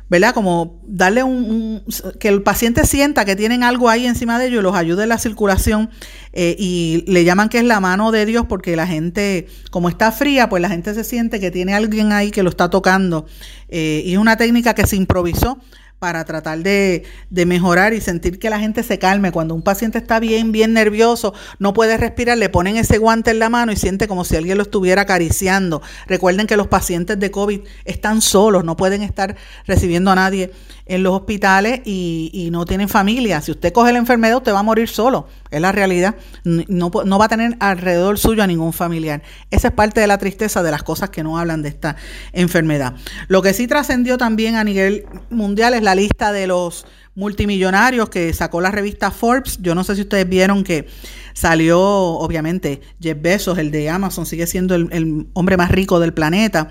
¿verdad? 0.10 0.34
Como 0.34 0.82
darle 0.88 1.22
un, 1.22 1.84
que 2.20 2.28
el 2.28 2.42
paciente 2.42 2.88
sienta 2.88 3.24
que 3.24 3.36
tienen 3.36 3.64
algo 3.64 3.88
ahí 3.88 4.08
encima 4.08 4.40
de 4.40 4.48
ellos 4.48 4.62
y 4.62 4.64
los 4.64 4.76
ayude 4.76 5.04
en 5.04 5.10
la 5.10 5.20
circulación 5.20 5.92
eh, 6.34 6.56
y 6.58 7.04
le 7.06 7.24
llaman 7.24 7.50
que 7.50 7.60
es 7.60 7.66
la 7.66 7.80
mano 7.80 8.12
de 8.12 8.26
Dios 8.26 8.48
porque 8.50 8.76
la 8.76 8.88
gente, 8.88 9.46
como 9.70 9.90
está 9.90 10.12
fría, 10.12 10.50
pues 10.50 10.60
la 10.60 10.70
gente 10.70 10.96
se 10.96 11.04
siente 11.04 11.40
que 11.40 11.52
tiene 11.52 11.76
alguien 11.76 12.12
ahí 12.12 12.32
que 12.32 12.42
lo 12.42 12.50
está 12.50 12.72
tocando 12.72 13.28
eh, 13.70 14.02
y 14.04 14.14
es 14.14 14.18
una 14.18 14.38
técnica 14.38 14.74
que 14.74 14.88
se 14.88 14.96
improvisó 14.96 15.60
para 16.06 16.24
tratar 16.24 16.60
de, 16.60 17.04
mejorar 17.32 17.96
y 17.96 18.00
sentir 18.00 18.38
que 18.38 18.52
la 18.52 18.60
gente 18.60 18.84
se 18.84 19.00
calme. 19.00 19.32
Cuando 19.32 19.56
un 19.56 19.64
paciente 19.64 19.98
está 19.98 20.20
bien, 20.20 20.52
bien 20.52 20.72
nervioso, 20.72 21.34
no 21.58 21.74
puede 21.74 21.98
respirar, 21.98 22.38
le 22.38 22.48
ponen 22.48 22.78
ese 22.78 23.00
guante 23.00 23.32
en 23.32 23.40
la 23.40 23.50
mano 23.50 23.72
y 23.72 23.76
siente 23.76 24.08
como 24.08 24.24
si 24.24 24.36
alguien 24.36 24.58
lo 24.58 24.62
estuviera 24.66 25.02
acariciando. 25.02 25.82
Recuerden 26.06 26.46
que 26.46 26.58
los 26.58 26.68
pacientes 26.68 27.20
de 27.20 27.32
COVID 27.32 27.62
están 27.86 28.22
solos, 28.22 28.64
no 28.64 28.78
pueden 28.78 29.02
estar 29.02 29.36
recibiendo 29.66 30.12
a 30.12 30.16
nadie 30.16 30.52
en 30.86 31.02
los 31.02 31.14
hospitales 31.16 31.82
y, 31.86 32.50
no 32.52 32.66
tienen 32.66 32.88
familia. 32.88 33.42
Si 33.42 33.50
usted 33.50 33.74
coge 33.74 33.92
la 33.92 33.98
enfermedad, 33.98 34.38
usted 34.38 34.54
va 34.54 34.60
a 34.60 34.64
morir 34.64 34.88
solo. 34.88 35.28
Es 35.52 35.62
la 35.62 35.72
realidad. 35.72 36.16
No, 36.44 36.92
no 37.06 37.20
va 37.20 37.26
a 37.26 37.30
tener 37.30 37.56
alrededor 37.60 38.18
suyo 38.18 38.44
a 38.44 38.48
ningún 38.48 38.74
familiar. 38.74 39.22
Esa 39.52 39.70
es 39.70 39.74
parte 39.74 40.02
de 40.02 40.08
la 40.08 40.18
tristeza 40.18 40.64
de 40.64 40.72
las 40.72 40.84
cosas 40.84 41.10
que 41.10 41.24
no 41.24 41.38
hablan 41.38 41.62
de 41.62 41.70
esta 41.70 41.96
enfermedad. 42.34 42.96
Lo 43.28 43.42
que 43.42 43.54
sí 43.54 43.68
trascendió 43.68 44.18
también 44.18 44.56
a 44.56 44.64
nivel 44.64 45.06
mundial 45.30 45.74
es 45.74 45.84
la 45.84 45.96
lista 45.96 46.32
de 46.32 46.48
los 46.48 46.86
multimillonarios 47.16 48.10
que 48.10 48.34
sacó 48.34 48.62
la 48.62 48.72
revista 48.72 49.10
Forbes. 49.10 49.58
Yo 49.62 49.74
no 49.74 49.84
sé 49.84 49.96
si 49.96 50.02
ustedes 50.02 50.28
vieron 50.28 50.64
que 50.64 50.88
salió, 51.34 51.80
obviamente, 51.80 52.82
Jeff 53.02 53.18
Bezos, 53.20 53.58
el 53.58 53.72
de 53.72 53.90
Amazon, 53.90 54.26
sigue 54.26 54.46
siendo 54.48 54.76
el, 54.76 55.28
hombre 55.34 55.58
más 55.58 55.72
rico 55.72 56.00
del 56.00 56.14
planeta, 56.14 56.70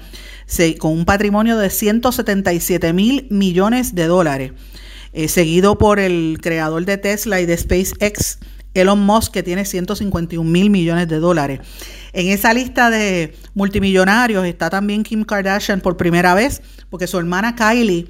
con 0.78 0.92
un 0.92 1.04
patrimonio 1.04 1.56
de 1.56 1.70
177 1.70 2.92
mil 2.92 3.26
millones 3.30 3.94
de 3.94 4.06
dólares, 4.06 4.52
eh, 5.12 5.28
seguido 5.28 5.78
por 5.78 5.98
el 5.98 6.38
creador 6.42 6.84
de 6.84 6.98
Tesla 6.98 7.40
y 7.40 7.46
de 7.46 7.56
SpaceX, 7.56 8.38
Elon 8.74 9.00
Musk, 9.00 9.32
que 9.32 9.42
tiene 9.42 9.64
151 9.64 10.48
mil 10.48 10.70
millones 10.70 11.08
de 11.08 11.18
dólares. 11.18 11.60
En 12.12 12.28
esa 12.28 12.52
lista 12.52 12.90
de 12.90 13.34
multimillonarios 13.54 14.44
está 14.44 14.70
también 14.70 15.02
Kim 15.02 15.24
Kardashian 15.24 15.80
por 15.80 15.96
primera 15.96 16.34
vez, 16.34 16.62
porque 16.90 17.06
su 17.06 17.18
hermana 17.18 17.54
Kylie 17.54 18.06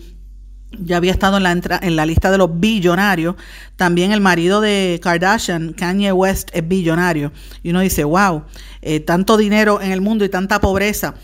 ya 0.81 0.97
había 0.97 1.13
estado 1.13 1.37
en 1.37 1.43
la, 1.43 1.53
en 1.53 1.97
la 1.97 2.07
lista 2.07 2.31
de 2.31 2.39
los 2.39 2.59
billonarios. 2.59 3.37
También 3.77 4.13
el 4.13 4.21
marido 4.21 4.61
de 4.61 5.01
Kardashian, 5.03 5.73
Kanye 5.73 6.13
West, 6.13 6.51
es 6.53 6.67
billonario. 6.67 7.33
Y 7.63 7.71
uno 7.71 7.81
dice, 7.81 8.05
wow, 8.05 8.45
eh, 8.83 9.01
tanto 9.01 9.37
dinero 9.37 9.81
en 9.81 9.93
el 9.93 10.01
mundo 10.01 10.25
y 10.25 10.29
tanta 10.29 10.61
pobreza. 10.61 11.15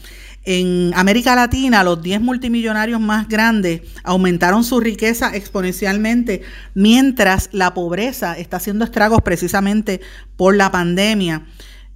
En 0.53 0.93
América 0.97 1.37
Latina, 1.37 1.85
los 1.85 2.03
10 2.03 2.23
multimillonarios 2.23 3.01
más 3.01 3.29
grandes 3.29 3.83
aumentaron 4.03 4.65
su 4.65 4.81
riqueza 4.81 5.37
exponencialmente, 5.37 6.43
mientras 6.75 7.51
la 7.53 7.73
pobreza 7.73 8.37
está 8.37 8.57
haciendo 8.57 8.85
estragos 8.85 9.23
precisamente 9.23 10.01
por 10.35 10.57
la 10.57 10.73
pandemia. 10.73 11.47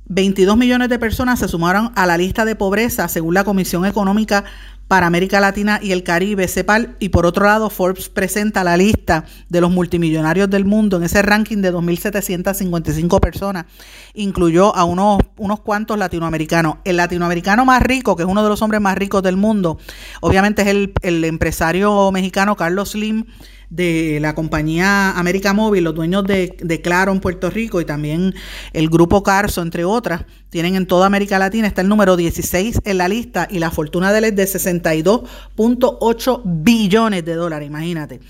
22 0.07 0.57
millones 0.57 0.88
de 0.88 1.00
personas 1.00 1.40
se 1.40 1.48
sumaron 1.48 1.90
a 1.96 2.07
la 2.07 2.16
lista 2.16 2.44
de 2.44 2.55
pobreza, 2.55 3.09
según 3.09 3.34
la 3.34 3.42
Comisión 3.42 3.86
Económica 3.86 4.44
para 4.89 5.07
América 5.07 5.41
Latina 5.41 5.80
y 5.82 5.93
el 5.93 6.03
Caribe, 6.03 6.47
CEPAL, 6.49 6.97
y 6.99 7.09
por 7.09 7.26
otro 7.26 7.47
lado 7.47 7.70
Forbes 7.70 8.09
presenta 8.09 8.64
la 8.64 8.76
lista 8.76 9.24
de 9.49 9.61
los 9.61 9.70
multimillonarios 9.70 10.51
del 10.51 10.64
mundo 10.64 10.99
en 10.99 11.05
ese 11.05 11.22
ranking 11.22 11.59
de 11.59 11.72
2.755 11.72 13.20
personas, 13.20 13.66
incluyó 14.14 14.74
a 14.76 14.85
unos, 14.85 15.20
unos 15.37 15.61
cuantos 15.61 15.99
latinoamericanos. 15.99 16.76
El 16.85 16.99
latinoamericano 16.99 17.64
más 17.64 17.82
rico, 17.82 18.16
que 18.16 18.22
es 18.22 18.28
uno 18.28 18.43
de 18.43 18.49
los 18.49 18.62
hombres 18.62 18.80
más 18.80 18.97
ricos 18.97 19.22
del 19.22 19.37
mundo, 19.37 19.78
obviamente 20.20 20.62
es 20.62 20.68
el, 20.68 20.93
el 21.03 21.24
empresario 21.24 22.12
mexicano 22.12 22.57
Carlos 22.57 22.91
Slim, 22.91 23.24
de 23.70 24.18
la 24.20 24.34
compañía 24.34 25.12
América 25.12 25.52
Móvil, 25.52 25.84
los 25.84 25.94
dueños 25.94 26.24
de, 26.24 26.80
Claro 26.82 27.12
en 27.12 27.20
Puerto 27.20 27.50
Rico 27.50 27.80
y 27.80 27.84
también 27.84 28.34
el 28.72 28.88
grupo 28.88 29.22
Carso, 29.22 29.62
entre 29.62 29.84
otras, 29.84 30.24
tienen 30.50 30.74
en 30.76 30.86
toda 30.86 31.06
América 31.06 31.38
Latina, 31.38 31.66
está 31.66 31.80
el 31.80 31.88
número 31.88 32.16
16 32.16 32.80
en 32.84 32.98
la 32.98 33.08
lista 33.08 33.48
y 33.50 33.58
la 33.58 33.70
fortuna 33.70 34.12
de 34.12 34.18
él 34.18 34.24
es 34.24 34.36
de 34.36 34.44
62.8 34.44 36.42
billones 36.44 37.24
de 37.24 37.34
dólares, 37.34 37.66
imagínate 37.66 38.20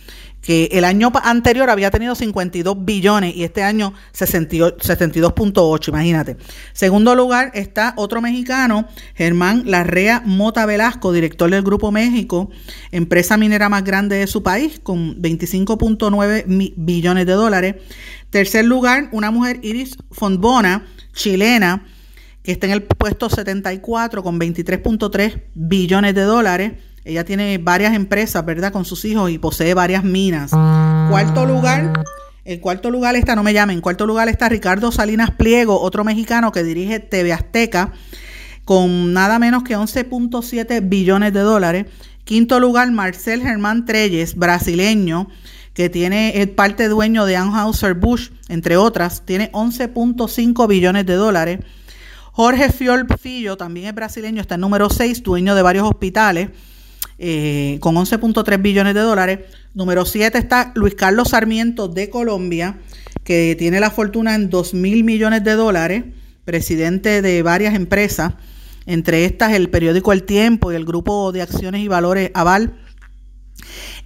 que 0.44 0.68
el 0.72 0.84
año 0.84 1.10
anterior 1.22 1.70
había 1.70 1.90
tenido 1.90 2.14
52 2.14 2.84
billones 2.84 3.34
y 3.34 3.44
este 3.44 3.62
año 3.62 3.94
72.8, 4.12 5.88
imagínate. 5.88 6.36
Segundo 6.74 7.14
lugar 7.14 7.50
está 7.54 7.94
otro 7.96 8.20
mexicano, 8.20 8.86
Germán 9.14 9.62
Larrea 9.64 10.22
Mota 10.26 10.66
Velasco, 10.66 11.12
director 11.12 11.50
del 11.50 11.62
Grupo 11.62 11.90
México, 11.90 12.50
empresa 12.92 13.38
minera 13.38 13.70
más 13.70 13.84
grande 13.84 14.16
de 14.16 14.26
su 14.26 14.42
país, 14.42 14.80
con 14.82 15.16
25.9 15.22 16.74
billones 16.76 17.24
de 17.24 17.32
dólares. 17.32 17.76
Tercer 18.28 18.66
lugar, 18.66 19.08
una 19.12 19.30
mujer 19.30 19.60
Iris 19.62 19.96
Fondbona, 20.10 20.84
chilena, 21.14 21.86
que 22.42 22.52
está 22.52 22.66
en 22.66 22.72
el 22.72 22.82
puesto 22.82 23.30
74 23.30 24.22
con 24.22 24.38
23.3 24.38 25.40
billones 25.54 26.14
de 26.14 26.22
dólares. 26.22 26.72
Ella 27.04 27.24
tiene 27.24 27.58
varias 27.58 27.94
empresas, 27.94 28.44
¿verdad? 28.46 28.72
Con 28.72 28.86
sus 28.86 29.04
hijos 29.04 29.30
y 29.30 29.38
posee 29.38 29.74
varias 29.74 30.04
minas. 30.04 30.52
Cuarto 31.10 31.44
lugar, 31.44 32.04
el 32.46 32.60
cuarto 32.60 32.90
lugar 32.90 33.14
está, 33.14 33.36
no 33.36 33.42
me 33.42 33.52
llamen, 33.52 33.76
en 33.76 33.82
cuarto 33.82 34.06
lugar 34.06 34.30
está 34.30 34.48
Ricardo 34.48 34.90
Salinas 34.90 35.30
Pliego, 35.32 35.80
otro 35.80 36.02
mexicano 36.02 36.50
que 36.50 36.62
dirige 36.62 37.00
TV 37.00 37.34
Azteca, 37.34 37.92
con 38.64 39.12
nada 39.12 39.38
menos 39.38 39.64
que 39.64 39.76
11.7 39.76 40.88
billones 40.88 41.34
de 41.34 41.40
dólares. 41.40 41.86
Quinto 42.24 42.58
lugar, 42.58 42.90
Marcel 42.90 43.42
Germán 43.42 43.84
Treyes, 43.84 44.34
brasileño, 44.34 45.28
que 45.74 45.90
tiene 45.90 46.40
es 46.40 46.48
parte 46.48 46.88
dueño 46.88 47.26
de 47.26 47.36
Anheuser 47.36 47.92
Busch, 47.92 48.30
entre 48.48 48.78
otras, 48.78 49.26
tiene 49.26 49.52
11.5 49.52 50.66
billones 50.66 51.04
de 51.04 51.14
dólares. 51.16 51.60
Jorge 52.32 52.72
Fiol 52.72 53.06
Fillo, 53.20 53.58
también 53.58 53.88
es 53.88 53.94
brasileño, 53.94 54.40
está 54.40 54.54
en 54.54 54.62
número 54.62 54.88
6, 54.88 55.22
dueño 55.22 55.54
de 55.54 55.60
varios 55.60 55.86
hospitales 55.86 56.48
eh, 57.18 57.78
con 57.80 57.94
11.3 57.94 58.60
billones 58.60 58.94
de 58.94 59.00
dólares. 59.00 59.40
Número 59.74 60.04
7 60.04 60.36
está 60.38 60.72
Luis 60.74 60.94
Carlos 60.94 61.30
Sarmiento 61.30 61.88
de 61.88 62.10
Colombia, 62.10 62.78
que 63.22 63.56
tiene 63.58 63.80
la 63.80 63.90
fortuna 63.90 64.34
en 64.34 64.50
2 64.50 64.74
mil 64.74 65.04
millones 65.04 65.44
de 65.44 65.52
dólares, 65.52 66.04
presidente 66.44 67.22
de 67.22 67.42
varias 67.42 67.74
empresas, 67.74 68.34
entre 68.86 69.24
estas 69.24 69.52
el 69.52 69.70
periódico 69.70 70.12
El 70.12 70.24
Tiempo 70.24 70.72
y 70.72 70.76
el 70.76 70.84
Grupo 70.84 71.32
de 71.32 71.42
Acciones 71.42 71.80
y 71.80 71.88
Valores 71.88 72.30
Aval. 72.34 72.74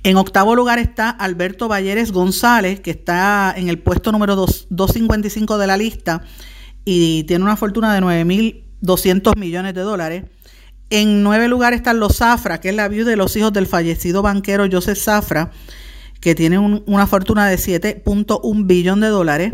En 0.04 0.16
octavo 0.16 0.54
lugar 0.54 0.78
está 0.78 1.10
Alberto 1.10 1.68
Valleres 1.68 2.12
González, 2.12 2.80
que 2.80 2.92
está 2.92 3.52
en 3.56 3.68
el 3.68 3.78
puesto 3.78 4.12
número 4.12 4.36
255 4.36 5.58
de 5.58 5.66
la 5.66 5.76
lista 5.76 6.22
y 6.84 7.24
tiene 7.24 7.44
una 7.44 7.56
fortuna 7.56 7.92
de 7.92 8.00
9.200 8.00 9.36
millones 9.36 9.74
de 9.74 9.80
dólares. 9.80 10.24
En 10.90 11.22
nueve 11.22 11.48
lugares 11.48 11.78
están 11.78 12.00
los 12.00 12.16
Zafra, 12.16 12.60
que 12.60 12.70
es 12.70 12.74
la 12.74 12.88
viuda 12.88 13.10
de 13.10 13.16
los 13.16 13.36
hijos 13.36 13.52
del 13.52 13.66
fallecido 13.66 14.22
banquero 14.22 14.66
Joseph 14.70 14.98
Zafra, 14.98 15.50
que 16.20 16.34
tiene 16.34 16.58
una 16.58 17.06
fortuna 17.06 17.46
de 17.46 17.56
7.1 17.56 18.66
billón 18.66 19.00
de 19.00 19.08
dólares. 19.08 19.52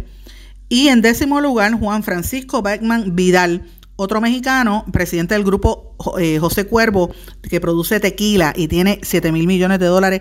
Y 0.68 0.88
en 0.88 1.02
décimo 1.02 1.40
lugar, 1.40 1.72
Juan 1.78 2.02
Francisco 2.02 2.62
Beckman 2.62 3.16
Vidal, 3.16 3.66
otro 3.96 4.20
mexicano, 4.20 4.84
presidente 4.92 5.34
del 5.34 5.44
grupo 5.44 5.94
eh, 6.18 6.38
José 6.38 6.66
Cuervo, 6.66 7.12
que 7.42 7.60
produce 7.60 8.00
tequila 8.00 8.52
y 8.56 8.68
tiene 8.68 9.00
7 9.02 9.30
mil 9.30 9.46
millones 9.46 9.78
de 9.78 9.86
dólares, 9.86 10.20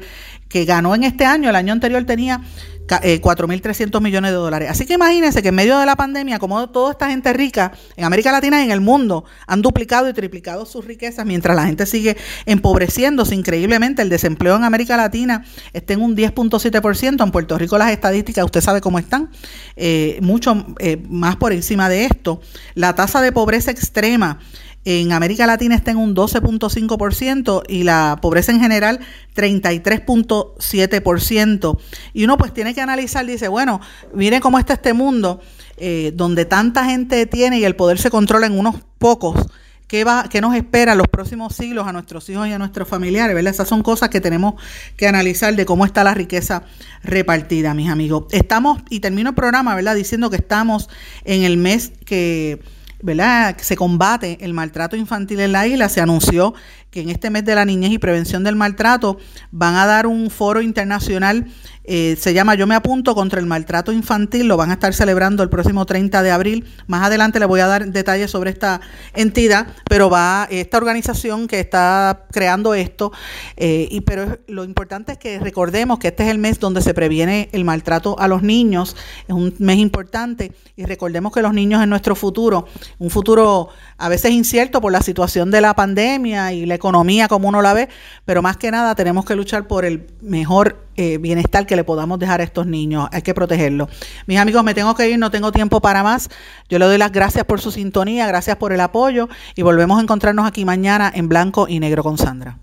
que 0.53 0.65
ganó 0.65 0.93
en 0.93 1.03
este 1.03 1.25
año, 1.25 1.49
el 1.49 1.55
año 1.55 1.73
anterior 1.73 2.05
tenía 2.05 2.39
4.300 2.87 3.97
eh, 3.97 3.99
millones 3.99 4.29
de 4.29 4.37
dólares. 4.37 4.69
Así 4.69 4.85
que 4.85 4.93
imagínense 4.93 5.41
que 5.41 5.47
en 5.47 5.55
medio 5.55 5.79
de 5.79 5.87
la 5.87 5.95
pandemia, 5.95 6.37
como 6.37 6.69
toda 6.69 6.91
esta 6.91 7.09
gente 7.09 7.33
rica 7.33 7.71
en 7.95 8.05
América 8.05 8.31
Latina 8.31 8.61
y 8.61 8.65
en 8.65 8.71
el 8.71 8.79
mundo 8.79 9.25
han 9.47 9.63
duplicado 9.63 10.07
y 10.07 10.13
triplicado 10.13 10.67
sus 10.67 10.85
riquezas 10.85 11.25
mientras 11.25 11.55
la 11.55 11.65
gente 11.65 11.87
sigue 11.87 12.17
empobreciéndose 12.45 13.33
increíblemente. 13.33 14.03
El 14.03 14.09
desempleo 14.09 14.55
en 14.55 14.63
América 14.63 14.95
Latina 14.95 15.43
está 15.71 15.93
en 15.93 16.03
un 16.03 16.15
10.7%. 16.15 17.23
En 17.23 17.31
Puerto 17.31 17.57
Rico 17.57 17.79
las 17.79 17.89
estadísticas, 17.89 18.45
usted 18.45 18.61
sabe 18.61 18.79
cómo 18.79 18.99
están, 18.99 19.31
eh, 19.75 20.19
mucho 20.21 20.67
eh, 20.77 21.01
más 21.09 21.35
por 21.37 21.51
encima 21.51 21.89
de 21.89 22.05
esto. 22.05 22.41
La 22.75 22.93
tasa 22.93 23.23
de 23.23 23.31
pobreza 23.31 23.71
extrema 23.71 24.37
en 24.85 25.11
América 25.13 25.47
Latina 25.47 25.75
está 25.75 25.91
en 25.91 25.97
un 25.97 26.15
12.5% 26.15 27.63
y 27.67 27.83
la 27.83 28.17
pobreza 28.21 28.51
en 28.51 28.59
general 28.59 28.99
33.7%. 29.35 31.77
Y 32.13 32.23
uno 32.23 32.37
pues 32.37 32.53
tiene 32.53 32.73
que 32.73 32.81
analizar, 32.81 33.25
dice, 33.25 33.47
bueno, 33.47 33.81
miren 34.13 34.41
cómo 34.41 34.59
está 34.59 34.73
este 34.73 34.91
mundo 34.93 35.41
eh, 35.77 36.11
donde 36.15 36.45
tanta 36.45 36.85
gente 36.85 37.25
tiene 37.25 37.57
y 37.59 37.65
el 37.65 37.75
poder 37.75 37.97
se 37.97 38.09
controla 38.09 38.47
en 38.47 38.59
unos 38.59 38.75
pocos. 38.97 39.45
¿Qué, 39.87 40.03
va, 40.03 40.27
¿Qué 40.27 40.41
nos 40.41 40.53
espera 40.55 40.95
los 40.95 41.07
próximos 41.07 41.55
siglos 41.55 41.87
a 41.87 41.93
nuestros 41.93 42.27
hijos 42.29 42.47
y 42.47 42.51
a 42.51 42.57
nuestros 42.57 42.87
familiares? 42.87 43.35
¿verdad? 43.35 43.53
Esas 43.53 43.67
son 43.67 43.83
cosas 43.83 44.09
que 44.09 44.19
tenemos 44.21 44.55
que 44.97 45.07
analizar 45.07 45.55
de 45.55 45.65
cómo 45.65 45.85
está 45.85 46.03
la 46.03 46.15
riqueza 46.15 46.63
repartida, 47.03 47.75
mis 47.75 47.89
amigos. 47.89 48.25
Estamos, 48.31 48.81
y 48.89 49.01
termino 49.01 49.29
el 49.29 49.35
programa, 49.35 49.75
¿verdad? 49.75 49.95
Diciendo 49.95 50.29
que 50.29 50.37
estamos 50.37 50.89
en 51.25 51.43
el 51.43 51.57
mes 51.57 51.91
que 52.05 52.61
¿verdad? 53.03 53.57
Se 53.59 53.75
combate 53.75 54.37
el 54.41 54.53
maltrato 54.53 54.95
infantil 54.95 55.41
en 55.41 55.51
la 55.51 55.67
isla. 55.67 55.89
Se 55.89 56.01
anunció 56.01 56.53
que 56.89 57.01
en 57.01 57.09
este 57.09 57.29
mes 57.29 57.43
de 57.43 57.53
la 57.53 57.65
niñez 57.65 57.91
y 57.91 57.99
prevención 57.99 58.43
del 58.43 58.55
maltrato 58.55 59.17
van 59.51 59.75
a 59.75 59.85
dar 59.85 60.07
un 60.07 60.29
foro 60.29 60.61
internacional 60.61 61.47
eh, 61.85 62.15
se 62.17 62.33
llama 62.33 62.55
Yo 62.55 62.65
me 62.65 62.75
apunto 62.75 63.13
contra 63.13 63.41
el 63.41 63.45
maltrato 63.45 63.91
infantil, 63.91 64.47
lo 64.47 64.55
van 64.55 64.69
a 64.69 64.73
estar 64.73 64.93
celebrando 64.93 65.43
el 65.43 65.49
próximo 65.49 65.85
30 65.85 66.23
de 66.23 66.31
abril. 66.31 66.65
Más 66.87 67.03
adelante 67.03 67.39
le 67.39 67.45
voy 67.45 67.59
a 67.59 67.67
dar 67.67 67.87
detalles 67.87 68.31
sobre 68.31 68.51
esta 68.51 68.79
entidad, 69.13 69.67
pero 69.89 70.09
va 70.09 70.47
esta 70.49 70.77
organización 70.77 71.47
que 71.47 71.59
está 71.59 72.25
creando 72.31 72.73
esto, 72.73 73.11
eh, 73.57 73.87
y 73.91 74.01
pero 74.01 74.39
lo 74.47 74.63
importante 74.63 75.13
es 75.13 75.17
que 75.17 75.39
recordemos 75.39 75.99
que 75.99 76.09
este 76.09 76.23
es 76.23 76.29
el 76.29 76.37
mes 76.37 76.59
donde 76.59 76.81
se 76.81 76.93
previene 76.93 77.49
el 77.51 77.65
maltrato 77.65 78.17
a 78.17 78.27
los 78.27 78.43
niños, 78.43 78.95
es 79.27 79.33
un 79.33 79.53
mes 79.59 79.77
importante, 79.77 80.53
y 80.77 80.85
recordemos 80.85 81.33
que 81.33 81.41
los 81.41 81.53
niños 81.53 81.83
en 81.83 81.89
nuestro 81.89 82.15
futuro, 82.15 82.65
un 82.99 83.09
futuro 83.09 83.69
a 83.97 84.09
veces 84.09 84.31
incierto 84.31 84.81
por 84.81 84.91
la 84.91 85.01
situación 85.01 85.51
de 85.51 85.61
la 85.61 85.73
pandemia 85.73 86.53
y 86.53 86.65
la 86.65 86.75
economía 86.75 87.27
como 87.27 87.49
uno 87.49 87.61
la 87.61 87.73
ve, 87.73 87.89
pero 88.25 88.41
más 88.41 88.57
que 88.57 88.71
nada 88.71 88.95
tenemos 88.95 89.25
que 89.25 89.35
luchar 89.35 89.67
por 89.67 89.85
el 89.85 90.07
mejor 90.21 90.85
eh, 90.95 91.17
bienestar 91.17 91.65
que 91.65 91.75
le 91.75 91.83
podamos 91.83 92.19
dejar 92.19 92.41
a 92.41 92.43
estos 92.43 92.67
niños. 92.67 93.07
Hay 93.11 93.21
que 93.21 93.33
protegerlos. 93.33 93.89
Mis 94.27 94.37
amigos, 94.37 94.63
me 94.63 94.73
tengo 94.73 94.93
que 94.95 95.09
ir, 95.09 95.17
no 95.17 95.31
tengo 95.31 95.51
tiempo 95.51 95.81
para 95.81 96.03
más. 96.03 96.29
Yo 96.69 96.79
le 96.79 96.85
doy 96.85 96.97
las 96.97 97.11
gracias 97.11 97.45
por 97.45 97.61
su 97.61 97.71
sintonía, 97.71 98.27
gracias 98.27 98.57
por 98.57 98.73
el 98.73 98.81
apoyo 98.81 99.29
y 99.55 99.61
volvemos 99.61 99.99
a 99.99 100.01
encontrarnos 100.01 100.45
aquí 100.45 100.65
mañana 100.65 101.11
en 101.13 101.29
blanco 101.29 101.67
y 101.67 101.79
negro 101.79 102.03
con 102.03 102.17
Sandra. 102.17 102.62